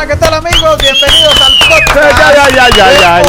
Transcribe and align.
Hola, 0.00 0.14
¿qué 0.14 0.16
tal 0.16 0.32
amigos? 0.32 0.78
Bienvenidos 0.80 1.42
al 1.42 1.52
podcast 1.58 2.20
Ay, 2.24 2.34
ay, 2.40 2.58
ay, 2.58 2.80
de. 3.04 3.22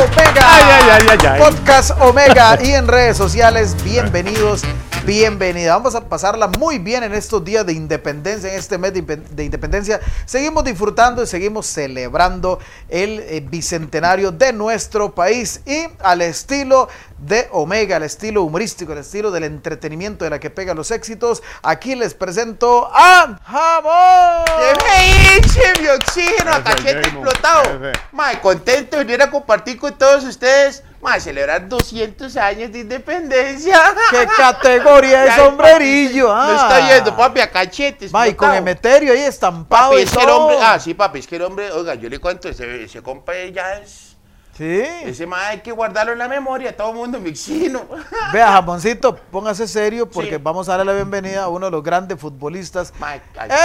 Omega. 1.06 1.38
Podcast 1.38 1.92
Omega 2.00 2.58
y 2.64 2.72
en 2.72 2.88
redes 2.88 3.18
sociales, 3.18 3.76
bienvenidos, 3.84 4.62
bienvenida. 5.06 5.74
Vamos 5.74 5.96
a 5.96 6.02
pasarla 6.02 6.48
muy 6.48 6.78
bien 6.78 7.04
en 7.04 7.14
estos 7.14 7.44
días 7.44 7.66
de 7.66 7.74
independencia, 7.74 8.52
en 8.52 8.60
este 8.60 8.78
mes 8.78 8.94
de 8.94 9.44
independencia. 9.44 10.00
Seguimos 10.26 10.64
disfrutando 10.64 11.24
y 11.24 11.28
seguimos 11.28 11.66
celebrando 11.66 12.60
el 12.90 13.20
eh, 13.20 13.46
bicentenario 13.48 14.32
de 14.32 14.54
nuestro 14.54 15.14
país 15.14 15.62
y 15.66 15.88
al 16.00 16.22
estilo 16.22 16.88
de 17.18 17.48
Omega, 17.52 17.98
al 17.98 18.04
estilo 18.04 18.44
humorístico, 18.44 18.92
al 18.92 19.00
estilo 19.00 19.32
del 19.32 19.44
entretenimiento 19.46 20.24
de 20.24 20.32
la 20.32 20.40
que 20.40 20.50
pega 20.50 20.74
los 20.74 20.92
éxitos. 20.92 21.42
Aquí 21.64 21.96
les 21.96 22.14
presento 22.14 22.90
a 22.92 23.40
Jamón. 23.44 24.46
¡Qué 24.46 24.84
me 24.84 25.38
hice, 25.38 25.82
mi 25.82 25.88
oxígeno! 25.88 26.52
Ese, 26.52 26.64
¡Cachete 26.64 27.00
explotado! 27.00 27.92
Mae, 28.12 28.40
contento 28.40 28.98
de 28.98 29.04
venir 29.04 29.22
a 29.22 29.32
compartir 29.32 29.78
con 29.78 29.98
todos 29.98 30.24
ustedes. 30.24 30.84
Mae, 31.02 31.20
celebrar 31.20 31.68
200 31.68 32.38
años 32.38 32.72
de 32.72 32.80
independencia. 32.80 33.80
¿Qué 34.12 34.28
categoría 34.38 35.24
de 35.24 35.32
sombrerillo? 35.36 36.32
Ah. 36.32 36.48
No 36.48 36.56
está 36.56 36.88
yendo, 36.96 37.18
papi, 37.18 37.40
a 37.40 37.50
cachete 37.50 38.08
Ma, 38.10 38.28
y 38.28 38.36
con. 38.36 38.54
Emeterio 38.54 39.14
ahí 39.14 39.22
estampado 39.22 39.92
Papi, 39.92 40.02
y 40.02 40.04
es 40.04 40.12
que 40.12 40.20
el 40.20 40.26
todo. 40.28 40.38
hombre... 40.42 40.58
Ah, 40.62 40.80
sí, 40.80 40.94
papi, 40.94 41.20
es 41.20 41.28
que 41.28 41.38
el 41.38 41.42
hombre... 41.42 41.72
Oiga, 41.72 41.96
yo 41.96 42.08
le 42.08 42.20
cuento, 42.20 42.50
ese, 42.50 42.84
ese 42.84 43.02
compa 43.02 43.34
ya 43.52 43.78
es... 43.78 44.11
Sí. 44.58 44.82
Ese 45.06 45.26
mae 45.26 45.48
hay 45.48 45.60
que 45.62 45.72
guardarlo 45.72 46.12
en 46.14 46.20
la 46.20 46.28
memoria, 46.28 46.76
todo 46.76 46.90
el 46.90 46.96
mundo, 46.98 47.20
mi 47.20 47.30
oxígeno. 47.30 47.84
Vea, 48.34 48.52
jamoncito, 48.52 49.16
póngase 49.32 49.66
serio 49.68 50.10
porque 50.10 50.36
Sí. 50.36 50.42
vamos 50.44 50.68
a 50.68 50.76
darle 50.78 50.92
la 50.92 50.96
bienvenida 50.98 51.44
a 51.44 51.48
uno 51.48 51.68
de 51.68 51.72
los 51.72 51.82
grandes 51.82 52.20
futbolistas. 52.20 52.94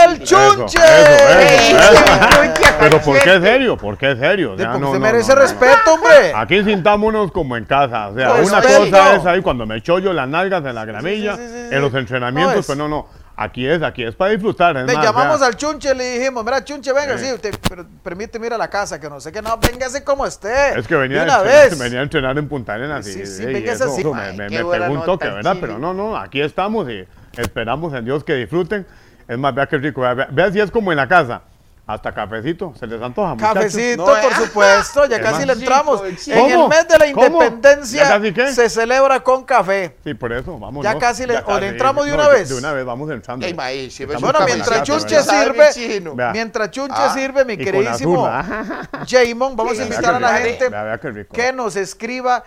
¡El. 0.09 0.23
Chunche! 0.23 0.79
Pero 2.79 3.01
¿por 3.01 3.19
qué 3.19 3.41
serio? 3.41 3.77
¿Por 3.77 3.97
qué 3.99 4.17
serio? 4.17 4.53
O 4.53 4.57
sea, 4.57 4.69
no, 4.69 4.79
no, 4.79 4.93
merece 5.01 5.31
no, 5.31 5.37
no. 5.37 5.41
respeto, 5.43 5.95
hombre. 5.95 6.33
Aquí 6.35 6.63
sintámonos 6.63 7.33
como 7.33 7.57
en 7.57 7.65
casa. 7.65 8.09
O 8.09 8.15
sea, 8.15 8.31
Pues, 8.35 8.49
una 8.49 8.63
cosa 8.63 9.17
es 9.17 9.27
ahí 9.27 9.43
cuando 9.43 9.67
me 9.67 9.83
chollo 9.83 10.13
las 10.13 10.29
nalgas 10.29 10.65
en 10.65 10.75
la 10.75 10.85
gramilla, 10.85 11.37
sí, 11.37 11.43
sí, 11.43 11.49
sí, 11.49 11.69
sí. 11.69 11.75
en 11.75 11.81
los 11.83 11.95
entrenamientos, 11.95 12.55
No, 12.55 12.61
es- 12.61 12.67
pues 12.67 12.79
no, 12.79 12.89
no. 12.89 13.07
Aquí 13.39 13.67
es, 13.69 13.83
aquí 13.83 14.03
es 14.03 14.15
para 14.15 14.31
disfrutar. 14.31 14.77
es 14.79 14.87
Le 14.87 14.95
más, 14.95 15.05
llamamos 15.05 15.41
vea. 15.41 15.49
al 15.49 15.57
Chunche, 15.57 15.95
le 15.95 16.19
dijimos, 16.19 16.43
mira, 16.43 16.65
Chunche, 16.65 16.91
venga, 16.93 17.19
sí, 17.19 17.27
Sí. 17.27 17.33
usted, 17.35 17.55
pero 17.69 17.87
permíteme 18.03 18.47
ir 18.47 18.55
a 18.55 18.59
la 18.59 18.69
casa, 18.71 18.99
que 18.99 19.11
no 19.11 19.21
sé 19.21 19.31
qué, 19.31 19.43
no, 19.43 19.59
véngase 19.59 20.03
como 20.03 20.25
esté. 20.27 20.79
Es 20.79 20.87
que 20.89 20.95
venía, 20.97 21.23
una 21.23 21.35
entrenar, 21.41 21.69
vez. 21.71 21.79
venía 21.79 22.01
a 22.01 22.03
entrenar 22.03 22.39
en 22.39 22.49
Punta 22.49 22.75
Arenas 22.75 23.07
y, 23.07 23.13
Sí, 23.13 23.27
sí, 23.27 23.43
y 23.43 23.47
véngase 23.47 23.85
eso, 23.85 23.93
así. 23.93 24.01
eso 24.01 24.15
Ay, 24.15 24.37
me, 24.39 24.49
me 24.49 24.63
nota, 24.89 25.35
¿verdad? 25.35 25.57
Pero 25.61 25.79
no, 25.79 25.93
no, 25.93 26.17
aquí 26.17 26.41
estamos 26.41 26.89
y 26.89 27.05
esperamos 27.37 27.93
en 27.93 28.07
Dios 28.07 28.25
que 28.25 28.35
disfruten. 28.35 28.87
Es 29.29 29.37
más, 29.37 29.55
vea 29.55 29.67
qué 29.67 29.77
rico. 29.79 30.01
Vea, 30.01 30.15
vea, 30.15 30.29
vea 30.31 30.51
si 30.53 30.61
es 30.61 30.71
como 30.71 30.91
en 30.93 30.97
la 30.97 31.07
casa. 31.09 31.43
Hasta 31.89 32.13
cafecito, 32.13 32.75
se 32.77 32.85
les 32.89 33.01
antoja. 33.01 33.37
Cafecito, 33.37 33.99
No, 34.05 34.07
por 34.07 34.33
eh. 34.33 34.35
supuesto, 34.35 35.07
ya 35.07 35.19
¿Qué 35.19 35.23
casi 35.23 35.47
le 35.47 35.53
entramos. 35.53 36.03
En 36.03 36.51
el 36.51 36.69
mes 36.69 36.89
de 36.89 36.99
la 36.99 37.07
independencia 37.07 38.21
se 38.53 38.69
celebra 38.69 39.23
con 39.23 39.45
café. 39.45 39.97
Sí, 40.03 40.15
por 40.15 40.33
eso, 40.33 40.59
vamos. 40.59 40.83
Ya 40.83 40.99
casi 40.99 41.27
le- 41.27 41.35
Ya 41.35 41.45
o 41.47 41.61
le 41.61 41.69
entramos 41.69 42.05
de 42.07 42.13
una 42.13 42.25
no, 42.25 42.31
vez. 42.31 42.49
De 42.49 42.57
una 42.57 42.73
vez, 42.73 42.85
vamos 42.85 43.09
entrando. 43.11 43.47
Ey, 43.47 43.87
Estamos 43.87 44.21
Bueno, 44.21 44.41
mientras 44.45 44.83
Chunche 44.83 45.23
sirve. 45.23 45.71
Vea. 46.15 46.33
mientras 46.33 46.71
Chunche 46.73 46.97
Ah, 46.99 47.15
sirve, 47.15 47.45
mi 47.45 47.57
queridísimo 47.57 48.27
azul, 48.27 48.67
Jaymon, 49.09 49.55
vamos 49.55 49.79
a 49.79 49.83
invitar 49.85 50.15
a 50.17 50.19
la 50.21 50.39
gente 50.39 50.69
vea, 50.69 50.83
vea 50.83 51.01
que 51.33 51.53
nos 51.53 51.77
escriba, 51.77 52.43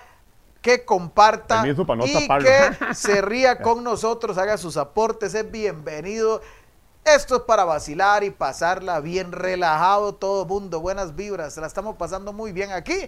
que 0.61 0.83
comparta 0.83 1.63
no 1.63 2.05
y 2.05 2.13
taparlo. 2.13 2.45
que 2.45 2.93
se 2.93 3.21
ría 3.21 3.59
con 3.61 3.85
nosotros, 3.85 4.37
haga 4.37 4.57
sus 4.57 4.75
aportes, 4.75 5.33
es 5.33 5.49
bienvenido. 5.49 6.41
Esto 7.05 7.37
es 7.37 7.41
para 7.41 7.63
vacilar 7.63 8.23
y 8.23 8.29
pasarla 8.29 8.99
bien 8.99 9.31
relajado, 9.31 10.13
todo 10.13 10.45
mundo, 10.45 10.79
buenas 10.79 11.15
vibras, 11.15 11.57
la 11.57 11.65
estamos 11.65 11.95
pasando 11.95 12.33
muy 12.33 12.51
bien 12.51 12.71
aquí, 12.71 13.07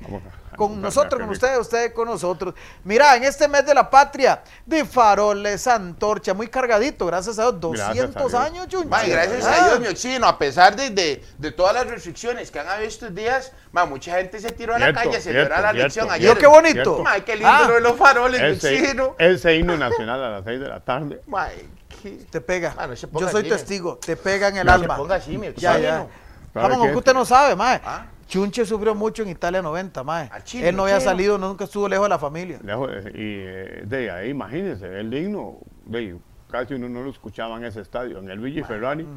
a- 0.52 0.56
con 0.56 0.81
nosotros, 0.81 1.20
con 1.22 1.30
ustedes, 1.30 1.59
ustedes 1.59 1.91
con 1.91 2.07
nosotros. 2.07 2.56
Mira, 2.84 3.16
en 3.16 3.25
este 3.25 3.47
mes 3.47 3.63
de 3.63 3.75
la 3.75 3.88
patria, 3.91 4.41
de 4.66 4.85
faroles, 4.85 5.68
antorcha, 5.68 6.34
muy 6.34 6.47
cargadito, 6.47 7.06
gracias 7.06 7.38
a 7.38 7.52
Dios, 7.52 7.59
Gracias 7.74 7.90
a 7.90 7.94
200 7.94 8.31
Dios. 8.31 8.41
años, 8.41 8.68
Chunche. 8.69 8.88
Mae, 8.88 9.09
gracias 9.09 9.46
Ah. 9.46 9.66
a 9.66 9.68
Dios, 9.68 9.79
mi 9.81 9.88
oxígeno, 9.88 10.25
a 10.28 10.38
pesar 10.40 10.75
de, 10.75 10.90
de, 10.90 11.23
de 11.38 11.52
todas 11.52 11.75
las 11.75 11.85
restricciones 11.88 12.50
que 12.50 12.59
han 12.59 12.69
habido 12.69 12.88
estos 12.88 13.13
días, 13.13 13.52
mucha 13.88 14.16
gente 14.18 14.40
se 14.40 14.52
tiró 14.52 14.73
a 14.73 14.79
la 14.79 14.85
Cierto, 14.88 15.02
calle 15.03 15.18
a 15.18 15.22
celebrar 15.22 15.62
la 15.62 15.69
elección 15.72 16.09
ayer. 16.09 16.31
¿Vio 16.31 16.40
qué 16.40 16.47
bonito? 16.47 17.03
Mae, 17.03 17.23
qué 17.23 17.35
lindo 17.35 17.52
Ah. 17.53 17.66
lo 17.68 17.73
de 17.75 17.81
los 17.81 17.97
faroles, 17.97 18.41
mi 18.41 18.47
Ese, 18.47 18.68
oxígeno. 18.73 19.16
ese 19.19 19.56
himno 19.58 19.78
nacional 19.78 20.23
a 20.23 20.29
las 20.29 20.44
6 20.44 20.59
de 20.59 20.68
la 20.69 20.79
tarde. 20.79 21.22
Qué- 21.23 21.81
Te 22.29 22.41
pega. 22.41 22.73
Ah, 22.78 22.88
no 22.88 22.95
se 22.95 23.07
ponga 23.07 23.25
Yo 23.28 23.31
soy 23.31 23.44
testigo. 23.47 23.97
Te 23.97 24.16
pega 24.16 24.47
en 24.50 24.57
el 24.57 24.66
No 24.66 24.72
se 24.78 24.81
alma. 24.81 24.97
ponga 24.97 25.17
Ya, 25.19 25.78
ya. 25.79 26.07
¿Sabe 26.53 26.67
Vamos, 26.69 26.85
qué? 26.88 26.91
que 26.91 26.97
usted 26.97 27.13
no 27.13 27.23
sabe, 27.25 27.56
mae. 27.56 27.79
Ah. 27.84 28.07
Chunche 28.28 28.66
sufrió 28.66 28.94
mucho 28.95 29.23
en 29.23 29.29
Italia 29.29 29.62
90, 29.62 30.03
mae. 30.03 30.29
Chino, 30.44 30.66
Él 30.67 30.75
no 30.75 30.84
había 30.84 30.97
chino. 31.00 31.09
salido, 31.11 31.38
nunca 31.38 31.63
estuvo 31.66 31.88
lejos 31.88 32.06
de 32.06 32.09
la 32.09 32.19
familia. 32.19 32.59
Lejos 32.63 32.90
de- 32.91 33.11
y 33.11 33.13
eh, 33.17 33.84
de 33.85 34.11
ahí, 34.11 34.29
imagínense, 34.29 34.85
el 35.00 35.13
himno, 35.13 35.57
de, 35.85 36.17
casi 36.50 36.73
uno 36.73 36.90
no 36.90 37.03
lo 37.03 37.09
escuchaba 37.09 37.57
en 37.57 37.66
ese 37.66 37.81
estadio. 37.81 38.19
En 38.19 38.29
el 38.29 38.40
Villa 38.40 38.66
Ferrari, 38.66 39.07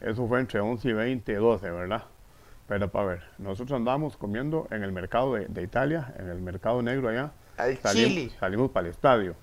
eso 0.00 0.26
fue 0.26 0.40
entre 0.40 0.60
11 0.60 0.88
y 0.88 0.92
20, 0.92 1.34
12, 1.34 1.70
¿verdad? 1.70 2.02
Pero 2.68 2.90
para 2.90 3.06
ver, 3.06 3.22
nosotros 3.38 3.76
andamos 3.76 4.16
comiendo 4.16 4.66
en 4.70 4.82
el 4.82 4.92
mercado 4.92 5.34
de, 5.34 5.46
de 5.46 5.62
Italia, 5.62 6.14
en 6.18 6.28
el 6.30 6.40
mercado 6.40 6.80
negro 6.82 7.08
allá. 7.08 7.32
Al 7.58 7.76
Salimos- 7.78 7.92
Chile. 7.94 8.32
Salimos 8.40 8.70
para 8.70 8.86
el 8.86 8.92
estadio. 8.92 9.34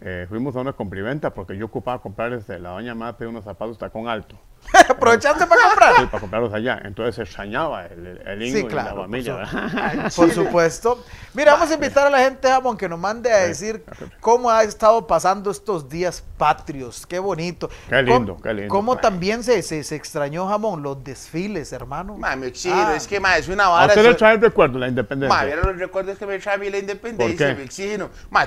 Eh, 0.00 0.26
fuimos 0.28 0.54
a 0.56 0.60
una 0.60 0.74
compriventa 0.74 1.32
porque 1.32 1.56
yo 1.56 1.66
ocupaba 1.66 2.02
comprar, 2.02 2.32
este, 2.32 2.58
la 2.58 2.70
doña 2.70 2.94
pidió 3.16 3.30
unos 3.30 3.44
zapatos 3.44 3.78
tacón 3.78 4.08
alto. 4.08 4.38
¿Aprovechaste 4.88 5.46
comprar? 5.76 5.96
Sí, 6.00 6.06
para 6.06 6.20
comprarlos 6.20 6.52
allá. 6.54 6.80
Entonces 6.84 7.14
se 7.16 7.22
extrañaba 7.22 7.86
el, 7.86 8.20
el, 8.24 8.42
himno 8.42 8.58
Sí, 8.60 8.64
y 8.64 8.68
claro, 8.68 8.96
la 8.96 9.02
familia. 9.02 9.32
por 9.34 9.40
¿verdad? 9.62 10.12
Por 10.16 10.30
supuesto. 10.32 11.04
Mira, 11.34 11.52
vamos 11.52 11.70
a 11.70 11.74
invitar 11.74 12.06
a 12.06 12.10
la 12.10 12.18
gente, 12.18 12.48
Jamón, 12.48 12.76
que 12.76 12.88
nos 12.88 12.98
mande 12.98 13.32
a 13.32 13.38
decir 13.46 13.84
cómo 14.20 14.50
ha 14.50 14.62
estado 14.64 15.06
pasando 15.06 15.50
estos 15.50 15.88
días 15.88 16.22
patrios. 16.38 17.06
Qué 17.06 17.18
bonito. 17.18 17.68
Qué 17.88 18.02
lindo, 18.02 18.32
Cómo- 18.34 18.42
qué 18.42 18.54
lindo. 18.54 18.68
Cómo 18.74 18.96
también 18.96 19.42
se, 19.42 19.62
se, 19.62 19.82
se 19.84 19.94
extrañó, 19.96 20.48
Jamón, 20.48 20.82
los 20.82 21.02
desfiles, 21.04 21.72
hermano. 21.72 22.16
Mae, 22.16 22.36
mi 22.36 22.46
oxígeno, 22.46 22.88
Ah. 22.88 22.96
es 22.96 23.06
que, 23.06 23.20
mae, 23.20 23.40
es 23.40 23.48
una 23.48 23.66
¿A 23.66 23.68
vara. 23.68 23.86
usted 23.88 24.02
le 24.02 24.08
eso- 24.10 24.16
trae 24.18 24.34
el 24.34 24.40
recuerdo 24.40 24.78
la 24.78 24.88
independencia? 24.88 25.36
Mae, 25.36 25.46
vieron 25.46 25.66
los 25.66 25.78
recuerdos 25.78 26.18
que 26.18 26.26
me 26.26 26.38
trae 26.38 26.54
a 26.54 26.58
mí 26.58 26.70
la 26.70 26.78
independencia, 26.78 27.46
¿Por 27.48 27.54
qué? 27.56 27.60
mi 27.62 27.64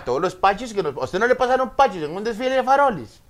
todos 0.03 0.21
los 0.21 0.35
paches 0.35 0.73
que 0.73 0.81
nos... 0.83 0.95
¿A 0.95 0.99
usted 1.01 1.19
no 1.19 1.27
le 1.27 1.35
pasaron 1.35 1.71
paches 1.71 2.03
en 2.03 2.15
un 2.15 2.23
desfile 2.23 2.51
de 2.51 2.63
faroles? 2.63 3.21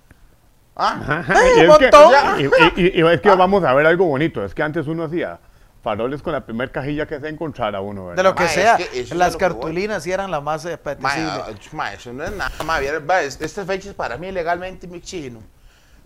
¿Ah? 0.76 1.22
y, 1.56 1.60
un 1.64 1.70
es 1.70 1.78
que, 1.78 1.90
montón. 1.90 2.12
y- 2.40 2.80
y- 2.80 2.86
y- 2.86 3.00
y 3.02 3.06
es 3.06 3.20
que 3.20 3.30
vamos 3.30 3.64
a 3.64 3.74
ver 3.74 3.86
algo 3.86 4.06
bonito. 4.06 4.44
Es 4.44 4.54
que 4.54 4.62
antes 4.62 4.86
uno 4.86 5.04
hacía 5.04 5.38
faroles 5.82 6.22
con 6.22 6.32
la 6.32 6.44
primer 6.44 6.70
cajilla 6.70 7.06
que 7.06 7.18
se 7.20 7.28
encontrara 7.28 7.80
uno, 7.80 8.06
¿verdad? 8.06 8.16
De 8.16 8.28
lo 8.28 8.34
que 8.34 8.42
Ma, 8.44 8.48
sea, 8.48 8.76
es 8.76 9.14
las 9.14 9.36
que 9.36 9.44
voy. 9.48 9.52
cartulinas 9.54 10.02
sí 10.02 10.12
eran 10.12 10.30
las 10.30 10.42
más 10.42 10.64
Mae, 10.64 10.74
apetecibles. 10.74 11.32
ah, 11.34 11.48
mae, 11.72 11.96
eso 11.96 12.12
no 12.12 12.24
es 12.24 12.32
nada, 12.32 13.22
es- 13.22 13.40
estas 13.40 13.66
fechas 13.66 13.94
para 13.94 14.16
mí 14.16 14.30
legalmente 14.30 14.86
mi 14.86 14.98
oxígeno. 14.98 15.40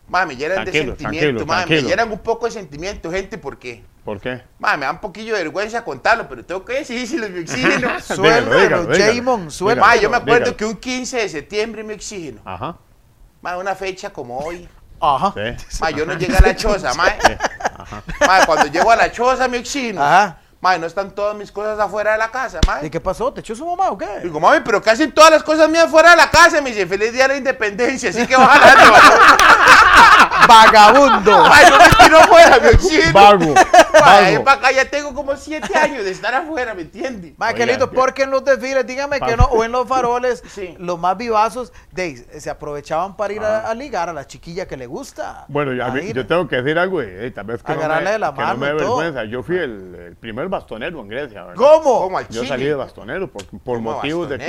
Mae, 0.09 0.27
me 0.27 0.37
llenan 0.37 0.65
de 0.65 0.71
Tranquilo, 0.71 0.97
sentimiento, 0.97 1.41
me 1.47 1.53
tranquilo. 1.55 1.89
llenan 1.89 2.13
un 2.13 2.19
poco 2.19 2.47
de 2.47 2.53
sentimiento, 2.53 3.11
gente, 3.11 3.39
¿por 3.39 3.59
qué? 3.59 3.83
¿Por 4.05 4.21
qué? 4.21 4.43
Mae, 4.59 4.77
me 4.77 4.85
da 4.87 4.93
un 4.93 4.99
poquillo 5.01 5.35
de 5.35 5.43
vergüenza 5.43 5.83
contarlo, 5.83 6.29
pero 6.29 6.45
tengo 6.45 6.65
que 6.65 6.75
decírselo, 6.75 7.29
mi 7.31 7.41
oxígeno. 7.41 7.89
Suéltelo, 8.01 8.61
dígalo, 8.61 8.87
dígalo. 8.87 9.15
Jamon, 9.15 9.49
yo 10.01 10.11
me 10.11 10.17
acuerdo 10.19 10.39
dígalo. 10.53 10.57
que 10.57 10.65
un 10.67 10.77
15 10.77 11.17
de 11.17 11.29
septiembre 11.29 11.83
mi 11.83 11.95
oxígeno. 11.95 12.41
Ajá. 12.45 12.77
Mae, 13.45 13.59
una 13.59 13.75
fecha 13.75 14.11
como 14.11 14.39
hoy. 14.39 14.67
Ajá. 14.99 15.35
Sí. 15.35 15.79
Mae, 15.83 15.93
yo 15.93 16.07
no 16.07 16.15
llegué 16.15 16.35
a 16.35 16.41
la 16.41 16.57
choza, 16.63 16.95
mae. 16.95 17.19
Mae, 18.27 18.47
cuando 18.47 18.69
llego 18.69 18.91
a 18.91 18.97
la 18.97 19.13
choza, 19.13 19.49
mi 19.49 19.59
oxígeno. 19.59 20.03
Ajá. 20.03 20.39
Mae, 20.63 20.79
no 20.79 20.87
están 20.87 21.11
todas 21.11 21.37
mis 21.37 21.53
cosas 21.53 21.79
afuera 21.79 22.13
de 22.13 22.19
la 22.19 22.31
casa, 22.31 22.59
mae. 22.67 22.87
¿Y 22.87 22.89
qué 22.89 23.01
pasó? 23.01 23.31
¿Te 23.35 23.41
echó 23.41 23.55
su 23.55 23.67
mamá 23.67 23.91
o 23.91 23.99
qué? 23.99 24.21
Digo, 24.23 24.41
mami, 24.41 24.61
pero 24.65 24.81
hacen 24.87 25.13
todas 25.13 25.31
las 25.31 25.43
cosas 25.43 25.69
mías 25.69 25.91
fuera 25.91 26.13
de 26.13 26.17
la 26.17 26.31
casa. 26.31 26.63
Me 26.63 26.71
dice, 26.71 26.87
feliz 26.87 27.13
día 27.13 27.25
de 27.25 27.35
la 27.35 27.37
independencia, 27.37 28.09
así 28.09 28.27
que 28.27 28.35
ojalá. 28.35 28.75
¡Vagabundo! 30.49 31.45
Ay, 31.51 31.67
no 32.11 32.19
me 32.21 32.25
fuera, 32.27 32.59
mi 32.61 32.69
oxígeno. 32.69 33.13
Vago. 33.13 33.55
Ay, 34.03 34.37
vago. 34.39 34.51
acá 34.51 34.73
ya 34.73 34.85
tengo 34.89 35.15
como 35.15 35.37
siete 35.37 35.77
años 35.77 36.05
de 36.05 36.11
estar 36.11 36.35
afuera, 36.35 36.75
¿me 36.75 36.83
entiendes? 36.83 37.35
Ma, 37.39 37.53
qué 37.55 37.67
lindo, 37.67 37.91
porque 37.91 38.23
en 38.25 38.31
los 38.31 38.45
desfiles, 38.45 38.87
dígame 38.87 39.21
que 39.21 39.37
no, 39.37 39.45
o 39.45 39.65
en 39.65 39.73
los 39.73 39.87
faroles, 39.89 40.43
Sí. 40.55 40.75
los 40.79 40.99
más 40.99 41.17
vivazos, 41.17 41.73
de, 41.93 42.17
se 42.41 42.51
aprovechaban 42.51 43.17
para 43.17 43.33
ir 43.33 43.43
Ah. 43.43 43.65
a, 43.67 43.71
a 43.71 43.75
ligar 43.75 44.09
a 44.09 44.13
la 44.13 44.27
chiquilla 44.27 44.67
que 44.67 44.77
le 44.77 44.87
gusta. 44.87 45.45
Bueno, 45.49 45.73
A 45.85 45.99
yo 46.01 46.27
tengo 46.27 46.47
que 46.49 46.57
decir 46.57 46.79
algo 46.79 47.03
eh, 47.03 47.31
tal 47.35 47.47
vez 47.47 47.63
que, 47.63 47.73
no 47.73 47.79
me, 47.79 47.85
Agarrarle 47.85 48.11
de 48.13 48.19
la 48.19 48.33
que 48.35 48.41
no 48.41 48.47
mano 48.47 48.59
me 48.59 48.67
dé 48.69 48.75
vergüenza. 48.75 49.25
Yo 49.25 49.43
fui 49.43 49.57
el, 49.57 49.95
el 49.95 50.17
primer 50.17 50.49
bastonero 50.49 51.01
en 51.01 51.09
Grecia, 51.09 51.45
¿verdad? 51.45 51.57
¿Cómo? 51.57 52.01
¿Cómo 52.03 52.19
al 52.19 52.29
Yo 52.29 52.45
salí 52.45 52.65
de 52.67 52.75
bastonero 52.75 53.29
por, 53.31 53.45
por 53.47 53.77
¿Cómo 53.79 53.93
motivos 53.93 54.29
de 54.29 54.39
que? 54.39 54.45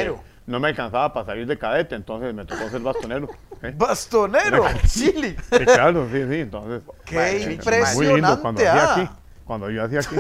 No 0.45 0.59
me 0.59 0.67
alcanzaba 0.69 1.11
para 1.11 1.25
salir 1.25 1.47
de 1.47 1.57
cadete, 1.57 1.95
entonces 1.95 2.33
me 2.33 2.45
tocó 2.45 2.69
ser 2.69 2.81
bastonero. 2.81 3.29
¿eh? 3.61 3.73
Bastonero. 3.75 4.65
Chile. 4.87 5.35
Sí, 5.51 5.65
claro, 5.65 6.07
sí, 6.11 6.23
sí, 6.29 6.35
entonces. 6.41 6.83
Qué 7.05 7.57
Muy 7.95 8.05
lindo 8.07 8.41
cuando 8.41 8.61
impresionante, 8.61 8.67
ah. 8.67 8.93
aquí. 8.93 9.09
Cuando 9.45 9.69
yo 9.69 9.83
hacía 9.83 9.99
aquí, 9.99 10.15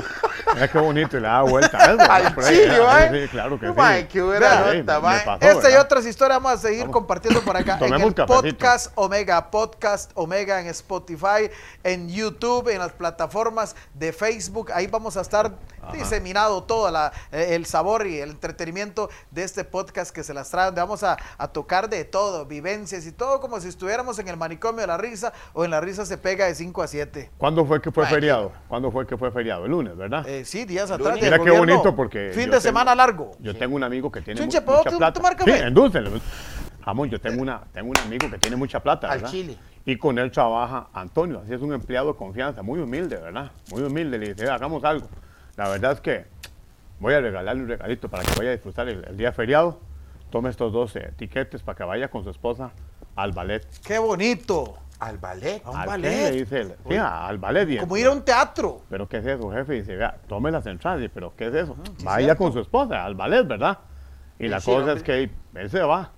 mira 0.53 0.67
qué 0.67 0.77
bonito 0.77 1.17
y 1.17 1.19
le 1.19 1.27
daba 1.27 1.49
vuelta. 1.49 1.79
Sí, 2.45 3.27
claro 3.31 3.59
que 3.59 3.67
sí. 3.67 4.07
Qué 4.11 4.21
buena 4.21 4.71
Sí, 4.71 4.77
nota, 4.79 5.01
pasó, 5.01 5.37
Esta 5.41 5.71
y 5.71 5.75
otras 5.75 6.05
historias 6.05 6.41
vamos 6.41 6.59
a 6.59 6.61
seguir 6.61 6.81
Vamos. 6.81 6.93
compartiendo 6.93 7.41
por 7.41 7.57
acá 7.57 7.77
en 7.81 7.93
el 7.93 8.13
podcast 8.13 8.91
Omega, 8.95 9.49
podcast 9.49 10.11
Omega 10.13 10.61
en 10.61 10.67
Spotify, 10.67 11.49
en 11.83 12.07
YouTube, 12.09 12.69
en 12.69 12.79
las 12.79 12.91
plataformas 12.91 13.75
de 13.93 14.13
Facebook. 14.13 14.71
Ahí 14.73 14.87
vamos 14.87 15.17
a 15.17 15.21
estar 15.21 15.51
diseminado 15.93 16.63
todo 16.63 16.89
la- 16.91 17.11
eh, 17.31 17.55
el 17.55 17.65
sabor 17.65 18.07
y 18.07 18.19
el 18.19 18.31
entretenimiento 18.31 19.09
de 19.31 19.43
este 19.43 19.63
podcast 19.63 20.11
que 20.13 20.23
se 20.23 20.33
las 20.33 20.49
trae. 20.49 20.65
donde 20.65 20.81
Vamos 20.81 21.03
a, 21.03 21.17
a 21.37 21.47
tocar 21.47 21.89
de 21.89 22.03
todo, 22.05 22.45
vivencias 22.45 23.05
y 23.07 23.11
todo 23.11 23.39
como 23.39 23.59
si 23.59 23.67
estuviéramos 23.69 24.19
en 24.19 24.27
el 24.27 24.37
manicomio 24.37 24.81
de 24.81 24.87
la 24.87 24.97
risa 24.97 25.33
o 25.53 25.63
en 25.65 25.71
la 25.71 25.81
risa 25.81 26.05
se 26.05 26.17
pega 26.17 26.45
de 26.45 26.55
5 26.55 26.81
a 26.83 26.87
7. 26.87 27.31
¿Cuándo 27.37 27.65
fue 27.65 27.81
que 27.81 27.91
fue 27.91 28.05
feriado? 28.07 28.51
¿Cuándo 28.67 28.91
fue 28.91 29.05
que 29.07 29.14
fue 29.17 29.31
feriado? 29.31 29.65
El 29.65 29.71
lunes, 29.71 29.95
¿verdad? 29.97 30.27
Eh, 30.27 30.45
sí, 30.45 30.65
días 30.65 30.89
atrás. 30.91 31.15
Mira 31.15 31.31
qué 31.37 31.49
gobierno. 31.49 31.59
bonito 31.59 31.95
porque 31.95 32.29
Fin 32.33 32.45
de 32.45 32.51
tengo- 32.51 32.61
semana 32.61 32.95
largo. 32.95 33.31
Yo 33.39 33.55
tengo 33.55 33.75
un 33.75 33.83
amigo 33.83 34.11
que 34.11 34.21
tiene 34.21 34.39
Chunche, 34.39 34.59
mu- 34.59 34.65
¿puedo 34.65 34.77
mucha 34.83 34.97
plata. 34.97 35.13
tomar 35.13 35.31
Sí, 35.33 35.37
café? 35.51 35.59
endúcelo. 35.67 36.11
Jamón, 36.83 37.09
yo 37.09 37.19
tengo, 37.19 37.41
una, 37.41 37.61
tengo 37.73 37.89
un 37.89 37.97
amigo 37.97 38.29
que 38.29 38.37
tiene 38.37 38.55
mucha 38.55 38.79
plata, 38.79 39.07
Al 39.09 39.17
¿verdad? 39.19 39.31
chile. 39.31 39.57
Y 39.85 39.97
con 39.97 40.17
él 40.19 40.31
trabaja 40.31 40.87
Antonio, 40.93 41.41
así 41.43 41.53
es 41.53 41.61
un 41.61 41.73
empleado 41.73 42.11
de 42.13 42.17
confianza, 42.17 42.61
muy 42.63 42.79
humilde, 42.79 43.17
¿verdad? 43.17 43.51
Muy 43.71 43.81
humilde, 43.83 44.17
le 44.17 44.33
dice, 44.33 44.49
hagamos 44.49 44.83
algo. 44.83 45.07
La 45.57 45.69
verdad 45.69 45.93
es 45.93 46.01
que 46.01 46.25
voy 46.99 47.13
a 47.13 47.21
regalarle 47.21 47.61
un 47.63 47.67
regalito 47.69 48.09
para 48.09 48.23
que 48.23 48.31
vaya 48.37 48.49
a 48.49 48.53
disfrutar 48.53 48.87
el, 48.89 49.03
el 49.07 49.17
día 49.17 49.31
feriado. 49.31 49.79
Tome 50.31 50.49
estos 50.49 50.73
dos 50.73 50.95
eh, 50.95 51.11
tiquetes 51.15 51.61
para 51.63 51.75
que 51.77 51.83
vaya 51.83 52.07
con 52.09 52.23
su 52.23 52.29
esposa 52.29 52.71
al 53.15 53.31
ballet. 53.31 53.65
Qué 53.85 53.97
bonito. 53.99 54.75
Al 54.99 55.17
ballet. 55.17 55.61
A 55.65 55.71
un 55.71 55.77
¿Al 55.77 55.83
qué? 55.83 55.89
ballet. 55.89 56.31
Le 56.31 56.37
dice 56.37 56.61
él. 56.61 56.75
Sí, 56.87 56.95
al 56.95 57.37
ballet. 57.37 57.79
Como 57.79 57.97
ir 57.97 58.07
a 58.07 58.11
un 58.11 58.21
teatro. 58.23 58.81
¿Pero 58.89 59.07
qué 59.09 59.17
es 59.17 59.25
eso, 59.25 59.51
jefe? 59.51 59.73
Dice, 59.73 59.95
vea, 59.95 60.15
tome 60.27 60.51
las 60.51 60.65
entradas. 60.65 60.99
Dice, 60.99 61.11
¿pero 61.13 61.35
qué 61.35 61.47
es 61.47 61.53
eso? 61.55 61.75
Vaya 62.03 62.35
con 62.35 62.53
su 62.53 62.59
esposa 62.59 63.03
al 63.03 63.15
ballet, 63.15 63.45
¿verdad? 63.45 63.79
Y 64.39 64.47
la 64.47 64.59
Sí, 64.59 64.67
cosa 64.67 64.79
hombre. 64.79 64.93
es 64.95 65.03
que 65.03 65.29
él 65.59 65.69
se 65.69 65.81
va. 65.81 66.11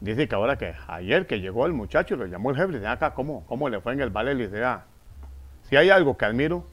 Dice 0.00 0.28
que 0.28 0.34
ahora 0.34 0.56
que 0.58 0.74
ayer 0.88 1.26
que 1.26 1.40
llegó 1.40 1.66
el 1.66 1.72
muchacho, 1.72 2.16
lo 2.16 2.26
llamó 2.26 2.50
el 2.50 2.56
jefe, 2.56 2.68
le 2.72 2.78
dice, 2.78 2.88
acá, 2.88 3.14
¿cómo, 3.14 3.44
¿cómo 3.46 3.68
le 3.68 3.80
fue 3.80 3.92
en 3.94 4.00
el 4.00 4.10
ballet? 4.10 4.34
Le 4.36 4.44
dice, 4.46 4.58
vea, 4.60 4.84
si 5.62 5.76
hay 5.76 5.90
algo 5.90 6.16
que 6.16 6.24
admiro, 6.26 6.66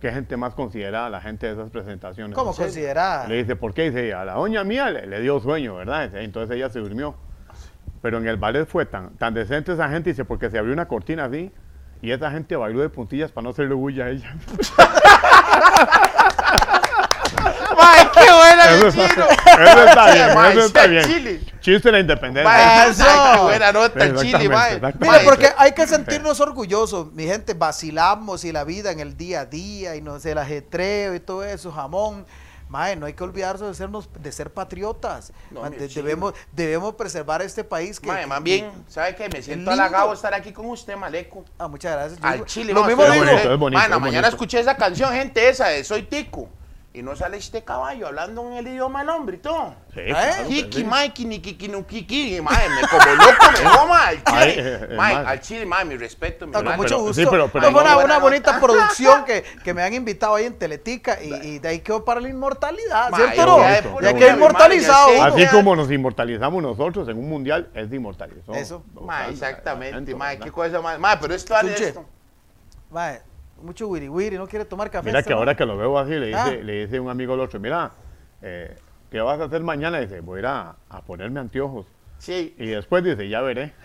que 0.00 0.10
gente 0.10 0.36
más 0.36 0.54
considerada 0.54 1.08
la 1.10 1.20
gente 1.20 1.46
de 1.46 1.52
esas 1.52 1.70
presentaciones. 1.70 2.34
¿Cómo 2.34 2.50
Dice, 2.50 2.62
considera? 2.64 3.26
Le 3.28 3.36
dice, 3.36 3.54
¿por 3.56 3.72
qué? 3.72 3.90
Dice, 3.90 4.12
a 4.14 4.24
la 4.24 4.34
doña 4.34 4.64
mía 4.64 4.90
le, 4.90 5.06
le 5.06 5.20
dio 5.20 5.38
sueño, 5.40 5.76
¿verdad? 5.76 6.14
Entonces 6.16 6.56
ella 6.56 6.68
se 6.70 6.80
durmió. 6.80 7.14
Pero 8.02 8.18
en 8.18 8.26
el 8.26 8.36
ballet 8.36 8.66
fue 8.66 8.86
tan, 8.86 9.10
tan 9.16 9.34
decente 9.34 9.72
esa 9.72 9.88
gente, 9.88 10.10
dice, 10.10 10.24
porque 10.24 10.50
se 10.50 10.58
abrió 10.58 10.72
una 10.72 10.88
cortina 10.88 11.24
así 11.26 11.52
y 12.02 12.10
esa 12.12 12.30
gente 12.30 12.56
bailó 12.56 12.80
de 12.80 12.88
puntillas 12.88 13.30
para 13.30 13.44
no 13.44 13.50
hacerle 13.50 13.74
bulla 13.74 14.06
a 14.06 14.10
ella. 14.10 14.34
Mae, 17.76 18.10
qué 18.12 18.32
buena, 18.32 18.70
Eso 18.70 18.88
está, 18.88 19.08
chino. 19.08 19.26
eso 19.28 19.84
está 19.84 20.12
bien, 20.12 20.30
eso 20.30 20.66
está 20.66 20.86
bien. 20.86 21.04
Chile. 21.04 21.40
Chiste 21.60 21.88
de 21.88 21.92
la 21.92 22.00
independencia. 22.00 22.50
Mae, 22.50 22.90
Eso. 22.90 23.04
ay, 23.06 23.36
qué 23.36 23.42
buena 23.42 23.72
nota 23.72 24.16
chile, 24.16 24.48
Mae, 24.48 24.80
porque 25.24 25.50
hay 25.56 25.72
que 25.72 25.86
sentirnos 25.86 26.40
orgullosos, 26.40 27.12
mi 27.12 27.24
gente, 27.24 27.54
vacilamos 27.54 28.44
y 28.44 28.52
la 28.52 28.64
vida 28.64 28.92
en 28.92 29.00
el 29.00 29.16
día 29.16 29.40
a 29.40 29.46
día 29.46 29.96
y 29.96 30.02
no 30.02 30.18
sé, 30.18 30.32
el 30.32 30.38
ajetreo 30.38 31.14
y 31.14 31.20
todo 31.20 31.44
eso, 31.44 31.70
jamón. 31.70 32.24
Mae, 32.70 32.94
no 32.94 33.06
hay 33.06 33.14
que 33.14 33.24
olvidarse 33.24 33.64
de, 33.64 33.74
sernos, 33.74 34.08
de 34.18 34.30
ser 34.32 34.52
patriotas. 34.52 35.32
No, 35.50 35.62
Mae, 35.62 35.70
mi 35.70 35.76
de- 35.76 35.88
chino. 35.88 36.04
debemos, 36.04 36.34
debemos 36.52 36.94
preservar 36.94 37.42
este 37.42 37.64
país. 37.64 37.98
Que, 37.98 38.06
Mae, 38.06 38.26
más 38.28 38.42
bien, 38.42 38.70
¿sabe 38.88 39.14
qué? 39.16 39.28
Me 39.28 39.42
siento 39.42 39.70
lindo. 39.70 39.72
halagado 39.72 40.12
estar 40.12 40.32
aquí 40.32 40.52
con 40.52 40.66
usted, 40.66 40.96
Maleco. 40.96 41.44
Ah, 41.58 41.66
muchas 41.66 41.92
gracias. 41.92 42.20
Yo 42.20 42.26
Al 42.28 42.44
chile, 42.46 42.72
Lo 42.72 42.84
mismo 42.84 43.02
digo. 43.04 43.24
mañana 43.58 43.96
bonito. 43.96 44.26
escuché 44.28 44.60
esa 44.60 44.76
canción, 44.76 45.12
gente, 45.12 45.48
esa 45.48 45.66
de 45.66 45.82
Soy 45.82 46.04
Tico. 46.04 46.48
Y 46.92 47.02
no 47.02 47.14
sale 47.14 47.36
este 47.36 47.62
caballo 47.62 48.08
hablando 48.08 48.44
en 48.50 48.54
el 48.54 48.66
idioma 48.66 48.98
del 49.00 49.10
hombre 49.10 49.36
y 49.36 49.38
todo. 49.38 49.76
Sí, 49.94 50.00
¿Eh? 50.00 50.06
claro 50.08 50.44
sí. 50.48 50.84
Mikey, 50.84 51.24
ni 51.24 51.38
Kiki, 51.38 51.68
no 51.68 51.86
Kiki. 51.86 52.34
Y, 52.36 52.40
Mae, 52.40 52.68
me 52.68 52.80
como 52.88 53.14
loco, 53.14 53.44
me 53.52 53.70
goma 53.78 54.06
al 54.08 54.24
chile. 54.24 54.54
eh, 54.58 54.88
eh, 54.90 54.96
Mae, 54.96 55.14
al 55.14 55.40
chile, 55.40 55.66
mae, 55.66 55.84
mi 55.84 55.96
respeto, 55.96 56.48
mi 56.48 56.52
Ah, 56.56 56.64
con 56.64 56.76
mucho 56.76 56.98
gusto. 56.98 57.14
sí, 57.14 57.26
pero- 57.30 57.46
pero- 57.46 57.66
No, 57.66 57.70
fue 57.72 57.82
una, 57.82 57.94
Buena 57.94 58.16
una 58.16 58.18
bonita 58.18 58.58
producción 58.60 59.24
que, 59.24 59.44
que 59.62 59.72
me 59.72 59.84
han 59.84 59.94
invitado 59.94 60.34
ahí 60.34 60.46
en 60.46 60.58
Teletica 60.58 61.22
y, 61.22 61.32
y 61.32 61.58
de 61.60 61.68
ahí 61.68 61.78
quedó 61.78 62.04
para 62.04 62.20
la 62.20 62.28
inmortalidad, 62.28 63.08
Ma, 63.10 63.18
¿cierto? 63.18 63.46
no? 63.46 64.00
ya 64.00 64.12
de 64.12 64.14
quedó 64.18 64.34
inmortalizado. 64.34 65.16
madre. 65.16 65.44
Así 65.44 65.46
como 65.54 65.76
nos 65.76 65.88
inmortalizamos 65.92 66.60
nosotros 66.60 67.08
en 67.08 67.18
un 67.18 67.28
mundial, 67.28 67.70
él 67.72 67.88
se 67.88 67.94
inmortalizó. 67.94 68.52
Eso. 68.52 68.82
Mae, 69.00 69.30
exactamente, 69.30 70.12
mae, 70.16 70.40
qué 70.40 70.50
cosa 70.50 70.80
más. 70.80 70.98
Mae, 70.98 71.18
pero 71.20 71.34
esto 71.34 71.54
vale 71.54 71.68
Tunche. 71.70 71.88
esto. 71.90 72.04
Mae, 72.90 73.22
mucho 73.62 73.88
wiri 73.88 74.08
wiri, 74.08 74.36
no 74.36 74.46
quiere 74.46 74.64
tomar 74.64 74.90
café. 74.90 75.06
Mira 75.06 75.22
que 75.22 75.32
ahora 75.32 75.54
que 75.56 75.64
lo 75.66 75.76
veo 75.76 75.98
así, 75.98 76.12
le 76.12 76.26
dice, 76.28 76.38
Ah. 76.38 76.50
le 76.50 76.84
dice 76.86 76.98
un 77.00 77.08
amigo 77.10 77.34
al 77.34 77.40
otro, 77.40 77.58
mira, 77.60 77.90
eh, 78.42 78.76
¿qué 79.10 79.20
vas 79.20 79.40
a 79.40 79.44
hacer 79.44 79.62
mañana? 79.62 79.98
Dice, 80.00 80.20
voy 80.20 80.36
a 80.36 80.40
ir 80.40 80.46
a, 80.46 80.76
a 80.88 81.02
ponerme 81.02 81.40
anteojos. 81.40 81.86
Sí. 82.18 82.54
Y 82.58 82.66
después 82.66 83.02
dice, 83.02 83.28
ya 83.28 83.40
veré. 83.40 83.72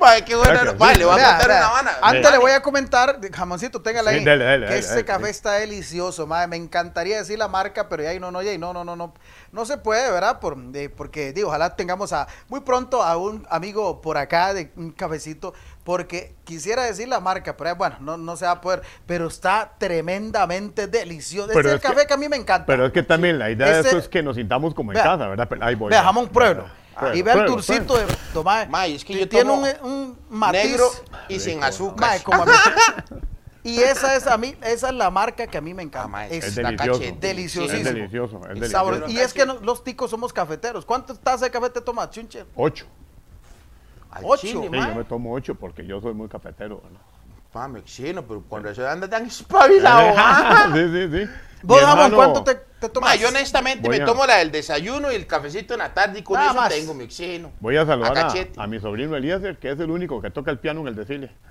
Mae, 0.00 0.24
qué 0.24 0.34
buena. 0.34 0.72
Mae, 0.78 0.94
sí. 0.94 0.98
le 1.00 1.04
voy 1.04 1.12
a 1.14 1.16
Vea, 1.16 1.28
contar 1.30 1.48
vea, 1.48 1.58
una 1.58 1.68
vana. 1.70 1.92
Antes 2.02 2.30
le 2.32 2.38
voy 2.38 2.50
a 2.52 2.62
comentar, 2.62 3.20
jamoncito, 3.32 3.80
téngala 3.82 4.10
Sí, 4.10 4.16
ahí. 4.18 4.24
dele, 4.24 4.44
dele, 4.44 4.66
que 4.66 4.72
dele, 4.72 4.78
este 4.80 4.94
dele, 4.94 5.04
café 5.04 5.24
sí. 5.26 5.30
está 5.30 5.52
delicioso, 5.52 6.26
madre. 6.26 6.48
Me 6.48 6.56
encantaría 6.56 7.18
decir 7.18 7.38
la 7.38 7.48
marca, 7.48 7.88
pero 7.88 8.02
ya 8.02 8.10
ahí 8.10 8.18
no, 8.20 8.30
no, 8.30 8.42
ya 8.42 8.50
ahí 8.50 8.58
no, 8.58 8.72
no, 8.72 8.84
no, 8.84 8.96
no. 8.96 9.14
No 9.52 9.64
se 9.66 9.76
puede, 9.78 10.10
¿verdad? 10.10 10.40
Por, 10.40 10.56
de- 10.56 10.88
porque, 10.90 11.32
digo, 11.32 11.48
ojalá 11.48 11.76
tengamos 11.76 12.12
a 12.12 12.26
muy 12.48 12.60
pronto 12.60 13.02
a 13.02 13.16
un 13.16 13.46
amigo 13.50 14.00
por 14.00 14.16
acá 14.16 14.54
de 14.54 14.72
un 14.76 14.90
cafecito, 14.92 15.52
porque 15.84 16.34
quisiera 16.44 16.84
decir 16.84 17.08
la 17.08 17.20
marca, 17.20 17.56
pero 17.56 17.70
eh, 17.70 17.74
bueno, 17.74 17.96
no, 18.00 18.16
no 18.16 18.36
se 18.36 18.44
va 18.46 18.52
a 18.52 18.60
poder. 18.60 18.82
Pero 19.06 19.26
está 19.26 19.72
tremendamente 19.78 20.86
delicioso. 20.86 21.48
Pero 21.48 21.60
Este 21.60 21.68
es 21.70 21.74
es 21.76 21.84
el 21.84 21.90
café 21.90 22.00
que- 22.02 22.06
que, 22.08 22.14
a 22.14 22.16
mí 22.16 22.28
me 22.28 22.36
encanta. 22.36 22.66
Pero 22.66 22.86
es 22.86 22.92
que 22.92 23.02
también 23.02 23.38
la 23.38 23.50
idea 23.50 23.66
de 23.66 23.72
Este- 23.76 23.88
esto 23.88 23.98
es 23.98 24.08
que 24.08 24.22
nos 24.22 24.36
sintamos 24.36 24.74
como 24.74 24.92
en 24.92 24.94
Vea. 24.94 25.02
casa, 25.04 25.26
¿verdad? 25.28 25.46
Pero 25.48 25.64
ahí 25.64 25.74
voy. 25.74 25.90
Vea, 25.90 26.02
jamón 26.02 26.28
pueblo. 26.28 26.66
Y 27.14 27.18
el 27.18 27.24
pruebe, 27.24 27.46
turcito 27.46 27.96
de 27.96 28.06
tomar. 28.32 28.68
Mae, 28.68 28.94
es 28.94 29.04
que 29.04 29.18
yo 29.18 29.28
tiene 29.28 29.50
un, 29.50 29.64
un 29.82 30.18
matiz. 30.28 30.64
Negro 30.64 30.90
y 31.28 31.34
Rico, 31.34 31.44
sin 31.44 31.60
¿no? 31.60 31.66
azúcar. 31.66 32.08
Mae, 32.10 32.22
como 32.22 32.42
a 32.42 32.46
mí. 32.46 32.52
Y 33.62 33.78
esa 33.82 34.16
es 34.16 34.26
a 34.26 34.38
mí, 34.38 34.56
esa 34.62 34.88
es 34.88 34.94
la 34.94 35.10
marca 35.10 35.46
que 35.46 35.58
a 35.58 35.60
mí 35.60 35.74
me 35.74 35.82
encanta. 35.82 36.16
Ah, 36.20 36.26
Es 36.28 36.54
delicioso. 36.54 37.02
deliciosísimo. 37.20 37.78
Es 37.78 37.94
delicioso, 37.94 38.40
es 39.04 39.10
Y 39.12 39.18
es 39.20 39.34
que 39.34 39.44
no- 39.44 39.60
los 39.60 39.84
ticos 39.84 40.08
somos 40.10 40.32
cafeteros. 40.32 40.86
¿Cuántas 40.86 41.20
tazas 41.20 41.42
de 41.42 41.50
café 41.50 41.68
te 41.68 41.82
tomas, 41.82 42.08
chunche? 42.10 42.46
Ocho. 42.56 42.86
Al 44.10 44.22
Ocho. 44.24 44.40
chile, 44.46 44.62
Sí, 44.62 44.68
mae. 44.70 44.88
yo 44.88 44.94
me 44.94 45.04
tomo 45.04 45.34
ocho 45.34 45.54
porque 45.54 45.84
yo 45.86 46.00
soy 46.00 46.14
muy 46.14 46.26
cafetero. 46.28 46.80
¿verdad? 46.82 47.00
Mame, 47.52 47.82
chino, 47.84 48.24
pero 48.26 48.42
cuando 48.48 48.70
eso 48.70 48.88
anda 48.88 49.08
tan 49.08 49.26
espabilado. 49.26 50.14
ah. 50.16 50.70
sí, 50.72 50.80
sí, 50.92 51.08
sí. 51.12 51.30
Vos, 51.62 51.80
Jamón, 51.82 52.12
¿cuánto 52.12 52.42
te, 52.44 52.54
te 52.54 52.88
tomas? 52.88 53.10
Ma, 53.10 53.16
yo 53.16 53.28
honestamente 53.28 53.86
Voy 53.86 53.98
me 53.98 54.04
a- 54.04 54.06
tomo 54.06 54.24
la 54.24 54.36
del 54.36 54.50
desayuno 54.50 55.12
y 55.12 55.14
el 55.16 55.26
cafecito 55.26 55.74
en 55.74 55.80
la 55.80 55.92
tarde 55.92 56.20
y 56.20 56.22
con 56.22 56.34
Nada 56.36 56.50
eso 56.52 56.56
más. 56.60 56.68
tengo 56.70 56.94
mi 56.94 57.04
oxígeno. 57.04 57.52
Voy 57.60 57.76
a 57.76 57.84
saludar 57.84 58.16
A 58.16 58.20
a, 58.20 58.22
cachete. 58.28 58.52
a 58.60 58.66
mi 58.66 58.80
sobrino 58.80 59.14
Eliezer, 59.16 59.58
que 59.58 59.70
es 59.72 59.78
el 59.80 59.90
único 59.90 60.22
que 60.22 60.30
toca 60.30 60.50
el 60.50 60.58
piano 60.58 60.80
en 60.80 60.88
el 60.88 60.94
desfile. 60.94 61.30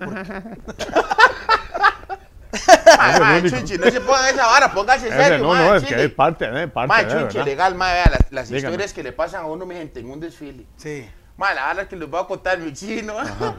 Ma. 2.98 3.40
Chunchi, 3.48 3.78
no 3.78 3.90
se 3.90 4.00
pongan 4.00 4.34
esa 4.34 4.46
vara, 4.46 4.72
póngase 4.72 5.08
Ese, 5.08 5.16
serio, 5.16 5.38
no, 5.38 5.48
ma, 5.54 5.60
no, 5.60 5.74
es 5.76 5.84
chile. 5.84 5.96
que 5.96 6.04
es 6.06 6.12
parte, 6.12 6.44
¿eh? 6.46 6.66
Parte 6.68 6.88
Ma, 6.88 7.02
¿verdad? 7.02 7.44
legal, 7.44 7.74
ma, 7.76 7.92
vea 7.92 8.10
las, 8.30 8.50
historias 8.50 8.92
que 8.92 9.02
le 9.04 9.12
pasan 9.12 9.42
a 9.44 9.46
uno, 9.46 9.64
mi 9.66 9.76
gente, 9.76 10.00
en 10.00 10.10
un 10.10 10.18
desfile. 10.18 10.66
Sí. 10.76 11.08
Ma, 11.40 11.54
la 11.54 11.62
vara 11.68 11.88
que 11.88 11.96
les 11.96 12.06
voy 12.06 12.20
a 12.20 12.26
contar, 12.26 12.58
mi 12.58 12.70
chino. 12.74 13.14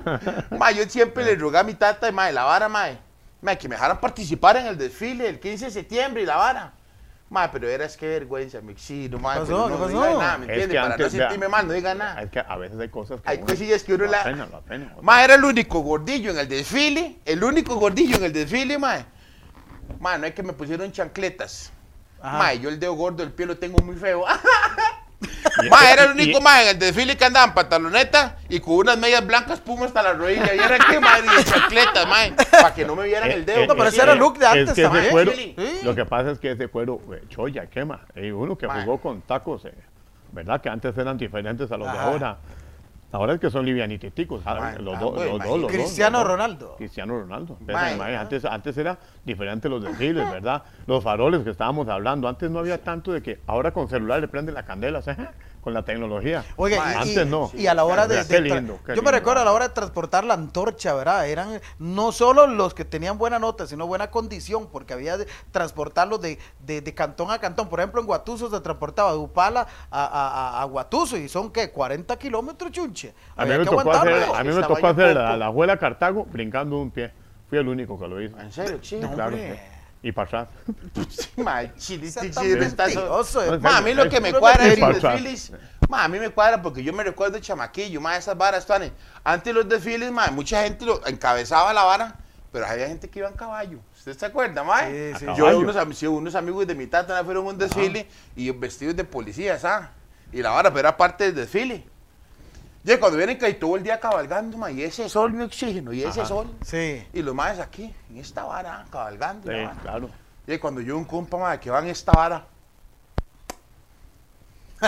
ma, 0.59 0.69
yo 0.71 0.83
siempre 0.87 1.23
le 1.25 1.33
rogué 1.35 1.57
a 1.57 1.63
mi 1.63 1.73
tata, 1.73 2.11
ma, 2.11 2.29
la 2.31 2.43
vara, 2.43 2.69
ma, 2.69 2.89
ma, 3.41 3.55
que 3.55 3.67
me 3.67 3.73
dejaran 3.73 3.99
participar 3.99 4.55
en 4.57 4.67
el 4.67 4.77
desfile 4.77 5.27
el 5.27 5.39
15 5.39 5.65
de 5.65 5.71
septiembre 5.71 6.21
y 6.21 6.25
la 6.27 6.35
vara. 6.35 6.73
Ma, 7.31 7.49
pero 7.51 7.67
eras 7.67 7.97
qué 7.97 8.07
vergüenza, 8.07 8.61
mi 8.61 8.75
chino, 8.75 9.17
ma, 9.17 9.33
¿Qué 9.33 9.39
pero 9.47 9.57
pasó? 9.57 9.69
no, 9.69 9.75
¿Qué 9.75 9.81
pasó? 9.81 10.05
diga 10.05 10.19
nada, 10.19 10.37
¿me 10.37 10.45
Es 10.45 10.49
entiendes? 10.51 10.67
que 10.69 10.75
Para 10.81 10.93
antes, 10.93 11.13
no 11.13 11.19
sentirme 11.19 11.47
mal, 11.47 11.67
no 11.67 11.73
diga 11.73 11.93
nada. 11.95 12.21
Es 12.21 12.29
que 12.29 12.39
a 12.39 12.55
veces 12.57 12.79
hay 12.79 12.89
cosas 12.89 13.19
que 13.21 13.29
Hay 13.31 13.37
uno- 13.37 13.47
cosillas 13.47 13.83
que 13.83 13.93
uno 13.95 14.05
la- 14.05 14.21
apena, 14.21 14.45
lo 14.45 14.57
apena. 14.57 14.95
Ma, 15.01 15.23
era 15.23 15.33
el 15.33 15.43
único 15.43 15.79
gordillo 15.79 16.29
en 16.29 16.37
el 16.37 16.47
desfile, 16.47 17.17
el 17.25 17.43
único 17.43 17.73
gordillo 17.77 18.17
en 18.17 18.25
el 18.25 18.33
desfile, 18.33 18.77
ma. 18.77 18.97
Ma, 19.99 20.19
no 20.19 20.27
es 20.27 20.35
que 20.35 20.43
me 20.43 20.53
pusieron 20.53 20.91
chancletas. 20.91 21.71
Ajá. 22.21 22.37
Ma, 22.37 22.53
yo 22.53 22.69
el 22.69 22.79
dedo 22.79 22.93
gordo, 22.93 23.23
el 23.23 23.31
pie 23.31 23.47
lo 23.47 23.57
tengo 23.57 23.79
muy 23.83 23.95
feo. 23.95 24.23
ma, 25.69 25.91
era 25.91 26.05
el 26.05 26.11
único 26.11 26.41
ma 26.41 26.63
en 26.63 26.69
el 26.69 26.79
desfile 26.79 27.15
que 27.15 27.25
andaba 27.25 27.45
en 27.47 27.53
pantaloneta 27.53 28.37
y 28.49 28.59
con 28.59 28.75
unas 28.75 28.97
medias 28.97 29.25
blancas 29.25 29.59
puma 29.59 29.85
hasta 29.85 30.01
la 30.01 30.13
rodilla. 30.13 30.53
Y 30.55 30.59
era 30.59 30.77
que, 30.79 30.99
ma, 30.99 31.19
y 31.19 31.43
chancletas, 31.43 32.07
ma, 32.07 32.35
para 32.51 32.73
que 32.73 32.85
no 32.85 32.95
me 32.95 33.05
vieran 33.05 33.29
el 33.31 33.45
dedo. 33.45 33.61
No, 33.61 33.67
pero 33.73 33.83
ma, 33.83 33.87
ese 33.89 34.01
era 34.01 34.13
sí. 34.13 34.19
look 34.19 34.37
de 34.37 34.45
es 34.45 34.51
antes 34.51 34.73
que 34.73 34.81
ese 34.81 34.83
también. 34.83 35.11
cuero, 35.11 35.31
Sí. 35.33 35.55
Lo 35.83 35.95
que 35.95 36.05
pasa 36.05 36.31
es 36.31 36.39
que 36.39 36.51
ese 36.51 36.67
cuero, 36.67 37.01
eh, 37.13 37.23
choya, 37.29 37.67
quema. 37.67 38.01
Y 38.15 38.31
uno 38.31 38.57
que 38.57 38.67
jugó 38.67 38.99
con 38.99 39.21
tacos, 39.21 39.65
eh, 39.65 39.73
¿verdad? 40.31 40.61
Que 40.61 40.69
antes 40.69 40.97
eran 40.97 41.17
diferentes 41.17 41.71
a 41.71 41.77
los 41.77 41.91
de 41.91 41.97
Ajá. 41.97 42.03
ahora. 42.07 42.37
Ahora 43.11 43.33
es 43.33 43.39
que 43.39 43.49
son 43.49 43.65
livianiticos. 43.65 44.41
Ah, 44.45 44.53
dos, 44.53 44.63
bueno, 44.63 44.81
los 44.81 44.99
dos, 44.99 45.25
los 45.25 45.61
dos, 45.61 45.71
Cristiano. 45.71 46.23
Ronaldo. 46.23 46.75
Cristiano 46.77 47.19
Ronaldo. 47.19 47.57
Antes, 48.17 48.45
antes 48.45 48.77
era 48.77 48.97
diferente 49.25 49.67
los 49.67 49.83
desfiles, 49.83 50.29
¿verdad? 50.31 50.63
Los 50.87 51.03
faroles 51.03 51.43
que 51.43 51.49
estábamos 51.49 51.87
hablando. 51.89 52.27
Antes 52.27 52.49
no 52.49 52.59
había 52.59 52.81
tanto 52.81 53.11
de 53.11 53.21
que 53.21 53.39
ahora 53.47 53.71
con 53.71 53.89
celular 53.89 54.21
le 54.21 54.27
prenden 54.27 54.55
la 54.55 54.63
candela. 54.63 55.01
sea, 55.01 55.33
con 55.61 55.73
la 55.75 55.83
tecnología. 55.85 56.43
Oye, 56.55 56.77
Ma, 56.77 56.91
y, 56.91 56.95
antes 56.95 57.25
y- 57.27 57.29
no. 57.29 57.51
y 57.53 57.67
a 57.67 57.73
la 57.75 57.85
hora 57.85 58.07
de, 58.07 58.23
de 58.23 58.41
lindo, 58.41 58.79
yo 58.95 59.01
me 59.03 59.11
recuerdo 59.11 59.41
a 59.41 59.45
la 59.45 59.51
hora 59.53 59.67
de 59.67 59.73
transportar 59.73 60.23
la 60.23 60.33
antorcha, 60.33 60.93
¿verdad? 60.95 61.27
Eran 61.27 61.61
no 61.77 62.11
solo 62.11 62.47
los 62.47 62.73
que 62.73 62.83
tenían 62.83 63.17
buena 63.19 63.37
nota, 63.37 63.67
sino 63.67 63.85
buena 63.85 64.09
condición, 64.09 64.67
porque 64.71 64.93
había 64.93 65.17
de 65.17 65.27
transportarlos 65.51 66.19
de, 66.21 66.39
de, 66.65 66.81
de 66.81 66.93
cantón 66.95 67.29
a 67.29 67.37
cantón. 67.39 67.69
Por 67.69 67.79
ejemplo, 67.79 68.01
en 68.01 68.07
Guatuso 68.07 68.49
se 68.49 68.59
transportaba 68.61 69.11
de 69.11 69.19
Upala 69.19 69.67
a, 69.91 70.05
a, 70.05 70.57
a, 70.57 70.61
a 70.61 70.65
Guatuso 70.65 71.15
y 71.17 71.29
son 71.29 71.51
que 71.51 71.69
40 71.71 72.17
kilómetros, 72.17 72.71
chunche. 72.71 73.13
A 73.35 73.45
mí 73.45 73.51
Había 73.53 73.57
me 73.59 73.63
que 73.65 73.69
tocó 73.69 73.91
hacer, 73.91 74.13
aguantarlo. 74.13 74.35
a 74.35 74.43
mí 74.43 74.51
me 74.53 74.61
tocó 74.63 74.87
hacer 74.87 75.15
la, 75.15 75.37
la 75.37 75.45
abuela 75.45 75.77
Cartago 75.77 76.25
brincando 76.25 76.77
un 76.79 76.89
pie. 76.89 77.11
Fui 77.49 77.59
el 77.59 77.67
único 77.67 77.99
que 77.99 78.07
lo 78.07 78.19
hizo. 78.21 78.39
¿En 78.39 78.51
serio, 78.51 78.79
chino? 78.79 79.11
Claro, 79.13 79.35
hombre. 79.35 79.61
Y 80.03 80.11
para 80.11 80.27
atrás. 80.27 80.47
Ma, 81.37 81.59
a 83.77 83.81
mí 83.81 83.93
lo 83.93 84.09
que 84.09 84.19
me 84.19 84.33
cuadra 84.33 84.65
es 84.65 84.79
los 84.79 85.01
desfiles. 85.01 85.53
Ma, 85.87 86.05
a 86.05 86.07
mí 86.07 86.19
me 86.19 86.29
cuadra 86.29 86.61
porque 86.61 86.83
yo 86.83 86.91
me 86.93 87.03
recuerdo 87.03 87.35
de 87.35 87.41
chamaquillo, 87.41 88.01
ma, 88.01 88.17
esas 88.17 88.35
varas, 88.35 88.65
Tuane. 88.65 88.91
Antes 89.23 89.53
los 89.53 89.69
desfiles, 89.69 90.11
ma, 90.11 90.27
mucha 90.27 90.63
gente 90.63 90.85
lo 90.85 91.05
encabezaba 91.05 91.71
la 91.73 91.83
vara, 91.83 92.15
pero 92.51 92.65
había 92.65 92.87
gente 92.87 93.09
que 93.09 93.19
iba 93.19 93.29
en 93.29 93.35
caballo. 93.35 93.79
¿Usted 93.95 94.17
se 94.17 94.25
acuerda, 94.25 94.63
ma? 94.63 94.87
Sí, 94.87 95.11
sí. 95.19 95.25
Yo, 95.37 95.57
unos, 95.57 96.03
unos 96.03 96.35
amigos 96.35 96.65
de 96.65 96.73
mi 96.73 96.87
tata 96.87 97.23
fueron 97.23 97.45
a 97.45 97.49
un 97.49 97.57
desfile 97.57 98.07
y 98.35 98.49
vestidos 98.51 98.95
de 98.95 99.03
policía, 99.03 99.59
¿sabes? 99.59 99.89
Y 100.31 100.41
la 100.41 100.49
vara, 100.49 100.69
pero 100.69 100.79
era 100.79 100.97
parte 100.97 101.25
del 101.25 101.35
desfile. 101.35 101.85
Y 102.83 102.97
cuando 102.97 103.17
vienen 103.17 103.37
que 103.37 103.53
todo 103.53 103.75
el 103.75 103.83
día 103.83 103.99
cabalgando, 103.99 104.57
ma, 104.57 104.71
y 104.71 104.81
ese 104.81 105.07
sol, 105.07 105.31
mi 105.33 105.43
oxígeno, 105.43 105.93
y 105.93 106.01
ese 106.03 106.21
Ajá. 106.21 106.29
sol. 106.29 106.47
Sí. 106.65 107.05
Y 107.13 107.21
los 107.21 107.35
más 107.35 107.59
aquí, 107.59 107.93
en 108.09 108.17
esta 108.17 108.43
vara, 108.43 108.85
cabalgando. 108.91 109.51
Sí, 109.51 109.55
la 109.55 109.67
vara. 109.67 109.81
claro. 109.81 110.09
Y 110.47 110.57
cuando 110.57 110.81
yo 110.81 110.97
un 110.97 111.05
compa, 111.05 111.37
ma, 111.37 111.59
que 111.59 111.69
va 111.69 111.79
en 111.79 111.87
esta 111.87 112.11
vara, 112.11 112.47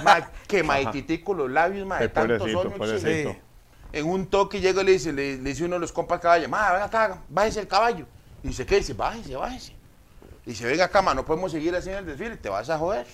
ma, 0.04 0.28
que 0.48 0.64
maititico 0.64 1.36
los 1.36 1.52
labios, 1.52 1.86
ma, 1.86 2.00
de 2.00 2.10
tanto 2.10 2.48
sol, 2.48 2.70
mi 2.70 2.84
oxígeno. 2.84 3.32
Sí. 3.32 3.38
En 3.94 4.08
un 4.08 4.26
toque 4.26 4.60
llega 4.60 4.82
y 4.82 4.86
le 4.86 4.92
dice, 4.94 5.14
le, 5.14 5.38
le 5.38 5.50
dice 5.52 5.64
uno 5.64 5.76
de 5.76 5.82
los 5.82 5.92
compas 5.92 6.16
al 6.16 6.22
caballo, 6.22 6.50
ma, 6.50 6.74
ven 6.74 6.82
acá, 6.82 7.20
bájese 7.30 7.60
el 7.60 7.68
caballo. 7.68 8.08
Y 8.42 8.48
dice, 8.48 8.66
¿qué? 8.66 8.78
Dice, 8.78 8.94
bájese, 8.94 9.36
bájese. 9.36 9.76
Dice, 10.44 10.66
venga 10.66 10.86
acá, 10.86 11.04
ma, 11.04 11.14
no 11.14 11.24
podemos 11.24 11.52
seguir 11.52 11.76
así 11.76 11.90
en 11.90 11.98
el 11.98 12.06
desfile, 12.08 12.38
te 12.38 12.50
vas 12.50 12.72
a 12.72 12.78
joder. 12.80 13.06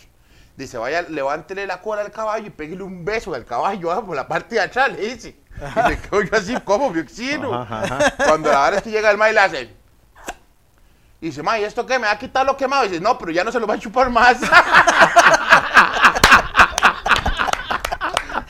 Dice, 0.59 0.77
vaya, 0.77 1.01
levántele 1.03 1.65
la 1.65 1.79
cola 1.79 2.01
al 2.01 2.11
caballo 2.11 2.47
y 2.47 2.49
pégale 2.49 2.83
un 2.83 3.05
beso 3.05 3.33
al 3.33 3.45
caballo, 3.45 3.93
ah, 3.93 4.05
por 4.05 4.13
la 4.13 4.27
parte 4.27 4.55
de 4.55 4.61
atrás, 4.61 4.91
le 4.91 4.97
dice. 5.07 5.37
Y 5.57 5.89
se 5.89 5.97
quedó 6.01 6.21
yo 6.21 6.35
así, 6.35 6.53
como 6.65 6.89
mi 6.89 6.99
oxígeno. 6.99 7.53
Ajá, 7.53 7.83
ajá. 7.83 8.11
Cuando 8.27 8.51
la 8.51 8.63
verdad 8.63 8.79
es 8.79 8.83
que 8.83 8.91
llega 8.91 9.09
el 9.09 9.17
ma 9.17 9.29
y 9.29 9.33
le 9.33 9.39
hace. 9.39 9.73
Y 11.21 11.27
dice, 11.27 11.41
ma, 11.43 11.57
¿y 11.57 11.63
esto 11.63 11.85
qué? 11.85 11.97
¿Me 11.97 12.07
va 12.07 12.11
a 12.11 12.19
quitar 12.19 12.45
lo 12.45 12.57
quemado? 12.57 12.83
Y 12.83 12.89
dice, 12.89 13.01
no, 13.01 13.17
pero 13.17 13.31
ya 13.31 13.45
no 13.45 13.53
se 13.53 13.59
lo 13.61 13.67
va 13.67 13.75
a 13.75 13.79
chupar 13.79 14.09
más. 14.09 14.41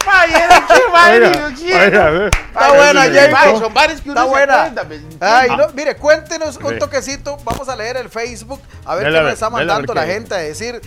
ma, 0.07 0.25
y 0.27 0.33
era 0.33 0.65
que 0.65 0.91
madre, 0.91 1.43
Oiga. 1.45 2.25
Está 2.25 2.41
Ay, 2.55 2.75
buena, 2.75 3.59
Son 3.59 3.71
bares 3.71 4.01
que 4.01 4.09
uno 4.09 4.19
Está 4.19 4.23
se 4.23 4.29
buena. 4.29 4.83
¿me 4.83 4.95
Ay, 5.19 5.49
entiende? 5.51 5.67
no, 5.67 5.73
mire, 5.73 5.95
cuéntenos 5.95 6.57
un 6.57 6.79
toquecito. 6.79 7.37
Vamos 7.43 7.69
a 7.69 7.75
leer 7.75 7.97
el 7.97 8.09
Facebook 8.09 8.61
a 8.83 8.95
ver 8.95 9.03
Dele 9.03 9.19
qué 9.19 9.23
nos 9.25 9.33
está 9.33 9.51
mandando 9.51 9.93
la 9.93 10.07
gente 10.07 10.33
a 10.33 10.39
decir. 10.39 10.81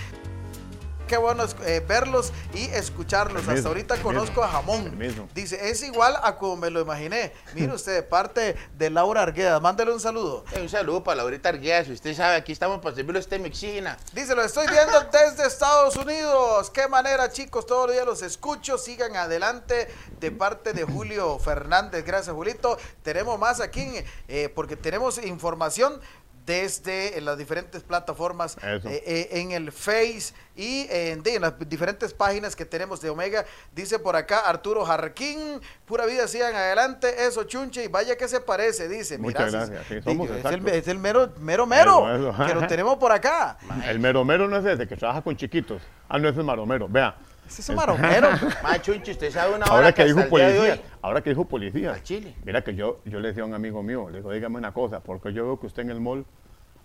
Qué 1.12 1.18
bueno 1.18 1.44
eh, 1.66 1.84
verlos 1.86 2.32
y 2.54 2.64
escucharlos. 2.70 3.46
Hasta 3.46 3.68
ahorita 3.68 4.00
conozco 4.00 4.40
mismo, 4.40 4.44
a 4.44 4.48
Jamón. 4.48 5.28
Dice, 5.34 5.68
es 5.68 5.82
igual 5.82 6.16
a 6.22 6.36
como 6.38 6.56
me 6.56 6.70
lo 6.70 6.80
imaginé. 6.80 7.34
Mire 7.52 7.74
usted, 7.74 7.96
de 7.96 8.02
parte 8.02 8.56
de 8.78 8.88
Laura 8.88 9.20
Arguedas. 9.20 9.60
Mándele 9.60 9.92
un 9.92 10.00
saludo. 10.00 10.42
Eh, 10.52 10.62
Un 10.62 10.70
saludo 10.70 11.04
para 11.04 11.16
Laurita 11.16 11.50
Arguedas. 11.50 11.86
Usted 11.88 12.14
sabe, 12.16 12.36
aquí 12.36 12.52
estamos 12.52 12.80
para 12.80 12.96
servirle 12.96 13.18
a 13.18 13.20
usted 13.20 13.38
mi 13.40 13.50
oxígena. 13.50 13.98
Dice, 14.14 14.34
lo 14.34 14.42
estoy 14.42 14.66
viendo 14.68 14.98
desde 15.12 15.46
Estados 15.46 15.96
Unidos. 15.96 16.70
Qué 16.70 16.88
manera, 16.88 17.30
chicos. 17.30 17.66
Todos 17.66 17.88
los 17.88 17.94
días 17.94 18.06
los 18.06 18.22
escucho. 18.22 18.78
Sigan 18.78 19.14
adelante 19.14 19.88
de 20.18 20.30
parte 20.30 20.72
de 20.72 20.84
Julio 20.84 21.38
Fernández. 21.38 22.06
Gracias, 22.06 22.34
Julito. 22.34 22.78
Tenemos 23.02 23.38
más 23.38 23.60
aquí 23.60 23.86
eh, 24.28 24.48
porque 24.54 24.76
tenemos 24.76 25.22
información 25.22 26.00
desde 26.46 27.20
las 27.20 27.38
diferentes 27.38 27.82
plataformas 27.82 28.56
eh, 28.62 28.80
eh, 28.84 29.28
en 29.32 29.52
el 29.52 29.70
Face 29.72 30.34
y 30.56 30.86
en, 30.90 31.22
de- 31.22 31.36
en 31.36 31.42
las 31.42 31.54
diferentes 31.68 32.12
páginas 32.12 32.56
que 32.56 32.64
tenemos 32.64 33.00
de 33.00 33.10
Omega. 33.10 33.44
Dice 33.74 33.98
por 33.98 34.16
acá 34.16 34.40
Arturo 34.40 34.84
Jarquín, 34.84 35.60
pura 35.86 36.04
vida, 36.06 36.26
sigan 36.28 36.54
adelante, 36.54 37.24
eso 37.26 37.44
chunche 37.44 37.84
y 37.84 37.88
vaya 37.88 38.16
que 38.16 38.26
se 38.28 38.40
parece, 38.40 38.88
dice. 38.88 39.18
Muchas 39.18 39.46
Mira, 39.52 39.66
gracias, 39.66 39.86
sí, 39.88 39.94
es- 39.96 40.04
somos 40.04 40.26
es, 40.26 40.32
el, 40.32 40.36
exactos. 40.38 40.72
es 40.72 40.88
el 40.88 40.98
mero, 40.98 41.32
mero, 41.38 41.66
mero, 41.66 42.34
que 42.46 42.54
lo 42.54 42.66
tenemos 42.66 42.96
por 42.96 43.12
acá. 43.12 43.56
El 43.86 43.98
meromero 44.00 44.48
no 44.48 44.56
es 44.58 44.64
ese 44.64 44.86
que 44.88 44.96
trabaja 44.96 45.22
con 45.22 45.36
chiquitos. 45.36 45.80
Ah, 46.08 46.18
no, 46.18 46.28
ese 46.28 46.40
es 46.40 46.44
maromero. 46.44 46.88
Vea. 46.88 47.14
Ese 47.46 47.60
es 47.62 47.68
un 47.68 47.76
maromero. 47.76 48.28
Ma, 48.62 48.80
Chunchi, 48.80 49.10
usted 49.12 49.30
sabe 49.30 49.54
una 49.54 49.64
hora 49.66 49.74
Ahora 49.74 49.92
que 49.92 50.04
dijo 50.04 50.28
policía, 50.28 50.60
hoy- 50.74 50.80
ahora 51.02 51.20
que 51.22 51.30
dijo 51.30 51.44
policía. 51.46 51.92
Al 51.94 52.02
Chile. 52.02 52.34
Mira 52.44 52.62
que 52.62 52.74
yo, 52.74 53.00
yo 53.04 53.20
le 53.20 53.28
decía 53.28 53.42
a 53.42 53.46
un 53.46 53.54
amigo 53.54 53.82
mío, 53.82 54.08
le 54.10 54.18
digo, 54.18 54.32
dígame 54.32 54.56
una 54.58 54.72
cosa, 54.72 55.00
porque 55.00 55.32
yo 55.32 55.44
veo 55.44 55.60
que 55.60 55.66
usted 55.66 55.82
en 55.82 55.90
el 55.90 56.00
mall 56.00 56.24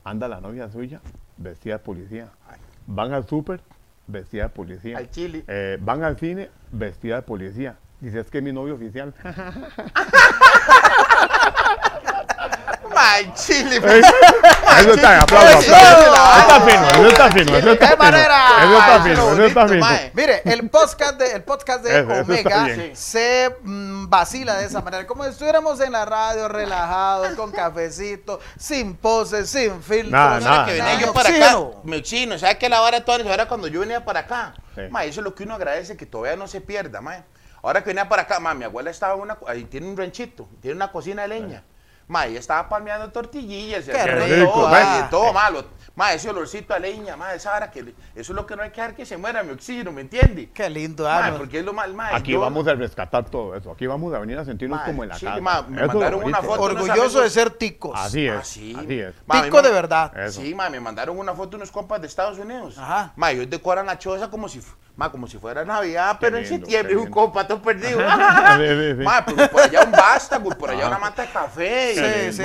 anda 0.04 0.28
la 0.28 0.42
novia 0.42 0.70
suya 0.70 1.00
vestida 1.38 1.76
de 1.78 1.80
policía. 1.84 2.30
Van 2.86 3.14
al 3.14 3.28
súper 3.28 3.62
vestida 4.08 4.44
de 4.44 4.50
policía. 4.50 4.98
Al 4.98 5.10
Chile. 5.10 5.44
Eh, 5.48 5.78
van 5.82 6.04
al 6.04 6.18
cine 6.18 6.50
vestida 6.72 7.18
de 7.18 7.22
policía. 7.22 7.78
Dice, 8.00 8.20
es 8.20 8.30
que 8.30 8.38
es 8.40 8.44
mi 8.44 8.52
novio 8.54 8.76
oficial. 8.76 9.14
Ma, 12.98 13.34
Chile. 13.36 13.78
Eso 13.78 14.94
está, 14.94 15.22
aplauso, 15.22 15.72
la- 15.72 16.40
Está 16.40 16.62
fino, 16.62 16.88
eso 16.90 17.08
está 17.08 17.32
fino, 17.32 17.58
eso 17.58 17.72
está 17.74 17.86
¡Qué 17.90 17.96
fino. 17.96 18.04
manera! 18.04 18.48
Eso 18.64 18.80
está 18.80 19.04
fino, 19.04 19.14
eso 19.14 19.34
eso 19.34 19.46
está 19.46 19.68
fino. 19.68 19.86
Mire, 20.14 20.42
el 20.46 20.70
podcast 20.70 21.20
de, 21.20 21.32
el 21.34 21.44
podcast 21.44 21.84
de 21.84 22.00
Eso, 22.00 22.12
eso 22.12 22.22
Omega 22.24 22.68
se 22.94 23.56
mm, 23.62 24.10
vacila 24.10 24.56
de 24.58 24.66
esa 24.66 24.82
manera, 24.82 25.06
como 25.06 25.24
si 25.26 25.30
estuviéramos 25.30 25.80
en 25.80 25.92
la 25.92 26.06
radio 26.06 26.48
relajados, 26.48 27.36
con 27.36 27.52
cafecito, 27.52 28.40
sin 28.58 28.96
poses, 28.96 29.48
sin 29.50 29.82
filtros. 29.84 30.12
Nada, 30.12 30.40
nada. 30.40 30.66
que 30.66 30.74
venía 30.74 31.00
yo 31.00 31.14
para 31.14 31.30
acá, 31.30 31.58
mi 31.84 31.98
oxígeno, 31.98 32.40
¿sabe 32.40 32.58
qué 32.58 32.68
la 32.68 32.80
vara 32.80 33.06
toda 33.06 33.18
ahora 33.30 33.48
cuando 33.48 33.68
yo 33.68 33.82
venía 33.82 34.04
para 34.04 34.22
acá? 34.22 34.54
Sí. 34.76 34.82
Ma, 34.90 35.04
eso 35.06 35.20
es 35.22 35.24
lo 35.24 35.36
que 35.36 35.44
uno 35.44 35.54
agradece, 35.56 35.96
que 35.98 36.06
todavía 36.08 36.36
no 36.36 36.48
se 36.48 36.62
pierda, 36.62 37.00
ma. 37.02 37.24
Ahora 37.62 37.82
que 37.84 37.90
venía 37.90 38.08
para 38.10 38.24
acá, 38.24 38.40
ma, 38.40 38.54
mi 38.54 38.64
abuela 38.64 38.90
estaba 38.90 39.16
una, 39.16 39.38
ahí 39.48 39.66
tiene 39.66 39.88
un 39.88 39.96
ranchito, 39.98 40.48
tiene 40.62 40.76
una 40.76 40.92
cocina 40.92 41.22
de 41.24 41.28
leña. 41.28 41.64
Ma, 42.08 42.26
ella 42.26 42.40
estaba 42.40 42.70
palmeando 42.70 43.10
tortillillas, 43.12 43.88
haciendo 43.90 44.26
rico, 44.26 44.52
todo, 44.54 44.68
ma. 44.70 44.80
ma, 44.80 45.04
y 45.06 45.10
todo 45.10 45.34
malo. 45.34 45.66
Ma, 45.94 46.14
ese 46.14 46.30
olorcito 46.30 46.74
a 46.76 46.80
leña, 46.80 47.18
ma, 47.18 47.34
esa 47.34 47.50
vara 47.52 47.72
que, 47.72 47.82
le- 47.82 47.92
eso 48.16 48.32
es 48.32 48.36
lo 48.36 48.46
que 48.46 48.56
no 48.56 48.62
hay 48.62 48.70
que 48.70 48.80
dejar 48.80 48.96
que 48.96 49.04
se 49.06 49.18
muera 49.18 49.42
mi 49.44 49.52
oxígeno, 49.52 49.92
¿me 49.92 50.02
entiende? 50.02 50.50
Qué 50.54 50.70
lindo, 50.70 51.04
Ma, 51.06 51.26
ah, 51.26 51.32
no. 51.32 51.38
porque 51.40 51.60
es 51.60 51.66
lo 51.66 51.74
mal, 51.74 51.94
ma. 51.96 52.16
Aquí 52.16 52.34
yo- 52.34 52.40
vamos 52.40 52.68
a 52.68 52.76
rescatar 52.76 53.26
todo 53.30 53.56
eso. 53.56 53.72
Aquí 53.72 53.88
vamos 53.88 54.14
a 54.14 54.20
venir 54.20 54.38
a 54.38 54.46
sentirnos 54.46 54.80
Ma, 54.80 54.86
como 54.86 55.04
en 55.04 55.10
la 55.10 55.16
Chile, 55.18 55.32
casa. 55.32 55.42
ma, 55.42 55.62
me 55.64 55.78
Eso 55.80 55.88
mandaron 55.88 56.24
una 56.24 56.38
foto. 56.42 56.64
unos 56.64 56.84
Orgulloso 56.84 57.22
de 57.22 57.30
ser 57.32 57.50
ticos. 57.50 57.92
Así 57.96 58.28
es, 58.28 58.34
Ah, 58.36 58.44
sí. 58.44 58.76
así 58.80 59.00
es. 59.00 59.14
Ma, 59.26 59.42
Tico 59.42 59.62
de 59.62 59.72
verdad. 59.72 60.18
Eso. 60.18 60.40
Sí, 60.42 60.54
ma, 60.54 60.70
me 60.70 60.80
mandaron 60.80 61.18
una 61.18 61.34
foto 61.34 61.58
unos 61.58 61.72
compas 61.72 62.00
de 62.00 62.08
Estados 62.08 62.38
Unidos. 62.38 62.78
Ajá. 62.78 63.12
Ma, 63.16 63.32
ellos 63.32 63.50
decoran 63.50 63.88
la 63.88 63.98
choza 63.98 64.30
como 64.30 64.48
si, 64.48 64.62
ma, 64.96 65.12
como 65.12 65.26
si 65.28 65.40
fuera 65.40 65.66
Navidad, 65.66 66.18
pero 66.22 66.38
en 66.38 66.46
septiembre 66.46 66.96
un 66.96 67.10
compa 67.10 67.46
todo 67.48 67.60
perdido. 67.62 68.00
Sí, 68.58 68.68
sí, 68.68 68.96
sí. 68.98 69.04
Ma, 69.04 69.26
por 69.26 69.62
allá 69.62 69.84
un 69.84 69.92
basta, 69.92 70.40
por 70.40 70.70
allá 70.70 70.88
una 70.88 71.00
mata 71.00 71.24
de 71.24 71.30
café. 71.30 71.97
Sí, 72.00 72.34
sí, 72.34 72.44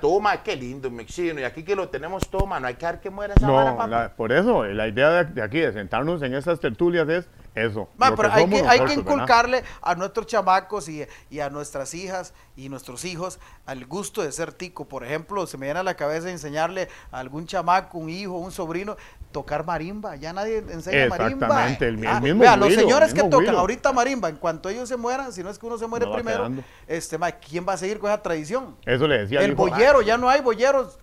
todo, 0.00 0.20
qué 0.42 0.56
lindo, 0.56 0.90
me 0.90 1.02
oxígeno. 1.04 1.40
Y 1.40 1.44
aquí 1.44 1.62
que 1.62 1.74
lo 1.76 1.88
tenemos 1.88 2.28
todo, 2.28 2.46
ma, 2.46 2.58
no 2.60 2.66
hay 2.66 2.74
que 2.74 2.80
dejar 2.86 3.00
que 3.00 3.10
muera 3.10 3.34
esa 3.36 3.48
vara, 3.50 3.70
No, 3.72 3.76
papá. 3.76 3.88
la- 3.88 4.08
por 4.16 4.32
eso, 4.32 4.64
la 4.64 4.88
idea 4.88 5.10
de, 5.10 5.24
de 5.32 5.42
aquí, 5.42 5.58
de 5.60 5.72
sentarnos 5.72 6.22
en 6.22 6.34
esas 6.34 6.60
tertulias 6.60 7.08
es 7.08 7.28
eso. 7.54 7.88
Pero 8.16 8.16
que 8.16 8.36
hay 8.36 8.44
que, 8.48 8.56
hay 8.68 8.78
que 8.78 8.84
inculcarle 9.16 9.64
a 9.82 9.94
nuestros 9.94 10.26
chamacos 10.26 10.88
y, 10.88 11.06
y 11.30 11.40
a 11.40 11.50
nuestras 11.50 11.94
hijas 11.94 12.32
y 12.56 12.68
nuestros 12.68 13.04
hijos 13.04 13.38
al 13.66 13.86
gusto 13.86 14.22
de 14.22 14.30
ser 14.32 14.52
tico. 14.52 14.86
Por 14.88 15.04
ejemplo, 15.04 15.46
se 15.46 15.58
me 15.58 15.66
viene 15.66 15.80
a 15.80 15.82
la 15.82 15.94
cabeza 15.94 16.30
enseñarle 16.30 16.88
a 17.10 17.18
algún 17.18 17.46
chamaco, 17.46 17.98
un 17.98 18.08
hijo, 18.10 18.32
un 18.34 18.52
sobrino, 18.52 18.96
tocar 19.32 19.64
marimba. 19.64 20.16
Ya 20.16 20.32
nadie 20.32 20.58
enseña 20.58 21.08
marimba. 21.08 21.46
Exactamente, 21.46 21.88
el 21.88 21.98
mi- 21.98 22.06
el 22.06 22.22
mismo 22.22 22.40
vea, 22.40 22.56
los 22.56 22.68
señores 22.82 23.14
que 23.14 23.20
tocan 23.30 23.46
ahorita 23.60 23.92
marimba, 23.92 24.28
en 24.28 24.36
cuanto 24.36 24.68
ellos 24.68 24.88
se 24.88 24.96
mueran, 24.96 25.32
si 25.32 25.42
no 25.42 25.50
es 25.50 25.58
que 25.58 25.66
uno 25.66 25.78
se 25.78 25.86
muere 25.86 26.06
No 26.06 26.12
primero, 26.12 26.44
este, 26.86 27.18
ma, 27.18 27.30
¿quién 27.32 27.66
va 27.68 27.74
a 27.74 27.76
seguir 27.76 27.98
con 27.98 28.10
esa 28.10 28.22
tradición? 28.22 28.76
Eso 28.84 29.06
le 29.08 29.18
decía 29.18 29.40
El 29.40 29.52
hijo, 29.52 29.68
boyero, 29.68 30.02
ya 30.02 30.16
no 30.18 30.28
hay 30.28 30.40
boyeros 30.40 30.98
cha- 30.98 31.00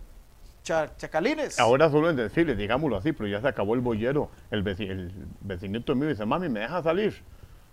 chacalines. 0.98 1.60
Ahora 1.60 1.90
solo 1.90 2.10
en 2.10 2.16
desfiles, 2.16 2.58
digámoslo 2.58 2.98
así, 2.98 3.12
pero 3.14 3.28
ya 3.28 3.42
se 3.42 3.48
acabó 3.48 3.74
el 3.76 3.82
boyero. 3.82 4.30
El, 4.52 4.64
veci- 4.64 4.90
el 4.90 5.12
vecinito 5.42 5.96
mío 5.96 6.10
dice, 6.10 6.26
mami, 6.26 6.50
¿me 6.50 6.60
deja 6.62 6.82
salir? 6.84 7.22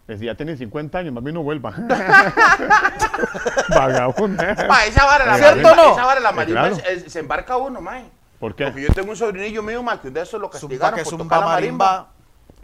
Le 0.06 0.14
decía, 0.14 0.32
ya 0.32 0.36
tiene 0.36 0.56
50 0.56 0.98
años, 0.98 1.12
mami, 1.14 1.32
no 1.32 1.42
vuelva. 1.42 1.70
Vagabundo. 3.68 4.42
Ma, 4.68 4.84
esa 4.84 5.04
vara, 5.06 5.26
la 5.26 5.36
¿Cierto 5.36 5.62
marimba, 5.62 5.72
o 5.72 5.76
no? 5.76 5.92
esa 5.92 6.04
vara, 6.06 6.20
la 6.20 6.30
Sí, 6.30 6.34
marimba 6.36 6.60
claro. 6.68 6.76
es- 6.76 7.04
es- 7.04 7.12
se 7.12 7.20
embarca 7.20 7.56
uno, 7.56 7.80
ma. 7.80 8.02
¿Por 8.38 8.54
qué? 8.54 8.64
Porque 8.64 8.82
yo 8.82 8.88
tengo 8.92 9.10
un 9.10 9.16
sobrinillo 9.16 9.62
mío, 9.62 9.82
ma, 9.82 10.00
que 10.00 10.08
un 10.08 10.14
día 10.14 10.22
eso 10.24 10.38
lo 10.38 10.48
Zumba 10.48 10.60
castigaron 10.60 10.98
que 10.98 11.04
por 11.04 11.10
zumba 11.10 11.24
tocar 11.24 11.40
la 11.40 11.46
marimba. 11.46 11.86
marimba. 11.86 12.13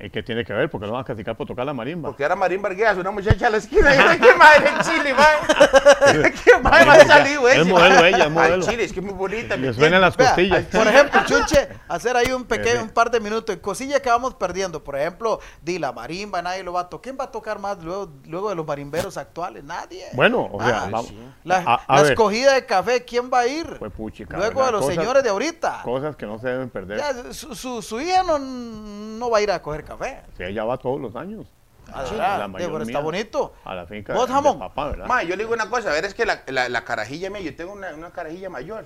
¿Y 0.03 0.11
qué 0.11 0.23
tiene 0.23 0.45
que 0.45 0.53
ver? 0.53 0.71
Porque 0.71 0.87
lo 0.87 0.93
van 0.95 1.03
a 1.03 1.05
castigar 1.05 1.37
por 1.37 1.47
tocar 1.47 1.67
la 1.67 1.75
marimba. 1.75 2.09
Porque 2.09 2.25
era 2.25 2.35
Vargas, 2.35 2.97
una 2.97 3.11
muchacha 3.11 3.47
a 3.47 3.51
la 3.51 3.57
esquina. 3.59 3.95
Y 3.95 3.99
yo, 3.99 4.27
¿qué 4.27 4.35
madre 4.35 4.69
en 4.71 4.79
Chile? 4.81 5.15
¿Qué 6.45 6.59
madre 6.59 6.85
va 6.87 6.93
a 6.95 7.07
salir, 7.07 7.39
güey? 7.39 7.61
Es 7.61 7.67
modelo 7.67 8.05
ella, 8.07 8.17
es 8.19 8.25
Ay, 8.25 8.31
modelo. 8.31 8.67
Chile, 8.67 8.85
es 8.85 8.93
que 8.93 9.01
es 9.01 9.05
muy 9.05 9.15
bonita. 9.15 9.57
Le 9.57 9.69
¿me 9.69 9.75
suenan 9.75 10.01
las 10.01 10.17
costillas. 10.17 10.65
Por 10.67 10.87
ejemplo, 10.87 11.21
Chunche, 11.27 11.69
hacer 11.89 12.17
ahí 12.17 12.33
un 12.33 12.45
pequeño, 12.45 12.81
Eh, 12.81 12.83
un 12.83 12.91
par 12.91 13.11
de 13.11 13.21
minutos. 13.21 13.57
Cosillas 13.59 14.01
que 14.01 14.09
vamos 14.09 14.35
perdiendo. 14.35 14.83
Por 14.83 14.97
ejemplo, 14.97 15.41
di 15.63 15.79
la 15.79 15.93
marimba, 15.93 16.41
nadie 16.43 16.63
lo 16.63 16.73
va 16.73 16.81
a 16.83 16.89
tocar. 16.89 17.01
¿Quién 17.03 17.17
va 17.19 17.25
a 17.25 17.31
tocar 17.31 17.59
más 17.59 17.83
luego, 17.83 18.11
luego 18.27 18.49
de 18.51 18.55
los 18.55 18.67
marimberos 18.67 19.17
actuales? 19.17 19.65
Nadie. 19.65 20.05
Bueno, 20.13 20.49
o 20.53 20.63
sea, 20.63 20.83
Ah, 20.85 20.89
vamos. 20.91 21.09
sí. 21.09 21.19
La, 21.45 21.57
a- 21.59 21.75
a 21.87 21.97
la 21.97 22.03
ver, 22.03 22.13
escogida 22.13 22.55
de 22.55 22.65
café, 22.67 23.05
¿quién 23.05 23.31
va 23.33 23.41
a 23.41 23.47
ir? 23.47 23.67
Fue 23.79 23.91
puchica, 23.91 24.37
Luego 24.37 24.65
de 24.67 24.73
los 24.73 24.81
Cosas- 24.83 24.97
señores 24.97 25.23
de 25.23 25.31
ahorita. 25.31 25.81
Cosas 25.85 26.17
que 26.17 26.27
no 26.27 26.39
se 26.39 26.49
deben 26.49 26.69
perder. 26.71 26.99
Ya, 26.99 27.33
su, 27.33 27.55
su, 27.55 27.81
su 27.83 28.01
hija 28.01 28.23
no, 28.23 28.39
no 28.39 29.31
va 29.31 29.39
a 29.39 29.41
ir 29.43 29.51
a 29.51 29.61
coger 29.63 29.83
café. 29.85 29.90
Si 30.37 30.43
ella 30.45 30.65
va 30.65 30.77
todos 30.77 31.01
los 31.01 31.15
años. 31.17 31.47
Ah, 31.93 32.05
Sí, 32.09 32.15
la 32.17 32.45
Sí, 32.45 32.51
mayor 32.53 32.71
pero 32.73 32.83
está 32.85 32.99
mía. 32.99 33.01
bonito. 33.01 33.53
A 33.65 33.75
la 33.75 33.87
finca 33.87 34.15
¿Vos, 34.15 34.29
de, 34.29 34.35
jamón? 34.35 34.53
de 34.55 34.59
papá, 34.61 34.89
¿verdad? 34.91 35.07
Ma, 35.07 35.23
yo 35.25 35.31
le 35.35 35.43
digo 35.43 35.53
una 35.55 35.69
cosa, 35.69 35.91
a 35.91 35.93
ver, 35.93 36.05
es 36.05 36.15
que 36.15 36.25
la, 36.25 36.43
la, 36.47 36.69
la 36.69 36.85
carajilla 36.85 37.31
mía, 37.31 37.41
yo 37.41 37.57
tengo 37.57 37.73
una, 37.73 37.93
una 37.95 38.11
carajilla 38.11 38.49
mayor. 38.49 38.85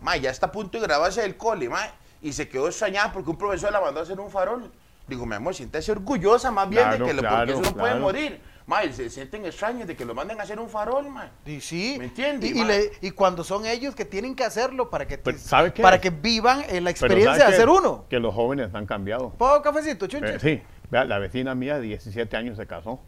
Ma, 0.00 0.16
ya 0.16 0.30
está 0.30 0.46
a 0.46 0.52
punto 0.52 0.78
de 0.78 0.86
graduarse 0.86 1.20
del 1.20 1.36
cole, 1.36 1.68
ma, 1.68 1.80
y 2.22 2.32
se 2.32 2.48
quedó 2.48 2.68
extrañada 2.68 3.12
porque 3.12 3.28
un 3.30 3.36
profesor 3.36 3.72
la 3.72 3.80
mandó 3.80 4.00
a 4.00 4.04
hacer 4.04 4.18
un 4.18 4.30
farol. 4.30 4.70
Digo, 5.06 5.26
mi 5.26 5.34
amor, 5.34 5.54
siéntese 5.54 5.92
orgullosa 5.92 6.50
más 6.50 6.68
bien 6.68 6.82
Claro, 6.82 7.04
de 7.04 7.10
que 7.10 7.14
lo, 7.14 7.20
claro, 7.20 7.36
porque 7.36 7.52
eso 7.52 7.60
no 7.62 7.76
puede 7.76 7.94
morir. 7.96 8.40
Ma, 8.66 8.84
y 8.84 8.92
se 8.92 9.08
sienten 9.10 9.44
extraños 9.46 9.86
de 9.86 9.94
que 9.94 10.04
lo 10.04 10.12
manden 10.12 10.40
a 10.40 10.42
hacer 10.42 10.58
un 10.58 10.68
farol, 10.68 11.08
ma. 11.08 11.30
Y 11.44 11.60
sí. 11.60 11.94
¿Me 11.98 12.06
entiende, 12.06 12.48
Y, 12.48 12.50
y 12.50 12.54
ma? 12.54 12.64
le- 12.66 12.90
y 13.00 13.12
cuando 13.12 13.44
son 13.44 13.64
ellos 13.64 13.94
que 13.94 14.04
tienen 14.04 14.34
que 14.34 14.42
hacerlo 14.42 14.90
para 14.90 15.06
que, 15.06 15.18
te- 15.18 15.22
Pero, 15.22 15.38
¿sabe 15.38 15.72
qué? 15.72 15.82
para 15.82 16.00
que 16.00 16.10
vivan 16.10 16.64
en 16.68 16.82
la 16.82 16.90
experiencia 16.90 17.34
de 17.34 17.38
¿sabe 17.38 17.54
hacer 17.54 17.68
uno. 17.68 18.06
Que 18.10 18.18
los 18.18 18.34
jóvenes 18.34 18.74
han 18.74 18.84
cambiado. 18.86 19.30
¿Puedo 19.38 19.62
cafecito, 19.62 20.08
chunche? 20.08 20.34
Eh, 20.34 20.38
sí, 20.40 20.60
vea, 20.90 21.04
la 21.04 21.20
vecina 21.20 21.54
mía 21.54 21.76
de 21.76 21.82
17 21.82 22.36
años 22.36 22.56
se 22.56 22.66
casó. 22.66 22.98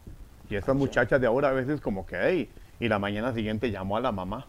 Y 0.49 0.55
estas 0.55 0.77
muchachas 0.77 1.19
de 1.19 1.27
ahora 1.27 1.49
a 1.49 1.51
veces 1.51 1.81
como 1.81 2.05
que, 2.05 2.15
hey, 2.21 2.49
y 2.79 2.87
la 2.87 2.97
mañana 2.97 3.33
siguiente 3.33 3.69
llamó 3.69 3.97
a 3.97 3.99
la 3.99 4.13
mamá. 4.13 4.47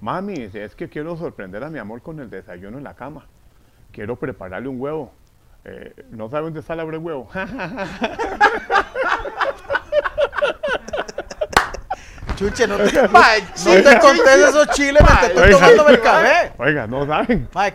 Mami, 0.00 0.34
dice, 0.34 0.62
es 0.64 0.76
que 0.76 0.88
quiero 0.88 1.16
sorprender 1.16 1.64
a 1.64 1.70
mi 1.70 1.80
amor 1.80 2.02
con 2.02 2.20
el 2.20 2.30
desayuno 2.30 2.78
en 2.78 2.84
la 2.84 2.94
cama. 2.94 3.26
Quiero 3.90 4.14
prepararle 4.16 4.68
un 4.68 4.80
huevo. 4.80 5.12
Eh, 5.64 5.92
¿No 6.10 6.28
sabe 6.30 6.44
dónde 6.44 6.60
está 6.60 6.76
la 6.76 6.82
abre 6.82 6.98
huevo? 6.98 7.28
Chuche, 12.42 12.66
no 12.66 12.76
te, 12.76 13.08
Ma, 13.08 13.24
no 13.64 13.72
te 13.82 13.98
contés 14.00 14.36
esos 14.48 14.68
chiles 14.70 15.02
mientras 15.02 15.24
estoy 15.24 15.42
Oiga. 15.44 15.58
tomándome 15.58 15.90
el 15.92 16.00
café. 16.00 16.52
Oiga, 16.58 16.86
no 16.86 17.06
saben. 17.06 17.48
Mae, 17.54 17.68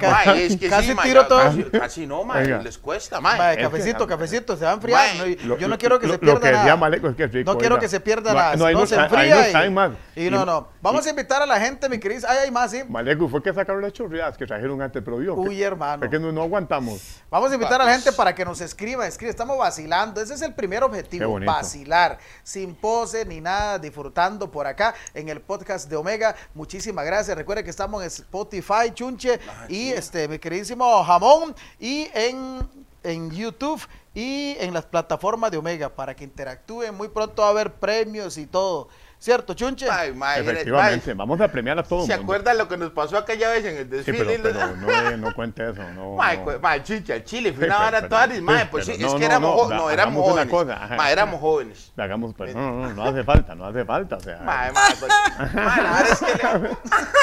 es 0.45 0.57
que 0.57 0.69
casi 0.69 0.91
sí, 0.91 0.97
tiro 1.03 1.25
todo. 1.27 1.39
Casi, 1.43 1.63
casi 1.63 2.07
no, 2.07 2.23
ma, 2.23 2.35
Oiga. 2.35 2.61
les 2.61 2.77
cuesta, 2.77 3.21
ma. 3.21 3.35
Mae, 3.35 3.51
Es 3.51 3.57
que- 3.57 3.63
cafecito, 3.63 4.07
cafecito, 4.07 4.57
se 4.57 4.65
va 4.65 4.71
a 4.71 4.73
enfriar. 4.73 5.17
Mae, 5.17 5.37
Lo- 5.45 5.57
yo 5.57 5.67
no 5.67 5.77
quiero 5.77 5.99
que 5.99 6.07
lo- 6.07 6.13
se 6.13 6.17
Lo 6.17 6.21
pierda 6.21 6.39
que 6.41 6.47
decía 6.47 6.63
nada. 6.63 6.75
Maleco 6.77 7.07
es 7.09 7.15
que 7.15 7.23
es 7.23 7.31
rico. 7.31 7.51
No 7.53 7.57
quiero 7.57 7.75
oiga. 7.75 7.81
que 7.81 7.89
se 7.89 7.99
pierda 7.99 8.33
nada. 8.33 8.55
no, 8.55 8.65
ahí 8.65 8.73
no 8.73 8.81
no 8.81 8.85
se 8.87 8.95
enfría. 8.95 9.35
no 9.35 9.47
y- 9.47 9.51
saben 9.51 9.73
más. 9.73 9.91
Y 10.15 10.29
no, 10.29 10.45
no. 10.45 10.67
Vamos 10.81 11.05
a 11.05 11.09
invitar 11.09 11.41
a 11.41 11.45
la 11.45 11.59
gente, 11.59 11.87
mi 11.89 11.99
querido. 11.99 12.27
Ay, 12.29 12.37
hay 12.45 12.51
más, 12.51 12.71
sí. 12.71 12.83
Maleco, 12.89 13.29
fue 13.29 13.41
que 13.41 13.53
sacaron 13.53 13.81
las 13.81 13.93
chorreadas 13.93 14.37
que 14.37 14.45
trajeron 14.45 14.81
antes, 14.81 15.01
pero 15.03 15.21
yo. 15.21 15.33
Uy, 15.35 15.61
hermano. 15.61 16.03
Es 16.03 16.09
que 16.11 16.19
no, 16.19 16.41
aguantamos. 16.41 17.21
Vamos 17.29 17.51
a 17.51 17.53
invitar 17.53 17.81
a 17.81 17.85
la 17.85 17.91
gente 17.93 18.11
para 18.11 18.33
que 18.35 18.43
nos 18.43 18.59
escriba, 18.61 19.07
escriba. 19.07 19.29
Estamos 19.29 19.57
vacilando. 19.57 20.19
Ese 20.21 20.33
es 20.33 20.41
el 20.41 20.53
primer 20.53 20.83
objetivo, 20.83 21.39
vacilar, 21.45 22.17
sin 22.43 22.75
pose 22.75 23.25
ni 23.25 23.39
nada, 23.41 23.77
disfrutando 23.79 24.49
por 24.57 24.65
acá 24.65 24.95
en 25.13 25.29
el 25.29 25.39
podcast 25.39 25.87
de 25.87 25.95
Omega. 25.95 26.35
Muchísimas 26.55 27.05
gracias. 27.05 27.37
Recuerden 27.37 27.63
que 27.63 27.69
estamos 27.69 28.01
en 28.01 28.07
Spotify, 28.07 28.91
Chunche 28.91 29.39
y 29.69 29.89
este 29.89 30.27
mi 30.27 30.39
queridísimo 30.39 31.03
Jamón 31.03 31.53
y 31.79 32.09
en, 32.11 32.67
en 33.03 33.29
YouTube 33.29 33.79
y 34.15 34.55
en 34.59 34.73
las 34.73 34.83
plataformas 34.83 35.51
de 35.51 35.57
Omega 35.57 35.89
para 35.89 36.15
que 36.15 36.23
interactúen. 36.23 36.95
Muy 36.95 37.07
pronto 37.09 37.43
va 37.43 37.49
a 37.49 37.51
haber 37.51 37.71
premios 37.75 38.35
y 38.39 38.47
todo. 38.47 38.89
¿Cierto, 39.19 39.55
Chunche? 39.55 39.89
Ay, 39.89 40.13
ma, 40.13 40.35
eres- 40.37 40.47
Efectivamente, 40.51 41.13
vamos 41.15 41.41
a 41.41 41.47
premiar 41.47 41.79
a 41.79 41.83
todo 41.83 42.05
¿Se 42.05 42.13
acuerdan 42.13 42.55
lo 42.55 42.67
que 42.67 42.77
nos 42.77 42.91
pasó 42.91 43.17
aquella 43.17 43.49
vez 43.49 43.65
en 43.65 43.77
el 43.77 43.83
Sí, 44.05 44.11
desfile? 44.11 44.39
pero, 44.43 44.55
pero 44.77 45.11
no, 45.11 45.17
no 45.17 45.33
cuente 45.33 45.67
eso. 45.71 45.81
No, 45.95 46.15
Ma, 46.17 46.35
no. 46.35 46.83
Chile, 46.83 47.51
fue 47.51 47.65
Sí, 47.65 47.71
una 47.75 47.89
pero- 47.91 48.09
toda, 48.09 48.27
sí, 48.27 48.41
ma, 48.41 48.67
pues 48.69 48.85
sí, 48.85 48.91
es 48.91 48.99
no, 48.99 49.13
que 49.15 49.19
no, 49.21 49.25
éramos, 49.25 49.69
no, 49.69 49.89
éramos 49.89 50.23
jóvenes. 50.23 50.51
cosa, 50.53 51.11
éramos 51.11 51.41
jóvenes. 51.41 51.91
Hagamos, 51.97 52.35
pues, 52.37 52.53
no, 52.55 52.71
no, 52.71 52.93
no 52.93 53.03
hace 53.07 53.23
falta, 53.23 53.55
no 53.55 53.65
hace 53.65 53.83
falta, 53.85 54.17
o 54.17 54.19
sea. 54.19 54.71
Pues, 54.99 55.11
es 56.11 56.19
que 56.19 56.47
le, 56.59 56.69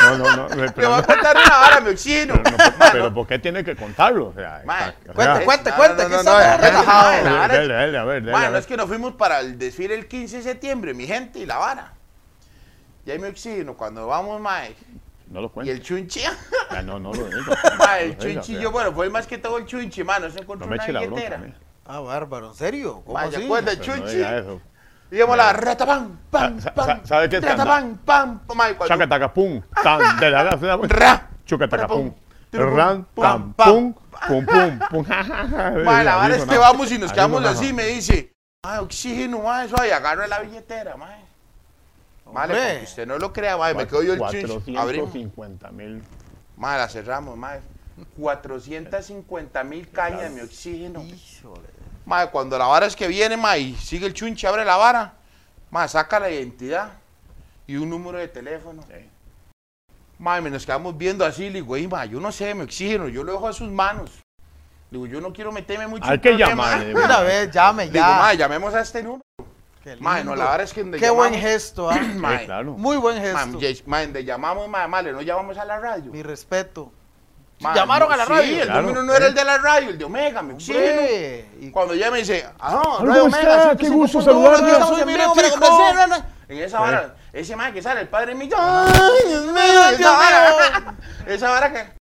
No, 0.02 0.18
no, 0.18 0.36
no. 0.36 0.48
le 0.48 0.72
Pero, 0.72 0.88
voy 0.90 0.98
a 0.98 1.00
no, 1.00 1.06
contar 1.06 1.36
una 1.36 1.56
vara, 1.56 1.80
mi 1.80 1.90
oxino. 1.90 2.34
pero, 2.42 2.56
no, 2.56 2.74
pero 2.92 3.14
¿por 3.14 3.26
qué 3.28 3.38
tiene 3.38 3.62
que 3.62 3.76
contarlo? 3.76 4.26
O 4.28 4.34
sea, 4.34 4.62
Cuente, 5.14 5.44
cuente, 5.44 5.70
no, 5.70 5.76
cuente, 5.76 6.02
no, 6.02 6.08
que 6.08 6.14
no, 6.14 6.18
estamos 6.20 6.42
no, 6.42 6.50
no, 6.50 6.56
relajados. 6.58 7.22
no, 7.24 7.30
no, 7.30 7.36
no, 7.46 7.54
Dele, 7.54 7.74
dele, 7.74 7.98
a 7.98 8.04
ver, 8.04 8.20
dele, 8.22 8.32
Ma, 8.32 8.38
a 8.42 8.44
no 8.46 8.50
ver. 8.52 8.60
es 8.60 8.66
que 8.66 8.76
nos 8.76 8.86
fuimos 8.88 9.14
para 9.14 9.38
el 9.38 9.56
desfile 9.58 9.94
el 9.94 10.08
15 10.08 10.38
de 10.38 10.42
septiembre, 10.42 10.92
mi 10.92 11.06
gente, 11.06 11.38
y 11.38 11.46
la 11.46 11.58
vara. 11.58 11.83
Y 13.06 13.11
ahí 13.11 13.18
mi 13.18 13.28
oxino, 13.28 13.75
cuando 13.76 14.06
vamos, 14.06 14.40
ma, 14.40 14.61
No 15.28 15.40
lo 15.40 15.46
y 15.46 15.50
cuente. 15.50 15.73
el 15.73 15.82
chunchi, 15.82 16.20
Ya, 16.70 16.82
no, 16.82 16.99
no 16.99 17.12
lo 17.12 17.25
digo. 17.28 17.52
ma, 17.78 17.99
el 18.00 18.16
No 18.16 18.23
chunchi, 18.23 18.58
yo, 18.58 18.70
bueno, 18.70 18.92
fue 18.92 19.10
más 19.10 19.26
que 19.26 19.38
todo 19.38 19.58
el 19.58 19.67
chunchi, 19.67 20.02
ma, 20.04 20.19
no 20.19 20.28
se 20.30 20.36
No 20.36 20.43
encontró 20.43 20.67
me 20.67 20.75
una 20.75 20.82
eche 20.84 20.93
la 20.93 21.00
bronca. 21.00 21.17
billetera. 21.17 21.54
Ah, 21.86 22.00
bárbaro, 22.00 22.49
¿en 22.49 22.54
serio? 22.54 23.02
¿Cómo 23.04 23.19
Ma, 23.19 23.30
¿se 23.30 23.36
así? 23.36 23.45
acuerda 23.45 23.73
el 23.73 23.78
Pero 23.78 23.93
no 23.93 23.99
chunchi? 24.00 24.17
diga 24.17 24.38
eso. 24.38 24.60
Íbamos 25.10 25.36
la 25.36 25.52
rata, 25.52 25.86
pam, 25.86 26.19
pam, 26.30 26.56
Sa- 26.60 26.62
sa- 26.62 26.75
pam. 26.75 27.00
¿sabe 27.06 27.28
qué 27.28 27.36
es 27.36 27.45
Rata, 27.45 27.64
pam, 27.64 27.99
pam, 27.99 28.38
pam, 28.40 28.56
ma, 28.56 28.71
y 28.71 28.75
cuando- 28.75 28.95
Chacatacapum, 28.95 29.60
tan, 29.82 30.19
de 30.19 30.30
la 30.30 30.45
la- 30.45 30.78
Ra. 30.88 31.28
Chucatacapum. 31.45 32.10
Pum, 32.50 32.75
Ran, 32.76 33.04
pum, 33.04 33.23
tam, 33.23 33.52
pam. 33.52 33.69
pum, 33.69 33.95
pum, 34.28 34.47
pum, 34.47 34.78
pum. 34.90 35.04
Ma, 35.84 36.02
la 36.02 36.17
verdad 36.17 36.30
es 36.38 36.45
que 36.47 36.56
vamos 36.56 36.90
y 36.90 36.99
nos 36.99 37.12
quedamos 37.12 37.38
sonaba. 37.43 37.54
así, 37.58 37.73
me 37.73 37.84
dice, 37.84 38.32
ma, 38.64 38.80
oxígeno, 38.80 39.40
ma, 39.40 39.64
eso 39.64 39.78
ahí, 39.78 39.90
agarra 39.90 40.26
la 40.26 40.38
billetera, 40.40 40.97
ma. 40.97 41.10
Vale, 42.32 42.54
porque 42.54 42.80
usted 42.84 43.06
no 43.06 43.19
lo 43.19 43.32
crea, 43.32 43.56
ma, 43.56 43.73
me 43.75 43.87
quedo 43.87 44.02
yo 44.02 44.15
el 44.15 44.19
chunchi. 44.21 44.76
Abrimos, 44.76 45.10
450 45.10 45.71
mil. 45.73 46.02
ma, 46.56 46.76
la 46.76 46.89
cerramos, 46.89 47.37
ma. 47.37 47.54
450 48.17 49.65
mil 49.65 49.89
cañas, 49.91 50.30
mi 50.32 50.41
oxígeno. 50.41 51.02
Híjole. 51.02 51.69
Ma, 52.06 52.26
cuando 52.30 52.58
la 52.58 52.67
vara 52.67 52.87
es 52.87 52.97
que 52.97 53.06
viene, 53.08 53.37
ma, 53.37 53.56
y 53.56 53.75
sigue 53.76 54.06
el 54.06 54.15
chunchi, 54.15 54.47
abre 54.47 54.65
la 54.65 54.76
vara, 54.76 55.15
ma, 55.71 55.87
saca 55.89 56.19
la 56.21 56.30
identidad 56.30 56.93
y 57.67 57.76
un 57.76 57.89
número 57.89 58.19
de 58.19 58.28
teléfono. 58.28 58.82
Sí. 58.82 59.08
Ma, 60.19 60.39
y 60.39 60.43
me 60.43 60.50
nos 60.50 60.65
quedamos 60.67 60.97
viendo 60.97 61.25
así, 61.25 61.45
le 61.50 61.54
digo, 61.60 61.76
"Ey, 61.76 61.87
ma, 61.89 62.04
yo 62.04 62.21
no 62.21 62.30
sé, 62.32 62.54
me 62.54 62.65
oxígeno, 62.65 63.08
yo 63.08 63.23
lo 63.25 63.32
dejo 63.32 63.49
a 63.49 63.52
sus 63.52 63.71
manos. 63.71 64.10
Le 64.91 64.99
digo, 64.99 65.06
yo 65.06 65.21
no 65.21 65.32
quiero 65.32 65.50
meterme 65.50 65.87
mucho 65.87 66.04
Hay 66.08 66.19
que 66.21 66.30
problemas". 66.30 66.50
llamarle. 66.50 66.95
Una 66.95 67.21
vez, 67.21 67.50
llame 67.50 67.87
Le 67.87 67.93
digo, 67.93 68.04
ma, 68.04 68.32
ya. 68.32 68.39
llamemos 68.41 68.75
a 68.75 68.80
este 68.80 69.02
número. 69.02 69.25
Qué 69.84 69.97
no, 70.00 70.34
la 70.34 70.44
verdad 70.47 70.62
es 70.62 70.73
que 70.73 70.80
donde 70.80 70.99
Qué 70.99 71.04
llamamos, 71.06 71.28
buen 71.30 71.40
gesto, 71.40 71.90
¿ah? 71.90 71.94
Sí, 72.40 72.44
claro. 72.47 72.73
Muy 72.73 72.97
buen 72.97 73.20
gesto. 73.20 73.58
yes, 73.60 73.86
ma, 73.86 74.00
donde 74.00 74.25
llamamos, 74.25 74.66
ma, 74.68 74.88
ma, 74.88 75.02
le 75.02 75.12
no 75.12 75.20
llamamos 75.20 75.58
a 75.58 75.64
la 75.66 75.78
radio. 75.78 76.10
Mi 76.10 76.23
respeto. 76.23 76.90
Ma, 77.60 77.73
¿Llamaron 77.75 78.08
no, 78.08 78.14
a 78.14 78.16
la 78.16 78.25
sí, 78.25 78.30
radio? 78.32 78.62
el 78.62 78.68
Claro, 78.68 78.92
no 79.02 79.12
sí. 79.12 79.16
era 79.16 79.26
el 79.26 79.34
de 79.34 79.44
la 79.44 79.58
radio, 79.58 79.90
el 79.90 79.99
de 79.99 80.04
Omega. 80.04 80.40
Hombre, 80.40 81.49
y- 81.60 81.70
Cuando 81.70 81.94
ella 81.94 82.10
me 82.10 82.18
dice, 82.18 82.44
ah, 82.58 82.99
Radio 83.00 83.23
¿cómo 83.23 83.36
Omega, 83.36 83.56
está? 83.56 83.73
105.1, 83.75 83.76
Qué 83.78 83.88
gusto 83.90 84.23
saludarle. 84.23 84.73
estamos 84.73 85.00
en 85.00 85.06
vivo, 85.06 85.34
para 85.34 85.50
conversar, 85.50 86.25
En 86.49 86.58
esa 86.58 86.78
Sí. 86.78 86.82
hora, 86.84 87.14
ese 87.32 87.56
man 87.56 87.73
que 87.73 87.80
sale, 87.82 88.00
el 88.00 88.08
padre 88.08 88.34
mío, 88.34 88.56
ay, 88.58 89.28
Dios 89.28 89.44
mío, 89.52 89.88
esa 89.92 90.10
vara, 90.12 90.94
esa 91.26 91.50
vara 91.50 91.73
que... 91.73 92.03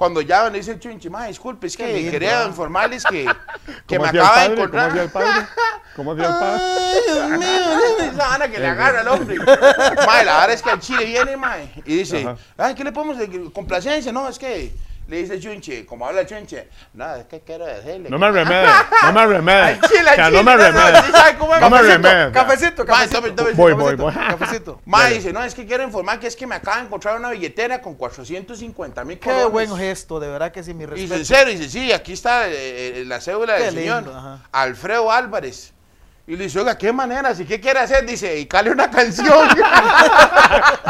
Cuando 0.00 0.22
ya 0.22 0.48
le 0.48 0.56
dice 0.56 0.70
el 0.70 0.80
chunchi, 0.80 1.10
ma, 1.10 1.26
disculpe, 1.26 1.66
es 1.66 1.76
que 1.76 1.92
lindo, 1.92 2.10
quería 2.10 2.40
ah. 2.40 2.46
informarles 2.46 3.04
que, 3.04 3.26
que 3.86 3.98
¿Cómo 3.98 4.10
me 4.10 4.18
acaba 4.18 4.48
de 4.48 4.56
padre? 4.56 4.56
¿Cómo 4.56 4.62
encontrar. 4.62 4.88
hacía 4.88 5.02
el 5.02 5.10
padre? 5.10 5.46
¿Cómo 5.94 6.12
hacía 6.12 6.24
el 6.24 6.32
padre? 6.32 6.62
Ay, 6.64 7.00
Dios 7.06 7.30
mío, 7.38 8.10
esa 8.10 8.28
vara 8.28 8.50
que 8.50 8.58
le 8.58 8.66
agarra 8.66 9.00
al 9.00 9.08
hombre. 9.08 9.36
Mae, 10.06 10.24
la 10.24 10.40
verdad 10.40 10.52
es 10.52 10.62
que 10.62 10.70
el 10.70 10.80
chile 10.80 11.04
viene, 11.04 11.36
mae, 11.36 11.70
y 11.84 11.96
dice, 11.96 12.22
Ajá. 12.22 12.36
ay, 12.56 12.74
¿qué 12.74 12.82
le 12.82 12.92
podemos 12.92 13.18
de 13.18 13.52
complacencia? 13.52 14.10
No, 14.10 14.26
es 14.26 14.38
que 14.38 14.74
le 15.10 15.16
dice 15.16 15.40
chunche, 15.40 15.84
como 15.84 16.06
habla 16.06 16.24
chunche, 16.24 16.68
no, 16.94 17.16
es 17.16 17.24
que 17.26 17.40
quiero 17.40 17.66
decirle. 17.66 18.08
No 18.08 18.18
me 18.18 18.30
remede, 18.32 18.66
no 19.02 19.12
me 19.12 19.26
remede. 19.26 19.62
Al 19.62 19.80
chile, 19.80 20.10
O 20.10 20.14
sea, 20.14 20.26
al 20.26 20.32
no 20.32 20.42
me 20.44 20.52
chile, 20.52 20.70
no, 20.72 21.70
me 21.70 21.76
Cafecito, 21.76 21.82
remede. 21.82 22.32
Cafecito, 22.32 22.84
Ma, 22.84 22.86
cafecito. 22.86 23.44
Voy, 23.54 23.72
voy, 23.74 23.96
voy. 23.96 24.14
Cafecito. 24.14 24.80
Dale. 24.86 25.14
dice, 25.16 25.32
no, 25.32 25.42
es 25.42 25.54
que 25.54 25.66
quiero 25.66 25.82
informar 25.82 26.20
que 26.20 26.28
es 26.28 26.36
que 26.36 26.46
me 26.46 26.54
acaba 26.54 26.76
de 26.76 26.84
encontrar 26.84 27.16
una 27.18 27.30
billetera 27.30 27.80
con 27.82 27.94
450 27.96 29.04
mil 29.04 29.18
Qué 29.18 29.44
buen 29.46 29.76
gesto, 29.76 30.20
de 30.20 30.28
verdad 30.28 30.52
que 30.52 30.62
sí, 30.62 30.72
mi 30.74 30.84
Y 30.84 30.86
respeto. 30.86 31.14
sincero, 31.16 31.50
dice, 31.50 31.68
sí, 31.68 31.90
aquí 31.92 32.12
está 32.12 32.48
eh, 32.48 33.00
eh, 33.00 33.04
la 33.04 33.20
cédula 33.20 33.56
Qué 33.56 33.64
del 33.64 33.74
señor 33.74 34.02
lindo, 34.04 34.16
ajá. 34.16 34.38
Alfredo 34.52 35.10
Álvarez. 35.10 35.72
Y 36.30 36.36
le 36.36 36.44
dice, 36.44 36.60
oiga, 36.60 36.78
¿qué 36.78 36.92
manera? 36.92 37.34
¿Sí 37.34 37.44
qué 37.44 37.58
quiere 37.60 37.80
hacer? 37.80 38.06
Dice, 38.06 38.38
y 38.38 38.46
cale 38.46 38.70
una 38.70 38.88
canción. 38.88 39.26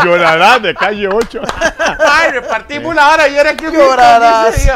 Llorará 0.04 0.58
de 0.58 0.74
calle 0.74 1.08
8. 1.08 1.40
Mae, 1.98 2.32
repartimos 2.32 2.94
la 2.94 3.08
hora 3.08 3.26
y 3.26 3.38
era 3.38 3.56
que 3.56 3.72
Llorarás. 3.72 4.68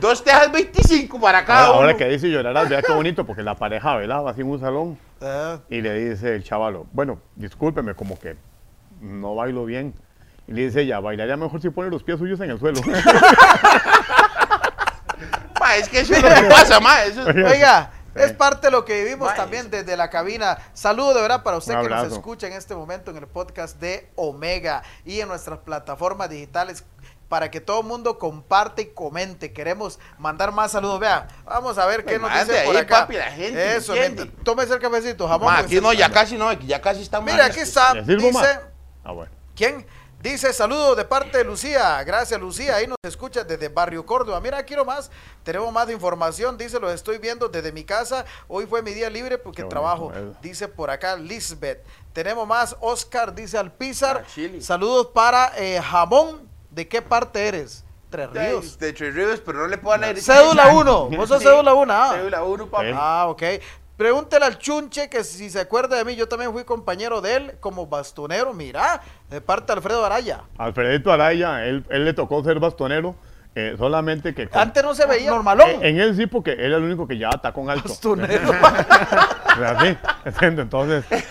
Dos 0.00 0.22
tejas 0.22 0.52
25 0.52 1.20
para 1.20 1.44
cada 1.44 1.62
Ahora, 1.64 1.72
uno. 1.72 1.80
ahora 1.86 1.96
que 1.96 2.04
dice 2.08 2.30
llorarás, 2.30 2.68
vea 2.68 2.80
qué 2.82 2.92
bonito, 2.92 3.26
porque 3.26 3.42
la 3.42 3.56
pareja 3.56 3.96
velaba 3.96 4.30
así 4.30 4.42
en 4.42 4.50
un 4.50 4.60
salón 4.60 4.96
Ah, 5.20 5.58
y 5.68 5.80
le 5.80 6.10
dice 6.10 6.32
el 6.36 6.44
chavalo, 6.44 6.86
bueno, 6.92 7.18
discúlpeme, 7.34 7.94
como 7.94 8.16
que 8.20 8.36
no 9.00 9.34
bailo 9.34 9.64
bien. 9.64 9.94
Y 10.46 10.52
le 10.52 10.66
dice 10.66 10.82
ella, 10.82 11.00
bailaría 11.00 11.36
mejor 11.36 11.60
si 11.60 11.70
pone 11.70 11.90
los 11.90 12.04
pies 12.04 12.18
suyos 12.20 12.38
en 12.40 12.50
el 12.50 12.60
suelo. 12.60 12.80
Ma, 15.60 15.76
es 15.76 15.88
que 15.88 16.00
eso 16.00 16.14
es 16.14 16.22
lo 16.22 16.28
que 16.28 16.42
pasa, 16.42 16.80
ma. 16.80 17.02
Eso 17.04 17.28
es- 17.28 17.52
Oiga, 17.52 17.90
Es 18.14 18.32
parte 18.32 18.66
de 18.66 18.70
lo 18.70 18.84
que 18.84 19.02
vivimos 19.04 19.34
también 19.34 19.70
desde 19.70 19.96
la 19.96 20.10
cabina. 20.10 20.58
Saludo 20.74 21.14
de 21.14 21.22
verdad 21.22 21.42
para 21.42 21.56
usted 21.56 21.80
que 21.80 21.88
nos 21.88 22.12
escucha 22.12 22.46
en 22.46 22.52
este 22.54 22.74
momento 22.74 23.10
en 23.10 23.16
el 23.18 23.26
podcast 23.26 23.78
de 23.80 24.10
Omega 24.16 24.82
y 25.04 25.20
en 25.20 25.28
nuestras 25.28 25.58
plataformas 25.60 26.28
digitales 26.30 26.84
para 27.28 27.50
que 27.50 27.62
todo 27.62 27.80
el 27.80 27.86
mundo 27.86 28.18
comparte 28.18 28.82
y 28.82 28.86
comente. 28.86 29.54
Queremos 29.54 29.98
mandar 30.18 30.52
más 30.52 30.72
saludos. 30.72 31.00
Vea, 31.00 31.26
vamos 31.46 31.78
a 31.78 31.86
ver 31.86 32.00
qué 32.04 32.18
Pues 32.18 32.20
nos 32.20 32.30
mande 32.30 32.52
dice 32.52 32.64
por 32.66 32.76
ahí, 32.76 32.82
acá. 32.82 33.00
papi, 33.00 33.16
la 33.16 33.30
gente, 33.30 33.76
Eso, 33.76 33.94
¿entiende? 33.94 34.24
mientras- 34.24 34.44
tómese 34.44 34.74
el 34.74 34.80
cafecito, 34.80 35.26
jamón. 35.26 35.46
Ma, 35.52 35.58
aquí 35.60 35.80
no, 35.80 35.92
ya 35.94 36.10
casi 36.10 36.36
no, 36.36 36.52
ya 36.52 36.82
casi 36.82 37.00
estamos. 37.00 37.30
Mira, 37.32 37.46
aquí 37.46 37.60
está. 37.60 37.94
Dice, 37.94 38.60
Ah, 39.02 39.12
bueno. 39.12 39.32
¿quién? 39.56 39.86
Dice 40.22 40.52
saludos 40.52 40.96
de 40.96 41.04
parte 41.04 41.38
de 41.38 41.42
Lucía. 41.42 42.00
Gracias, 42.04 42.40
Lucía. 42.40 42.76
Ahí 42.76 42.86
nos 42.86 42.96
escucha 43.02 43.42
desde 43.42 43.68
Barrio 43.68 44.06
Córdoba. 44.06 44.38
Mira, 44.40 44.62
quiero 44.62 44.84
más. 44.84 45.10
Tenemos 45.42 45.72
más 45.72 45.90
información. 45.90 46.56
Dice, 46.56 46.78
lo 46.78 46.88
estoy 46.92 47.18
viendo 47.18 47.48
desde 47.48 47.72
mi 47.72 47.82
casa. 47.82 48.24
Hoy 48.46 48.66
fue 48.66 48.82
mi 48.82 48.92
día 48.92 49.10
libre 49.10 49.36
porque 49.36 49.64
trabajo. 49.64 50.12
eso. 50.12 50.32
Dice 50.40 50.68
por 50.68 50.90
acá 50.90 51.16
Lisbeth. 51.16 51.84
Tenemos 52.12 52.46
más. 52.46 52.76
Oscar 52.78 53.34
dice 53.34 53.58
Alpizar. 53.58 54.22
Ah, 54.24 54.28
Chile. 54.32 54.60
Saludos 54.60 55.08
para 55.08 55.54
eh, 55.56 55.82
Jamón. 55.82 56.48
¿De 56.70 56.86
qué 56.86 57.02
parte 57.02 57.48
eres? 57.48 57.84
Tres 58.08 58.30
Ríos. 58.30 58.78
de 58.78 58.92
Tres 58.92 59.14
Ríos, 59.14 59.40
pero 59.44 59.58
no 59.58 59.66
le 59.66 59.76
puedo 59.76 59.98
dar 59.98 60.14
la 60.14 60.20
Cédula 60.20 60.68
1. 60.68 61.08
Vos 61.16 61.28
sos 61.28 61.38
Sí, 61.38 61.48
cédula 61.48 61.74
1. 61.74 61.92
Ah. 61.92 62.12
Cédula 62.14 62.44
1, 62.44 62.70
papi. 62.70 62.86
Sí. 62.86 62.92
Ah, 62.94 63.26
ok. 63.28 63.42
Pregúntele 63.96 64.44
al 64.46 64.58
Chunche 64.58 65.08
que 65.08 65.22
si 65.22 65.50
se 65.50 65.60
acuerda 65.60 65.96
de 65.96 66.04
mí, 66.04 66.16
yo 66.16 66.26
también 66.26 66.50
fui 66.52 66.64
compañero 66.64 67.20
de 67.20 67.34
él 67.36 67.52
como 67.60 67.86
bastonero, 67.86 68.52
mira, 68.52 69.00
de 69.30 69.40
parte 69.40 69.66
de 69.66 69.72
Alfredo 69.74 70.04
Araya. 70.04 70.40
Alfredito 70.58 71.12
Araya, 71.12 71.64
él, 71.66 71.84
él 71.90 72.04
le 72.06 72.12
tocó 72.14 72.42
ser 72.42 72.58
bastonero, 72.58 73.14
eh, 73.54 73.74
solamente 73.78 74.34
que... 74.34 74.48
con- 74.48 74.60
Antes 74.62 74.82
no 74.82 74.94
se 74.94 75.06
veía 75.06 75.30
normalón. 75.30 75.68
Eh, 75.68 75.78
en 75.82 76.00
él 76.00 76.16
sí, 76.16 76.26
porque 76.26 76.52
él 76.52 76.60
era 76.60 76.76
el 76.78 76.84
único 76.84 77.06
que 77.06 77.16
llevaba 77.16 77.40
tacón 77.42 77.68
alto. 77.68 77.90
Bastonero. 77.90 78.50
Así. 79.44 79.96
Entonces, 80.40 81.04
sí 81.10 81.16
se 81.22 81.26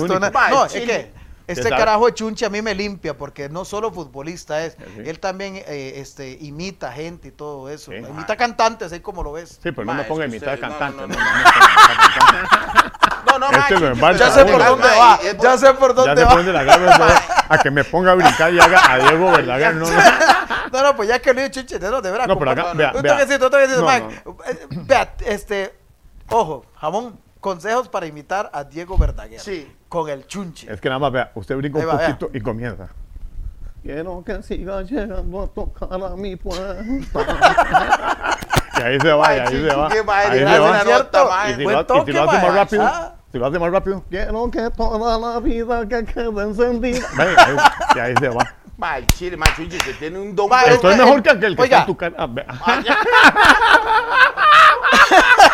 único 0.00 0.20
que 0.50 1.10
este 1.46 1.68
carajo 1.70 2.06
de 2.06 2.14
Chunche 2.14 2.44
a 2.46 2.50
mí 2.50 2.60
me 2.62 2.74
limpia 2.74 3.16
porque 3.16 3.48
no 3.48 3.64
solo 3.64 3.92
futbolista 3.92 4.64
es, 4.64 4.74
Sí. 4.74 5.02
él 5.04 5.20
también 5.20 5.56
eh, 5.56 5.94
este, 5.96 6.30
imita 6.40 6.92
gente 6.92 7.28
y 7.28 7.30
todo 7.32 7.68
eso. 7.70 7.90
Sí. 7.92 7.98
Imita 7.98 8.36
cantantes, 8.36 8.90
así 8.92 9.00
como 9.00 9.22
lo 9.22 9.32
ves. 9.32 9.58
Sí, 9.62 9.70
pero 9.72 9.84
no 9.84 9.94
me 9.94 10.04
ponga 10.04 10.24
a 10.24 10.26
imitar 10.26 10.54
usted- 10.54 10.68
no, 13.26 13.38
no, 13.38 13.46
Este 13.58 13.94
ma. 14.00 14.12
Ya 14.12 14.30
sé 14.30 14.44
por 14.44 14.64
dónde 14.64 14.88
va, 14.88 15.18
ya 15.42 15.58
sé 15.58 15.74
por 15.74 15.90
Ya 15.90 15.94
dónde 16.04 16.24
va. 16.24 16.30
pone 16.30 16.52
la 16.52 16.64
a 17.48 17.58
que 17.58 17.70
me 17.70 17.84
ponga 17.84 18.12
a 18.12 18.14
brincar 18.14 18.52
y 18.52 18.58
haga 18.60 18.92
a 18.92 18.98
Diego 18.98 19.30
Verdaguer. 19.30 19.74
No, 19.74 19.90
no. 19.90 19.96
No, 20.72 20.82
no, 20.82 20.96
pues 20.96 21.08
ya 21.08 21.18
que 21.20 21.32
lo 21.32 21.42
dicho 21.42 21.60
Chunche, 21.62 21.78
no, 21.78 22.00
de 22.02 22.10
verdad. 22.10 22.26
No, 22.26 22.38
pero 22.38 22.50
acá, 22.50 22.72
vea, 22.74 22.92
un 22.94 23.02
vea. 23.02 23.18
toquecito, 23.18 23.44
un 23.46 23.50
toquecito, 23.52 23.80
No, 23.82 23.86
Mike. 23.86 24.22
no, 24.24 24.36
Eh, 24.46 24.66
Vea, 24.70 25.14
este, 25.26 25.74
ojo, 26.28 26.66
jamón, 26.80 27.18
consejos 27.46 27.88
para 27.88 28.06
imitar 28.06 28.50
a 28.52 28.64
Diego 28.64 28.98
Verdaguer. 28.98 29.38
Sí. 29.38 29.72
Con 29.88 30.08
el 30.10 30.26
Chunche. 30.26 30.66
Es 30.72 30.80
que 30.80 30.88
nada 30.88 30.98
más, 30.98 31.12
vea, 31.12 31.30
usted 31.36 31.54
brinca 31.56 31.78
un 31.78 31.86
va, 31.88 31.94
vea. 31.94 32.08
poquito 32.08 32.28
y 32.36 32.40
comienza. 32.40 32.88
Quiero 33.84 34.24
que 34.24 34.42
siga 34.42 34.82
llegando 34.82 35.42
a 35.44 35.46
tocar 35.46 35.88
a 35.92 36.16
mi 36.16 36.34
puerta. 36.34 36.82
y 38.78 38.82
ahí 38.82 38.98
se 39.00 39.12
va, 39.12 39.36
y 39.36 39.38
ahí 39.38 39.62
se 39.68 39.76
va. 39.76 39.88
qué 39.88 40.02
madre, 40.02 40.44
Ahí 40.44 40.54
se 40.54 40.58
va. 40.58 40.80
¿Cierto? 40.80 41.30
Y 41.48 41.54
si, 41.54 41.62
lo, 41.62 41.70
y 41.70 41.76
si 41.76 41.84
toque, 41.84 42.12
lo 42.12 42.22
hace 42.28 42.46
más 42.46 42.54
rápido, 42.54 42.82
Ah. 42.84 43.14
si 43.30 43.38
lo 43.38 43.46
hace 43.46 43.58
más 43.60 43.70
rápido, 43.70 44.02
quiero 44.10 44.50
que 44.50 44.70
toda 44.76 45.18
la 45.20 45.38
vida 45.38 45.86
que 45.86 46.04
quede 46.04 46.42
encendida. 46.42 47.06
Ve, 47.16 47.36
ahí- 47.38 47.56
y 47.94 47.98
ahí 48.00 48.14
se 48.18 48.28
va. 48.28 48.44
Ma, 48.76 48.98
el 48.98 49.06
chile, 49.06 49.36
ma, 49.36 49.46
Chicho, 49.54 49.78
que 49.84 49.92
tiene 49.94 50.18
un 50.18 50.34
don. 50.34 50.50
Esto 50.66 50.90
es 50.90 50.96
mejor 50.98 51.22
que 51.22 51.30
aquel 51.30 51.54
que 51.54 51.62
oiga. 51.62 51.78
está 51.78 51.82
en 51.82 51.86
tu 51.86 51.96
cara. 51.96 52.26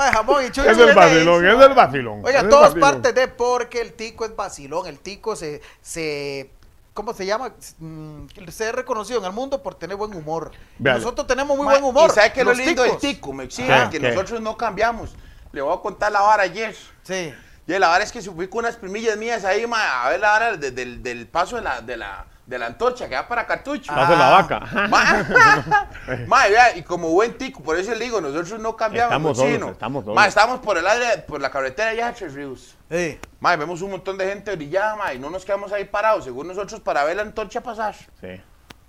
Mae, 0.00 0.12
jamón 0.12 0.44
y 0.44 0.50
Chunche. 0.50 0.70
Es 0.70 0.78
el 0.78 0.94
vacilón, 0.94 1.46
es 1.46 1.60
el 1.66 1.74
vacilón. 1.74 2.20
Oiga, 2.24 2.38
es 2.38 2.44
el 2.44 2.50
todo 2.50 2.60
es 2.60 2.68
vacilón. 2.74 2.90
parte 2.90 3.12
de 3.12 3.28
porque 3.28 3.80
el 3.80 3.92
tico 3.92 4.24
es 4.24 4.34
vacilón. 4.34 4.86
El 4.86 4.98
tico 4.98 5.36
se, 5.36 5.60
se 5.82 6.50
¿cómo 6.94 7.12
se 7.12 7.26
llama? 7.26 7.52
Mm, 7.78 8.26
Se 8.48 8.68
es 8.68 8.74
reconocido 8.74 9.18
en 9.20 9.26
el 9.26 9.32
mundo 9.32 9.62
por 9.62 9.74
tener 9.74 9.96
buen 9.96 10.14
humor. 10.14 10.50
Nosotros 10.78 11.26
tenemos 11.26 11.56
muy 11.56 11.66
Ma, 11.66 11.72
buen 11.72 11.84
humor. 11.84 12.10
¿Y 12.10 12.14
sabe 12.14 12.32
qué 12.32 12.40
es 12.40 12.46
lo 12.46 12.54
lindo 12.54 12.82
del 12.82 12.92
ticos. 12.92 13.00
tico? 13.02 13.32
Me 13.32 13.44
exige 13.44 13.88
que 13.90 14.00
¿Qué? 14.00 14.10
nosotros 14.10 14.40
no 14.40 14.56
cambiamos. 14.56 15.14
Le 15.52 15.60
voy 15.62 15.74
a 15.76 15.80
contar 15.80 16.10
la 16.12 16.20
vara 16.20 16.44
ayer. 16.44 16.74
Sí. 17.02 17.34
Y 17.66 17.78
la 17.78 17.88
vara 17.88 18.02
es 18.02 18.10
que 18.10 18.20
subí 18.22 18.48
con 18.48 18.60
unas 18.60 18.76
primillas 18.76 19.16
mías 19.16 19.44
ahí, 19.44 19.66
ma, 19.66 20.02
a 20.04 20.08
ver 20.10 20.20
la 20.20 20.30
vara 20.30 20.56
de- 20.56 20.70
del, 20.72 21.02
del 21.02 21.26
paso 21.28 21.56
de 21.56 21.62
la, 21.62 21.80
de, 21.80 21.96
la, 21.96 22.24
de 22.50 22.58
la 22.58 22.66
antorcha 22.66 23.08
que 23.08 23.14
va 23.14 23.26
para 23.28 23.46
cartucho. 23.46 23.94
Pase 23.94 24.16
la 24.16 24.28
Ah. 24.36 24.42
vaca. 24.42 24.88
Ma, 24.88 25.86
ma, 26.26 26.48
vea, 26.48 26.76
y 26.76 26.82
como 26.82 27.08
buen 27.10 27.38
tico, 27.38 27.62
por 27.62 27.78
eso 27.78 27.94
le 27.94 28.04
digo, 28.04 28.20
nosotros 28.20 28.60
no 28.60 28.76
cambiamos. 28.76 29.12
Estamos 29.12 29.38
los 29.38 29.48
solos, 29.48 29.70
estamos 29.70 30.04
solos. 30.04 30.16
Ma, 30.16 30.26
estamos 30.26 30.58
por 30.58 30.76
el 30.76 30.86
área, 30.86 31.24
por 31.24 31.40
la 31.40 31.48
carretera 31.50 31.90
allá 31.90 32.08
de 32.08 32.12
Tres 32.14 32.34
Ríos. 32.34 32.76
Sí. 32.90 33.18
Ma, 33.38 33.54
vemos 33.54 33.80
un 33.82 33.92
montón 33.92 34.18
de 34.18 34.26
gente 34.26 34.50
orillada, 34.50 34.96
ma, 34.96 35.14
y 35.14 35.18
no 35.20 35.30
nos 35.30 35.44
quedamos 35.44 35.70
ahí 35.72 35.84
parados, 35.84 36.24
según 36.24 36.48
nosotros, 36.48 36.80
para 36.80 37.04
ver 37.04 37.16
la 37.16 37.22
antorcha 37.22 37.60
pasar. 37.62 37.94
Sí. 38.20 38.40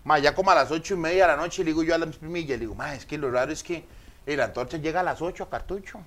Ma, 0.04 0.18
ya 0.18 0.34
como 0.34 0.50
a 0.50 0.56
las 0.56 0.72
ocho 0.72 0.96
y 0.96 0.98
media 0.98 1.28
de 1.28 1.34
la 1.34 1.38
noche, 1.38 1.64
le 1.64 1.68
digo 1.70 1.84
yo 1.84 1.94
a 1.94 2.00
las 2.00 2.18
primillas, 2.18 2.58
le 2.58 2.66
digo, 2.66 2.74
ma, 2.74 2.96
es 2.96 3.06
que 3.06 3.20
lo 3.20 3.30
raro 3.30 3.52
es 3.52 3.62
que 3.62 3.86
eh, 4.26 4.36
la 4.36 4.46
antorcha 4.46 4.78
llega 4.78 5.02
a 5.02 5.04
las 5.04 5.22
ocho 5.22 5.44
a 5.44 5.50
cartucho. 5.52 6.00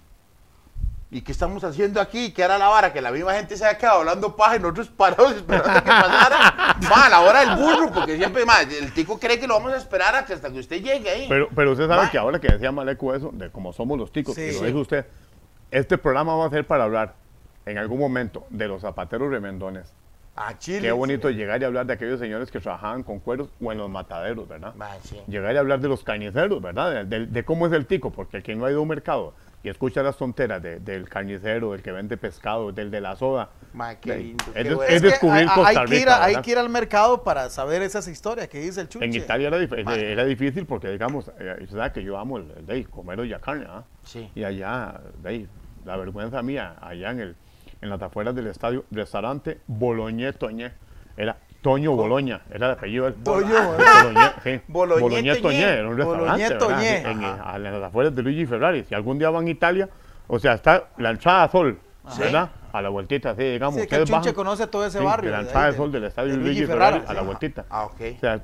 ¿Y 1.15 1.23
qué 1.23 1.31
estamos 1.31 1.63
haciendo 1.63 2.01
aquí? 2.01 2.33
¿Qué 2.33 2.43
era 2.43 2.59
la 2.59 2.67
vara? 2.69 2.93
Que 2.93 3.01
la 3.01 3.13
misma 3.13 3.35
gente 3.35 3.57
se 3.57 3.65
había 3.65 3.79
quedado 3.79 4.01
hablando 4.01 4.35
paja 4.35 4.57
y 4.57 4.59
nosotros 4.59 4.89
parados 4.89 5.33
esperando 5.37 5.73
que 5.75 5.89
pasara. 5.89 6.77
ma, 6.91 7.07
a 7.07 7.09
la 7.09 7.21
hora 7.21 7.41
del 7.41 7.55
burro, 7.57 7.93
porque 7.93 8.17
siempre, 8.17 8.45
ma, 8.45 8.61
el 8.63 8.93
tico 8.93 9.19
cree 9.21 9.39
que 9.39 9.47
lo 9.47 9.55
vamos 9.55 9.73
a 9.75 9.77
esperar 9.77 10.17
hasta 10.17 10.51
que 10.51 10.59
usted 10.59 10.83
llegue 10.83 11.09
ahí. 11.09 11.27
Pero, 11.29 11.49
pero 11.55 11.71
usted 11.71 11.87
sabe 11.87 12.03
Ma. 12.07 12.11
que 12.11 12.19
ahora 12.19 12.41
que 12.41 12.49
decía 12.49 12.73
Maleco 12.73 13.15
eso, 13.15 13.31
de 13.33 13.49
cómo 13.51 13.73
somos 13.73 13.97
los 13.97 14.11
ticos, 14.11 14.35
Sí. 14.35 14.41
y 14.43 14.53
lo 14.55 14.63
dijo 14.67 14.79
usted, 14.81 15.07
este 15.71 15.99
programa 15.99 16.35
va 16.35 16.47
a 16.47 16.51
ser 16.51 16.67
para 16.67 16.83
hablar 16.83 17.15
en 17.65 17.79
algún 17.79 18.01
momento 18.01 18.45
de 18.51 18.67
los 18.67 18.83
zapateros 18.83 19.31
remendones. 19.31 19.95
a 20.37 20.59
Chile. 20.59 20.81
Qué 20.81 20.91
bonito 20.91 21.31
llegar 21.31 21.63
y 21.63 21.65
hablar 21.65 21.87
de 21.87 21.93
aquellos 21.93 22.19
señores 22.19 22.51
que 22.51 22.59
trabajaban 22.59 23.05
con 23.05 23.21
cueros 23.21 23.51
o 23.63 23.71
en 23.71 23.79
los 23.79 23.89
mataderos, 23.89 24.49
¿verdad? 24.49 24.75
Ma, 24.75 24.89
sí. 25.05 25.17
Llegar 25.29 25.55
y 25.55 25.59
hablar 25.59 25.79
de 25.79 25.87
los 25.87 26.03
carniceros, 26.03 26.61
¿verdad? 26.61 26.91
De, 26.93 27.05
de- 27.05 27.27
de 27.27 27.45
cómo 27.45 27.69
es 27.69 27.73
el 27.73 27.87
tico, 27.87 28.11
porque 28.11 28.43
que 28.43 28.57
no 28.57 28.65
ha 28.67 28.71
ido 28.73 28.81
a 28.81 28.83
un 28.83 28.89
mercado 28.89 29.33
y 29.65 29.71
escucha 29.71 30.03
las 30.03 30.17
tonteras 30.19 30.63
de- 30.63 30.79
del 30.79 31.09
carnicero, 31.09 31.73
del 31.73 31.83
que 31.83 31.91
vende 31.91 32.17
pescado, 32.19 32.71
del 32.71 32.91
de 32.91 33.01
la 33.01 33.17
soda. 33.17 33.49
Ma, 33.73 33.95
qué 33.97 34.17
lindo, 34.19 34.45
es 34.49 34.53
qué 34.53 34.65
de- 34.69 34.75
bueno. 34.75 34.91
es 34.95 35.01
que 35.03 35.09
descubrir 35.09 35.49
hay, 35.49 35.75
que 35.75 35.95
ir 35.97 36.01
Rica, 36.01 36.17
a, 36.17 36.25
hay 36.25 36.33
¿verdad? 36.35 36.45
que 36.45 36.51
ir 36.51 36.59
al 36.59 36.69
mercado 36.69 37.25
para 37.25 37.49
saber 37.49 37.81
esas 37.83 38.07
historias 38.07 38.47
que 38.49 38.61
dice 38.61 38.83
el 38.83 38.89
Chunche. 38.91 39.07
En 39.07 39.15
Italia 39.15 39.49
era, 39.49 39.83
Ma. 39.85 39.97
era 39.97 40.25
difícil 40.27 40.67
porque, 40.67 40.91
digamos, 40.91 41.31
eh, 41.41 41.67
que 41.95 42.03
yo 42.05 42.19
amo 42.19 42.37
el, 42.37 42.51
el 42.59 42.67
de 42.67 42.85
comer 42.85 43.27
ya 43.27 43.41
carne, 43.41 43.65
¿ah? 43.69 43.85
Sí. 44.05 44.31
Y 44.35 44.45
allá, 44.45 45.01
de 45.23 45.29
ahí, 45.29 45.49
la 45.87 45.97
vergüenza 45.97 46.43
mía, 46.43 46.77
allá 46.81 47.11
en, 47.11 47.21
el, 47.21 47.37
en 47.81 47.89
las 47.89 48.03
afueras 48.03 48.35
del 48.35 48.47
estadio, 48.49 48.85
restaurante 48.91 49.61
Boloñé 49.67 50.35
Toñé, 50.35 50.73
era 51.17 51.39
Toño 51.65 51.93
Boloña, 51.97 52.43
era 52.51 52.67
el 52.67 52.73
apellido 52.73 53.07
del 53.07 53.15
Toño 53.15 53.55
Boloñé, 53.55 54.31
sí. 54.45 54.61
Boloñé 54.69 55.01
Boloñé 55.01 55.37
Toñé. 55.41 55.63
Era 55.63 55.89
un 55.89 55.97
Boloñé 55.97 56.49
restaurante. 56.51 56.59
Toñé. 56.59 56.97
En, 57.11 57.23
en- 57.25 57.41
a 57.43 57.59
las 57.59 57.83
afueras 57.85 58.15
de 58.15 58.23
Luigi 58.23 58.45
Ferrari. 58.45 58.85
Si 58.85 58.95
algún 58.95 59.19
día 59.19 59.31
van 59.31 59.47
a 59.47 59.51
Italia, 59.51 59.89
o 60.29 60.39
sea, 60.39 60.53
está 60.53 60.85
la 60.99 61.11
entrada 61.11 61.45
a 61.45 61.49
Sol. 61.49 61.79
¿verdad? 62.19 62.51
A 62.71 62.83
la 62.83 62.91
vueltita, 62.91 63.31
así, 63.31 63.43
digamos. 63.45 63.81
Sí, 63.81 63.87
que 63.87 63.97
el 63.97 64.03
ustedes 64.03 64.11
Chunche 64.15 64.31
bajan- 64.31 64.35
conoce 64.35 64.67
todo 64.67 64.85
ese 64.85 64.99
sí, 64.99 65.05
barrio. 65.05 65.31
La 65.31 65.41
entrada 65.41 65.71
de 65.71 65.77
Sol 65.79 65.91
del 65.91 66.05
estadio 66.05 66.33
de 66.33 66.37
Luigi, 66.37 66.53
Luigi 66.61 66.67
Ferrari, 66.67 66.97
Ferrari, 67.01 67.11
a 67.11 67.15
la 67.15 67.27
vueltita. 67.27 67.65
Ah, 67.71 67.85
ok. 67.87 68.01
O 68.17 68.21
sea, 68.21 68.41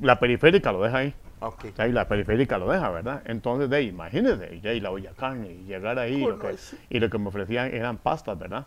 la 0.00 0.18
periférica 0.20 0.70
lo 0.72 0.82
deja 0.82 0.98
ahí. 0.98 1.14
Ok. 1.40 1.64
O 1.72 1.76
sea, 1.76 1.88
y 1.88 1.92
la 1.92 2.06
periférica 2.06 2.58
lo 2.58 2.70
deja, 2.70 2.88
¿verdad? 2.90 3.22
Entonces, 3.24 3.68
de 3.68 3.76
ahí, 3.76 3.88
imagínense, 3.88 4.54
y, 4.54 4.60
de 4.60 4.68
ahí 4.70 4.78
la 4.80 4.90
olla 4.92 5.10
carne, 5.16 5.48
y 5.50 5.64
llegar 5.64 5.98
ahí, 5.98 6.14
y 6.22 6.26
lo, 6.26 6.38
que, 6.38 6.54
y 6.90 7.00
lo 7.00 7.10
que 7.10 7.18
me 7.18 7.28
ofrecían 7.28 7.74
eran 7.74 7.96
pastas, 7.96 8.38
¿verdad? 8.38 8.66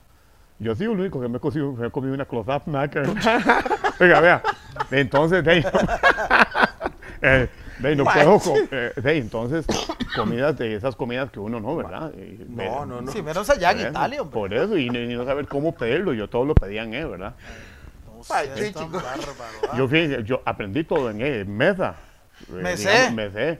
Yo 0.59 0.73
soy 0.75 0.85
el 0.85 0.91
único 0.99 1.19
que 1.21 1.27
me 1.27 1.37
he 1.37 1.39
comido, 1.39 1.73
me 1.73 1.87
he 1.87 1.91
comido 1.91 2.13
una 2.13 2.25
close-up, 2.25 2.63
ver. 2.65 3.09
Oiga, 3.99 4.19
vea, 4.21 4.41
entonces, 4.91 5.43
de 5.43 5.51
ahí, 5.51 5.65
eh, 7.21 7.49
de 7.79 7.87
ahí 7.89 7.95
no 7.95 8.05
puedo, 8.05 8.39
eh, 8.71 8.93
de 8.95 9.09
ahí, 9.09 9.17
entonces, 9.19 9.65
comidas 10.15 10.57
de 10.57 10.75
esas 10.75 10.95
comidas 10.95 11.29
que 11.31 11.39
uno 11.39 11.59
no, 11.59 11.75
¿verdad? 11.75 12.11
Y, 12.13 12.45
No, 12.47 12.85
no, 12.85 13.01
no. 13.01 13.11
Sí, 13.11 13.21
menos 13.21 13.49
allá 13.49 13.71
en 13.71 13.89
Italia, 13.89 14.21
hombre. 14.21 14.33
Por 14.33 14.53
eso, 14.53 14.77
y, 14.77 14.89
no- 14.89 14.99
y 14.99 15.13
no 15.13 15.25
saber 15.25 15.47
cómo 15.47 15.73
pedirlo, 15.73 16.13
yo 16.13 16.29
todo 16.29 16.45
lo 16.45 16.55
pedían, 16.55 16.93
¿eh? 16.93 17.05
¿verdad? 17.05 17.33
No 18.05 18.21
Ay, 18.29 18.47
seas 18.47 18.59
sí, 18.59 18.73
chico. 18.73 18.91
bárbaro, 18.91 19.33
¿ah? 19.71 19.77
Yo, 19.77 19.87
yo 20.21 20.41
aprendí 20.45 20.83
todo 20.85 21.09
en 21.09 21.21
eh, 21.21 21.43
mesa. 21.45 21.95
eh, 22.49 22.53
Me 22.61 22.75
digamos, 22.77 22.99
sé. 23.07 23.11
Me 23.11 23.31
sé. 23.31 23.59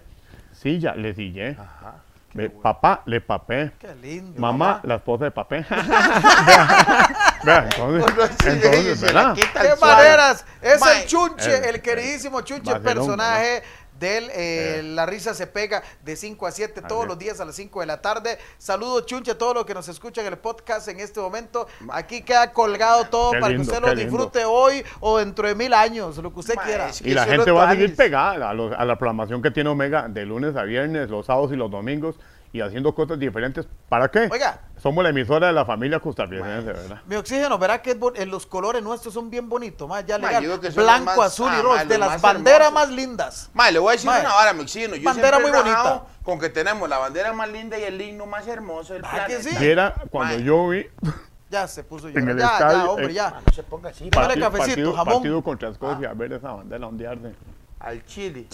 Silla, 0.54 0.96
le 0.96 1.14
sillé. 1.14 1.50
Ajá. 1.60 1.96
Ve, 2.36 2.50
Papá, 2.50 3.02
le 3.06 3.22
papé. 3.22 3.72
Qué 3.80 3.96
lindo. 3.96 4.38
Mamá, 4.38 4.82
la 4.84 4.96
esposa 4.96 5.24
de 5.24 5.32
papé. 5.32 5.66
Vea, 7.46 7.70
entonces, 7.72 8.46
entonces, 8.46 9.00
¿verdad? 9.00 9.34
¡Qué 9.36 9.48
maneras! 9.80 10.46
Es 10.62 10.86
el 10.86 11.06
Chunche, 11.06 11.50
eh, 11.50 11.70
el 11.70 11.82
queridísimo 11.82 12.42
Chunche, 12.42 12.78
personaje 12.82 13.64
él. 14.02 14.30
Eh, 14.34 14.82
La 14.84 15.06
risa 15.06 15.34
se 15.34 15.48
pega 15.48 15.84
de 16.04 16.16
5 16.16 16.48
a 16.48 16.52
7 16.52 16.82
todos 16.82 17.08
los 17.08 17.18
días 17.18 17.40
a 17.40 17.46
las 17.46 17.56
5 17.56 17.80
de 17.82 17.86
la 17.86 18.02
tarde. 18.02 18.38
Saludos, 18.58 19.06
Chunche, 19.06 19.32
a 19.32 19.38
todos 19.38 19.54
los 19.56 19.66
que 19.66 19.74
nos 19.74 19.88
escuchan 19.88 20.26
en 20.26 20.34
el 20.34 20.40
podcast 20.40 20.88
en 20.88 21.00
este 21.00 21.20
momento. 21.20 21.68
Aquí 21.92 22.22
queda 22.22 22.52
colgado 22.54 23.06
todo 23.06 23.32
Qué 23.32 23.40
para 23.40 23.54
lindo, 23.54 23.64
que 23.64 23.70
usted 23.78 23.82
lo 23.88 23.94
lindo. 23.94 24.12
disfrute 24.12 24.46
hoy 24.46 24.84
o 25.00 25.18
dentro 25.18 25.48
de 25.48 25.56
mil 25.56 25.74
años, 25.74 26.18
lo 26.18 26.34
que 26.34 26.40
usted 26.40 26.56
Ma, 26.56 26.64
quiera. 26.64 26.90
Y 27.04 27.14
la 27.14 27.26
gente 27.26 27.52
va 27.52 27.70
a 27.70 27.72
seguir 27.72 27.96
pegada 27.96 28.50
a, 28.50 28.54
los- 28.54 28.74
a 28.74 28.84
la 28.86 28.98
programación 28.98 29.42
que 29.42 29.52
tiene 29.52 29.70
Omega 29.70 30.08
de 30.08 30.26
lunes 30.26 30.56
a 30.56 30.64
viernes, 30.64 31.10
los 31.10 31.26
sábados 31.26 31.52
y 31.52 31.56
los 31.56 31.70
domingos, 31.72 32.16
y 32.56 32.62
haciendo 32.62 32.96
cosas 32.96 33.20
diferentes. 33.20 33.68
¿Para 33.90 34.10
qué? 34.10 34.30
Oiga. 34.32 34.62
Somos 34.78 35.04
la 35.04 35.10
emisora 35.10 35.48
de 35.48 35.54
la 35.54 35.66
familia 35.66 36.00
costarricense, 36.00 36.72
¿verdad? 36.72 37.02
Mi 37.06 37.18
oxígeno, 37.18 37.58
verá 37.58 37.82
que 37.82 37.98
en 38.16 38.30
los 38.32 38.46
colores 38.46 38.82
nuestros 38.82 39.14
son 39.14 39.30
bien 39.30 39.50
bonitos, 39.50 39.90
más 39.90 40.06
ya 40.06 40.18
Ma, 40.18 40.28
legal. 40.28 40.44
yo 40.44 40.72
son 40.72 40.84
Blanco, 40.84 41.06
más- 41.18 41.20
azul 41.20 41.52
y 41.52 41.56
ah, 41.58 41.62
rojo, 41.62 41.76
ma, 41.76 41.86
de 41.86 41.98
las 41.98 42.10
más 42.10 42.22
banderas 42.22 42.72
más 42.72 42.90
lindas. 42.90 43.50
Mae, 43.54 43.74
le 43.74 43.80
voy 43.80 43.90
a 43.90 43.92
decir 43.94 44.10
Mae, 44.10 44.22
una 44.22 44.34
vara, 44.34 44.54
mi 44.54 44.62
oxígeno. 44.62 44.96
Yo 44.96 45.04
bandera 45.04 45.40
muy 45.40 45.52
bonita. 45.52 46.04
Con 46.24 46.40
que 46.40 46.50
tenemos 46.50 46.88
la 46.88 46.98
bandera 46.98 47.34
más 47.34 47.50
linda 47.50 47.78
y 47.78 47.84
el 47.84 48.02
himno 48.02 48.26
más 48.26 48.48
hermoso 48.48 48.94
del 48.94 49.04
¿Ah, 49.04 49.10
planeta. 49.12 49.28
que 49.38 49.44
sí? 49.44 49.56
Viera 49.60 49.94
cuando 50.10 50.38
yo 50.40 50.70
vi 50.70 50.86
Ya 51.50 51.68
se 51.68 51.84
puso 51.84 52.08
el 52.08 52.14
Ya, 52.14 52.22
estadio, 52.32 52.78
ya, 52.86 52.90
hombre, 52.90 53.06
eh, 53.08 53.14
ya. 53.14 53.42
No 53.46 53.54
se 53.54 53.64
ponga 53.64 53.90
así. 53.90 54.10
Dale 54.10 54.28
partido, 54.28 54.46
cafecito, 54.52 54.76
partido- 54.76 54.94
jamón. 54.94 55.14
partido 55.16 55.44
contra 55.44 55.70
Escocia, 55.70 56.14
ver 56.14 56.34
esa 56.34 56.52
bandera 56.54 56.88
ondearse. 56.88 57.34
Al 57.80 58.06
chile. 58.06 58.48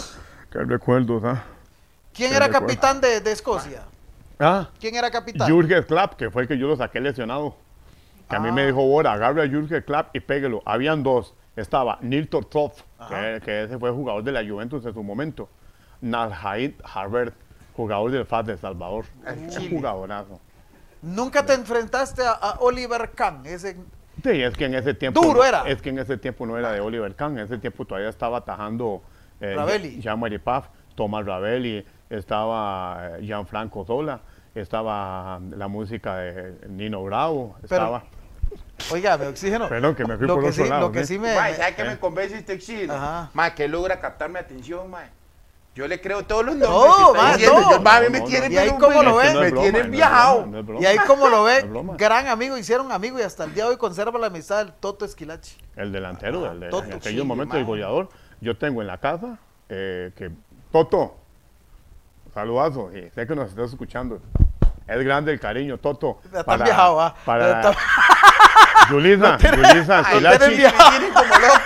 Qué 0.51 0.59
recuerdos, 0.59 1.23
¿ah? 1.23 1.43
¿Quién 2.21 2.33
era 2.35 2.49
capitán 2.49 3.01
de, 3.01 3.19
de 3.21 3.31
Escocia? 3.31 3.83
Ah, 4.39 4.69
¿Quién 4.79 4.95
era 4.95 5.09
capitán? 5.11 5.47
Jürgen 5.47 5.83
Klopp, 5.83 6.13
que 6.15 6.29
fue 6.29 6.43
el 6.43 6.47
que 6.47 6.57
yo 6.57 6.67
lo 6.67 6.75
saqué 6.75 6.99
lesionado. 6.99 7.55
Que 8.29 8.35
a 8.35 8.39
mí 8.39 8.51
me 8.51 8.61
Ah. 8.63 8.65
dijo, 8.67 8.85
Bora, 8.85 9.13
agarre 9.13 9.43
a 9.43 9.47
Jürgen 9.47 9.81
Klopp 9.83 10.15
y 10.15 10.19
péguelo. 10.19 10.61
Habían 10.65 11.03
dos. 11.03 11.33
Estaba 11.55 11.97
Neil 12.01 12.27
Tortov, 12.29 12.71
que, 13.09 13.41
que 13.43 13.63
ese 13.63 13.77
fue 13.77 13.91
jugador 13.91 14.23
de 14.23 14.31
la 14.31 14.43
Juventus 14.47 14.85
en 14.85 14.93
su 14.93 15.03
momento. 15.03 15.49
Nalhaid 15.99 16.73
Harvard, 16.83 17.33
jugador 17.75 18.11
del 18.11 18.25
FAS 18.25 18.45
de 18.47 18.57
Salvador. 18.57 19.05
Al 19.25 19.37
Un 19.37 19.69
jugadorazo. 19.69 20.39
Nunca 21.01 21.45
te 21.45 21.53
enfrentaste 21.53 22.21
a, 22.23 22.31
a 22.31 22.59
Oliver 22.59 23.11
Kahn, 23.15 23.45
ese 23.45 23.75
Sí, 24.23 24.41
es 24.41 24.55
que 24.55 24.65
en 24.65 24.75
ese 24.75 24.93
tiempo. 24.93 25.19
Duro 25.21 25.39
no- 25.39 25.43
era. 25.43 25.63
Es 25.67 25.81
que 25.81 25.89
en 25.89 25.99
ese 25.99 26.17
tiempo 26.17 26.45
no 26.45 26.57
era 26.57 26.71
de 26.71 26.79
Oliver 26.79 27.15
Kahn. 27.15 27.37
En 27.39 27.45
ese 27.45 27.57
tiempo 27.57 27.85
todavía 27.85 28.09
estaba 28.09 28.37
atajando. 28.39 29.01
Eh, 29.39 29.55
Ravelli. 29.55 29.99
Jean-Marie 29.99 30.37
Paf, 30.39 30.67
Tomás 30.95 31.25
Ravelli, 31.25 31.83
estaba 32.11 33.17
eh, 33.17 33.21
Gianfranco 33.23 33.85
Zola, 33.85 34.21
estaba 34.53 35.37
um, 35.37 35.51
la 35.51 35.67
música 35.67 36.17
de 36.17 36.67
Nino 36.69 37.03
Bravo, 37.03 37.55
estaba. 37.63 38.03
Oiga, 38.91 39.17
mi 39.17 39.25
oxígeno. 39.27 39.69
Perdón, 39.69 39.95
que 39.95 40.05
me 40.05 40.17
fui 40.17 40.27
lo 40.27 40.35
por 40.35 40.43
que 40.43 40.49
otro 40.49 40.63
sí, 40.63 40.69
lado, 40.69 40.81
Lo 40.87 40.91
que 40.91 41.01
¿sí? 41.05 41.13
sí 41.13 41.19
me. 41.19 41.33
Mae, 41.35 41.55
¿sabe 41.55 41.75
qué 41.75 41.81
eh. 41.83 41.85
me 41.85 41.99
convence 41.99 42.37
este 42.37 42.53
oxígeno? 42.55 43.29
Mae, 43.33 43.53
que 43.55 43.67
logra 43.67 43.99
captar 43.99 44.29
mi 44.29 44.39
atención, 44.39 44.89
mae. 44.89 45.07
Yo 45.73 45.87
le 45.87 46.01
creo 46.01 46.25
todos 46.25 46.43
los 46.45 46.55
nombres. 46.57 47.39
Yo, 47.39 47.53
No, 47.79 47.79
me 48.09 48.19
no, 48.19 48.25
tienen 48.25 48.49
no. 48.49 48.55
Y 48.55 48.57
ahí 48.57 48.71
cómo 48.77 49.01
lo 49.03 49.15
me- 49.15 49.23
ve. 49.23 49.33
no 49.33 49.43
es 49.43 49.53
Me 49.53 49.61
tienen 49.61 49.89
viajado. 49.91 50.45
Y 50.81 50.85
ahí 50.85 50.97
como 51.07 51.29
lo 51.29 51.37
No 51.37 51.43
ve, 51.45 51.59
es 51.59 51.69
broma. 51.69 51.95
gran 51.97 52.27
amigo, 52.27 52.57
hicieron 52.57 52.91
amigo 52.91 53.17
y 53.19 53.21
hasta 53.21 53.45
el 53.45 53.53
día 53.53 53.63
de 53.63 53.69
hoy 53.69 53.77
conserva 53.77 54.19
la 54.19 54.27
amistad 54.27 54.65
del 54.65 54.73
Toto 54.73 55.05
Esquilachi. 55.05 55.55
El 55.77 55.93
delantero, 55.93 56.45
Ah, 56.45 56.51
el 56.51 56.59
de, 56.59 56.69
Toto, 56.69 56.83
en 56.87 56.91
sí, 56.91 56.97
aquellos 56.97 57.25
momentos 57.25 57.57
el 57.57 57.63
goleador. 57.63 58.09
Yo 58.41 58.57
tengo 58.57 58.81
en 58.81 58.87
la 58.87 58.97
casa 58.97 59.37
eh, 59.69 60.11
que 60.17 60.31
Toto, 60.73 61.15
saludazo, 62.33 62.89
sé 63.13 63.27
que 63.27 63.35
nos 63.35 63.49
estás 63.49 63.69
escuchando. 63.71 64.19
Es 64.87 65.03
grande 65.05 65.31
el 65.31 65.39
cariño, 65.39 65.77
Toto. 65.77 66.19
Ya 66.33 66.39
están 66.41 66.63
viajado, 66.63 66.99
ah. 67.01 67.15
Para 67.25 67.61
está- 67.61 67.77
Yulisa, 68.89 69.37
Yulisa 69.37 70.03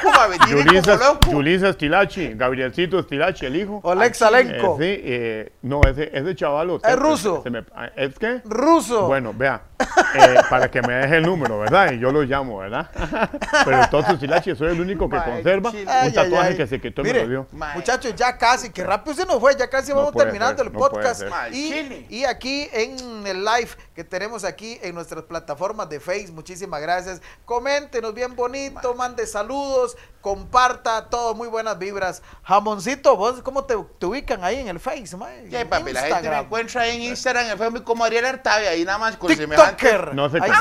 como 0.03 0.35
Yulisa. 0.47 0.99
Yulisa 1.31 1.69
Estilachi, 1.69 2.33
Gabrielcito 2.33 2.99
Estilachi, 2.99 3.45
el 3.45 3.55
hijo. 3.55 3.79
Oleg 3.83 4.11
Eh, 4.11 4.13
Salenko. 4.13 4.77
sí, 4.77 4.83
eh, 5.03 5.51
no, 5.63 5.81
ese, 5.87 6.11
ese 6.13 6.35
chavalo. 6.35 6.79
Es 6.83 6.95
ruso. 6.95 7.41
se 7.41 7.49
me- 7.49 7.63
ah, 7.75 7.89
¿Es 7.95 8.17
qué? 8.19 8.41
Ruso. 8.45 9.07
Bueno, 9.07 9.33
vea, 9.35 9.61
eh, 9.79 10.35
para 10.49 10.71
que 10.71 10.81
me 10.81 10.93
deje 10.93 11.17
el 11.17 11.23
número, 11.23 11.59
¿verdad? 11.59 11.91
Y 11.91 11.99
yo 11.99 12.11
lo 12.11 12.23
llamo, 12.23 12.59
¿verdad? 12.59 12.89
Pero 13.65 13.83
entonces, 13.83 14.13
Estilachi, 14.13 14.55
soy 14.55 14.71
el 14.71 14.81
único 14.81 15.09
que 15.09 15.17
conserva 15.17 15.69
un 15.69 15.85
Ay, 15.87 16.13
tatuaje 16.13 16.49
ay. 16.49 16.57
que 16.57 16.67
se 16.67 16.79
quitó 16.79 17.01
y 17.01 17.05
Mire, 17.05 17.19
me 17.21 17.25
lo 17.25 17.29
dio. 17.29 17.47
Muchachos, 17.75 18.15
ya 18.15 18.37
casi, 18.37 18.69
que 18.69 18.83
rápido 18.83 19.15
se 19.15 19.25
nos 19.25 19.39
fue, 19.39 19.55
ya 19.55 19.69
casi 19.69 19.91
No 19.91 19.97
vamos 19.97 20.13
terminando 20.13 20.57
ser, 20.57 20.67
el 20.67 20.73
no 20.73 20.79
podcast. 20.79 21.23
Y, 21.51 22.05
y 22.09 22.25
aquí 22.25 22.69
en 22.71 23.25
el 23.27 23.43
live 23.43 23.69
que 23.93 24.03
tenemos 24.03 24.43
aquí 24.43 24.79
en 24.81 24.95
nuestras 24.95 25.23
plataformas 25.23 25.89
de 25.89 25.99
Facebook, 25.99 26.35
muchísimas 26.35 26.81
gracias. 26.81 27.21
Coméntenos 27.45 28.13
bien 28.13 28.35
bonito, 28.35 28.93
mande 28.95 29.25
saludos, 29.27 29.97
comparta, 30.21 31.09
todo, 31.09 31.35
muy 31.35 31.47
buenas 31.47 31.77
vibras. 31.77 32.21
Jamoncito, 32.43 33.15
¿vos 33.15 33.41
cómo 33.41 33.63
te, 33.65 33.75
te 33.99 34.05
ubican 34.05 34.43
ahí 34.43 34.59
en 34.59 34.67
el 34.67 34.79
Face? 34.79 35.15
Ya, 35.49 35.67
papi, 35.67 35.93
la 35.93 36.01
gente 36.01 36.29
me 36.29 36.39
encuentra 36.39 36.87
en 36.87 37.01
Instagram, 37.01 37.45
en 37.51 37.57
Facebook 37.57 37.83
como 37.83 38.03
Ariel 38.03 38.25
Artavia, 38.25 38.69
ahí 38.69 38.83
nada 38.83 38.97
más 38.97 39.17
con 39.17 39.35
semejante. 39.35 39.64
TikToker. 39.69 40.15
No 40.15 40.29
se 40.29 40.37
Ahí 40.41 40.51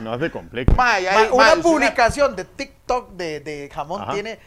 no 0.00 0.18
se. 0.18 0.30
Mae, 0.76 1.08
ahí, 1.08 1.28
una 1.32 1.54
mae, 1.54 1.62
publicación 1.62 2.36
de 2.36 2.44
TikTok 2.44 3.10
de, 3.12 3.40
de 3.40 3.70
jamón 3.72 4.02
Ajá. 4.02 4.12
tiene 4.12 4.38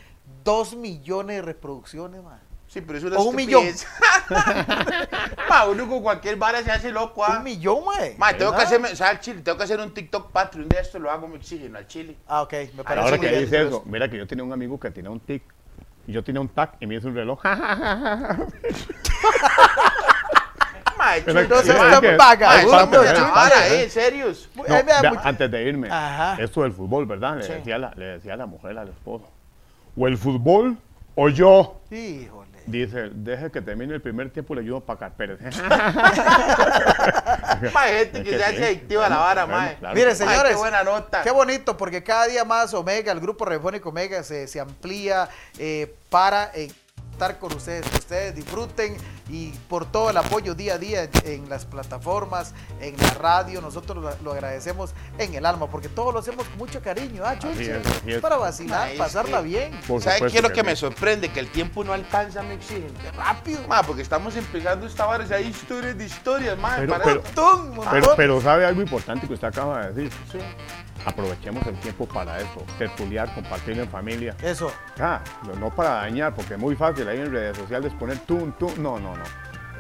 dos 0.44 0.76
millones 0.76 1.38
de 1.38 1.42
reproducciones, 1.42 2.24
man. 2.24 2.40
Sí, 2.68 2.82
pero 2.82 2.98
es 2.98 3.04
una 3.04 3.18
O 3.18 3.24
un 3.24 3.36
millón. 3.36 3.66
estupidez. 3.66 3.88
Ma, 5.50 5.66
uno 5.66 5.88
con 5.88 6.02
cualquier 6.02 6.38
vara 6.38 6.64
se 6.64 6.72
hace 6.72 6.92
loco, 6.92 7.24
ah. 7.24 7.36
Un 7.38 7.44
millón, 7.44 7.86
mae. 7.86 8.16
Ma, 8.18 8.30
tengo 8.36 8.50
que 8.52 8.58
¿Verdad? 8.58 8.66
hacerme, 8.66 8.92
o 8.92 8.96
sea, 8.96 9.10
al 9.10 9.20
chile, 9.20 9.42
tengo 9.42 9.58
que 9.60 9.64
hacer 9.64 9.80
un 9.80 9.94
TikTok 9.94 10.32
Patreon 10.32 10.68
de 10.70 10.80
esto, 10.80 10.98
lo 10.98 11.12
hago, 11.12 11.28
me 11.28 11.36
exigen 11.38 11.76
al 11.76 11.86
chile. 11.86 12.18
Ah, 12.28 12.42
ok, 12.42 12.54
me 12.76 12.84
parece 12.84 13.04
Ahora 13.06 13.18
muy 13.18 13.20
que 13.20 13.30
bien. 13.30 13.44
dice 13.44 13.68
eso, 13.68 13.84
mira 13.86 14.10
que 14.10 14.18
yo 14.18 14.26
tenía 14.26 14.44
un 14.44 14.54
amigo 14.54 14.80
que 14.80 14.90
tenía 14.90 15.12
un 15.12 15.20
tic. 15.20 15.44
Y 16.06 16.12
yo 16.12 16.22
tenía 16.24 16.42
un 16.42 16.50
tac 16.50 16.76
y 16.82 16.88
me 16.88 16.96
hizo 16.96 17.08
un 17.08 17.16
reloj. 17.16 17.40
Chulo, 21.26 21.40
Entonces, 21.42 21.70
estamos 21.76 22.02
chulo. 22.02 22.18
vara, 23.34 23.68
eh, 23.68 23.90
serios. 23.90 24.50
No, 24.56 24.64
vea, 24.64 25.22
antes 25.24 25.52
de 25.52 25.64
irme, 25.64 25.88
Ajá. 25.92 26.38
esto 26.42 26.64
del 26.64 26.74
fútbol, 26.74 27.06
¿verdad? 27.06 27.38
Le, 27.38 27.44
Sí. 27.44 27.54
decía 27.54 27.78
la, 27.78 27.92
le 27.96 28.06
decía 28.06 28.36
la 28.36 28.46
mujer 28.46 28.78
al 28.78 28.90
esposo. 28.90 29.28
O 29.98 30.08
el 30.08 30.18
fútbol 30.18 30.78
o 31.16 31.30
yo. 31.30 31.82
Híjole. 31.92 32.44
Dice, 32.66 33.10
deje 33.14 33.52
que 33.52 33.62
termine 33.62 33.94
el 33.94 34.02
primer 34.02 34.30
tiempo, 34.30 34.56
le 34.56 34.62
ayudo 34.62 34.78
a 34.78 34.86
pagar 34.86 35.12
Pérez. 35.18 35.38
Hay 37.76 37.94
gente 37.98 38.20
Es 38.20 38.24
que 38.24 38.26
que 38.30 38.30
se 38.32 38.38
sí. 38.38 38.44
hace 38.44 38.66
adictiva 38.66 39.06
a 39.06 39.10
la 39.10 39.18
vara, 39.18 39.46
bueno, 39.46 39.70
claro. 39.80 39.96
Mire, 39.96 40.16
señores, 40.16 40.52
qué 40.54 40.58
buena 40.58 40.84
nota. 40.84 41.22
Qué 41.24 41.32
bonito, 41.32 41.76
porque 41.78 42.04
cada 42.04 42.26
día 42.28 42.46
más 42.46 42.74
Omega, 42.74 43.12
el 43.12 43.20
grupo 43.20 43.44
radiofónico 43.46 43.90
Omega, 43.90 44.24
se, 44.24 44.48
se 44.48 44.60
amplía 44.62 45.28
eh, 45.60 45.94
para 46.10 46.52
eh, 46.56 46.72
estar 47.24 47.40
con 47.40 47.54
ustedes. 47.56 47.88
Que 47.88 47.98
ustedes 47.98 48.36
disfruten 48.36 48.98
y 49.30 49.50
por 49.70 49.86
todo 49.86 50.10
el 50.10 50.18
apoyo 50.18 50.56
día 50.56 50.76
a 50.76 50.78
día 50.78 51.10
en 51.26 51.50
las 51.50 51.66
plataformas, 51.66 52.54
en 52.82 52.98
la 52.98 53.12
radio. 53.12 53.62
Nosotros 53.62 54.18
lo, 54.22 54.32
agradecemos 54.32 54.94
en 55.18 55.34
el 55.36 55.46
alma, 55.46 55.68
porque 55.68 55.90
todo 55.90 56.12
lo 56.12 56.20
hacemos 56.20 56.48
con 56.48 56.58
mucho 56.58 56.82
cariño. 56.82 57.24
¿ah, 57.26 57.38
Chuchi? 57.40 57.64
es, 57.64 57.86
así 57.86 58.12
es. 58.12 58.22
Para 58.22 58.38
vacilar, 58.38 58.90
Ma, 58.94 58.98
pasarla 58.98 59.38
que- 59.38 59.48
bien. 59.48 59.80
¿Sabes 60.02 60.32
qué 60.32 60.38
es 60.38 60.44
lo 60.44 60.52
que 60.52 60.64
me 60.64 60.76
sorprende? 60.76 61.30
Que 61.30 61.40
el 61.40 61.48
tiempo 61.48 61.84
no 61.84 61.94
alcanza, 61.94 62.44
me 62.44 62.56
exigen. 62.56 62.92
Rápido. 63.16 63.62
Ma, 63.68 63.84
porque 63.84 64.02
estamos 64.02 64.36
empezando 64.36 64.86
esta 64.86 65.04
sea, 65.26 65.38
hay 65.38 65.48
historias 65.48 65.98
de 65.98 66.06
historias, 66.06 66.58
ma. 66.58 66.78
Pero-. 66.78 67.24
Pero, 67.92 68.14
pero 68.16 68.42
sabe 68.42 68.66
algo 68.66 68.82
importante 68.82 69.28
que 69.28 69.34
usted 69.34 69.48
acaba 69.48 69.88
de 69.88 69.94
decir. 69.94 70.12
Sí. 70.32 70.40
Aprovechemos 71.06 71.66
el 71.68 71.76
tiempo 71.80 72.06
para 72.08 72.40
eso, 72.40 72.64
tertuliar, 72.78 73.34
compartir 73.34 73.78
en 73.78 73.88
familia. 73.90 74.36
Eso. 74.42 74.72
Ah, 75.00 75.22
no, 75.46 75.56
no 75.56 75.70
para 75.70 75.90
dañar, 75.96 76.34
porque 76.34 76.54
es 76.54 76.60
muy 76.60 76.76
fácil 76.76 77.08
ahí 77.08 77.20
en 77.20 77.32
redes 77.32 77.58
sociales 77.58 77.94
poner 78.00 78.20
tú, 78.20 78.54
tú. 78.58 78.72
No, 78.78 79.00
no, 79.00 79.16
no. 79.16 79.24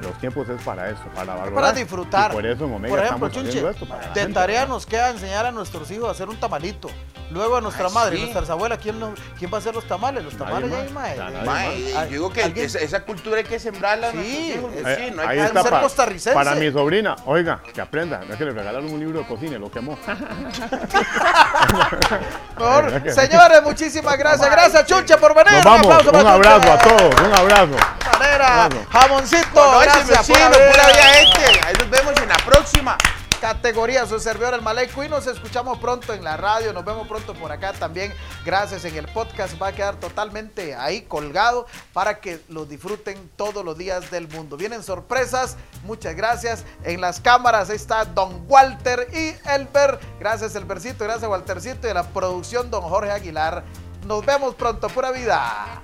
Los 0.01 0.17
tiempos 0.19 0.49
es 0.49 0.61
para 0.63 0.89
eso, 0.89 1.01
para 1.15 1.33
valorar. 1.35 1.53
Para 1.53 1.71
disfrutar. 1.71 2.31
Y 2.31 2.33
por 2.33 2.45
eso 2.45 2.65
en 2.65 2.73
Omega 2.73 2.93
Por 2.95 3.03
ejemplo, 3.05 3.27
estamos 3.27 3.31
Chunche, 3.33 3.49
haciendo 3.49 3.69
esto. 3.69 3.85
para 3.87 4.01
la 4.07 4.13
de 4.13 4.19
gente, 4.19 4.33
tarea 4.33 4.59
¿verdad? 4.61 4.73
nos 4.73 4.85
queda 4.85 5.09
enseñar 5.11 5.45
a 5.45 5.51
nuestros 5.51 5.89
hijos 5.91 6.09
a 6.09 6.11
hacer 6.11 6.27
un 6.27 6.35
tamalito. 6.37 6.89
Luego 7.31 7.55
a 7.55 7.61
nuestra 7.61 7.87
Ay, 7.87 7.93
madre, 7.93 8.15
sí. 8.17 8.21
nuestras 8.23 8.49
abuelas, 8.49 8.79
¿quién, 8.81 8.99
no- 8.99 9.13
¿quién 9.39 9.49
va 9.51 9.57
a 9.57 9.59
hacer 9.59 9.73
los 9.73 9.87
tamales? 9.87 10.23
Los 10.25 10.33
Nadie 10.33 10.45
tamales 10.45 10.71
ya 10.71 10.81
hay, 11.27 11.45
mae. 11.45 11.93
Yo 11.93 12.05
digo 12.11 12.33
que 12.33 12.51
esa, 12.63 12.79
esa 12.79 12.99
cultura 13.05 13.37
hay 13.37 13.43
que 13.45 13.57
sembrarla 13.59 14.11
Sí, 14.11 14.53
hijos. 14.57 14.71
eh, 14.75 14.95
sí, 15.09 15.11
no 15.15 15.21
hay 15.27 15.37
que- 15.37 15.43
ser 15.47 15.53
para, 15.63 15.81
costarricense. 15.81 16.33
para 16.33 16.53
mi 16.55 16.69
sobrina. 16.71 17.15
Oiga, 17.25 17.61
que 17.73 17.79
aprenda. 17.81 18.19
No 18.27 18.33
es 18.33 18.37
que 18.37 18.45
le 18.45 18.51
regalaron 18.51 18.91
un 18.91 18.99
libro 18.99 19.19
de 19.19 19.25
cocina 19.25 19.55
y 19.55 19.59
lo 19.59 19.71
quemó. 19.71 19.97
Por- 22.57 22.83
¿Verdad 22.85 23.03
que- 23.03 23.11
Señores, 23.13 23.63
muchísimas 23.63 24.17
gracias. 24.17 24.51
Gracias, 24.51 24.85
Chucha, 24.85 25.17
por 25.17 25.33
venir. 25.33 25.53
Nos 25.53 25.63
vamos. 25.63 25.85
aplauso 25.87 26.09
Un 26.11 26.23
para 26.23 26.33
abrazo 26.33 26.71
a 26.73 26.77
todos. 26.79 27.15
Un 27.21 27.33
abrazo. 27.33 27.75
Manera, 28.23 28.69
jamoncito, 28.89 29.45
No, 29.53 29.81
ese 29.81 29.91
gracias 29.91 30.27
pura 30.27 30.49
vida, 30.49 31.03
gente. 31.13 31.65
Ahí 31.65 31.73
nos 31.77 31.89
vemos 31.89 32.13
en 32.21 32.29
la 32.29 32.37
próxima. 32.37 32.97
categoría 33.41 34.05
su 34.05 34.17
servidor 34.21 34.53
el 34.53 34.61
Maleco 34.61 35.03
y 35.03 35.09
nos 35.09 35.27
escuchamos 35.27 35.77
pronto 35.77 36.13
en 36.13 36.23
la 36.23 36.37
radio, 36.37 36.71
nos 36.71 36.85
vemos 36.85 37.05
pronto 37.09 37.33
por 37.33 37.51
acá 37.51 37.73
también, 37.73 38.13
gracias 38.45 38.85
en 38.85 38.95
el 38.95 39.05
podcast, 39.09 39.61
va 39.61 39.67
a 39.67 39.71
quedar 39.73 39.97
totalmente 39.97 40.73
ahí 40.75 41.01
colgado 41.01 41.67
para 41.91 42.21
que 42.21 42.39
lo 42.47 42.65
disfruten 42.65 43.29
todos 43.35 43.65
los 43.65 43.77
días 43.77 44.09
del 44.09 44.29
mundo. 44.29 44.55
Vienen 44.55 44.81
sorpresas, 44.81 45.57
muchas 45.83 46.15
gracias. 46.15 46.63
En 46.85 47.01
las 47.01 47.19
cámaras 47.19 47.69
está 47.69 48.05
Don 48.05 48.45
Walter 48.47 49.09
y 49.11 49.35
Elber, 49.49 49.99
gracias 50.21 50.55
Elbercito, 50.55 51.03
gracias 51.03 51.29
Waltercito 51.29 51.87
y 51.87 51.89
en 51.89 51.95
la 51.95 52.03
producción 52.03 52.71
Don 52.71 52.83
Jorge 52.83 53.11
Aguilar. 53.11 53.65
Nos 54.07 54.25
vemos 54.25 54.55
pronto, 54.55 54.87
pura 54.87 55.11
vida. 55.11 55.83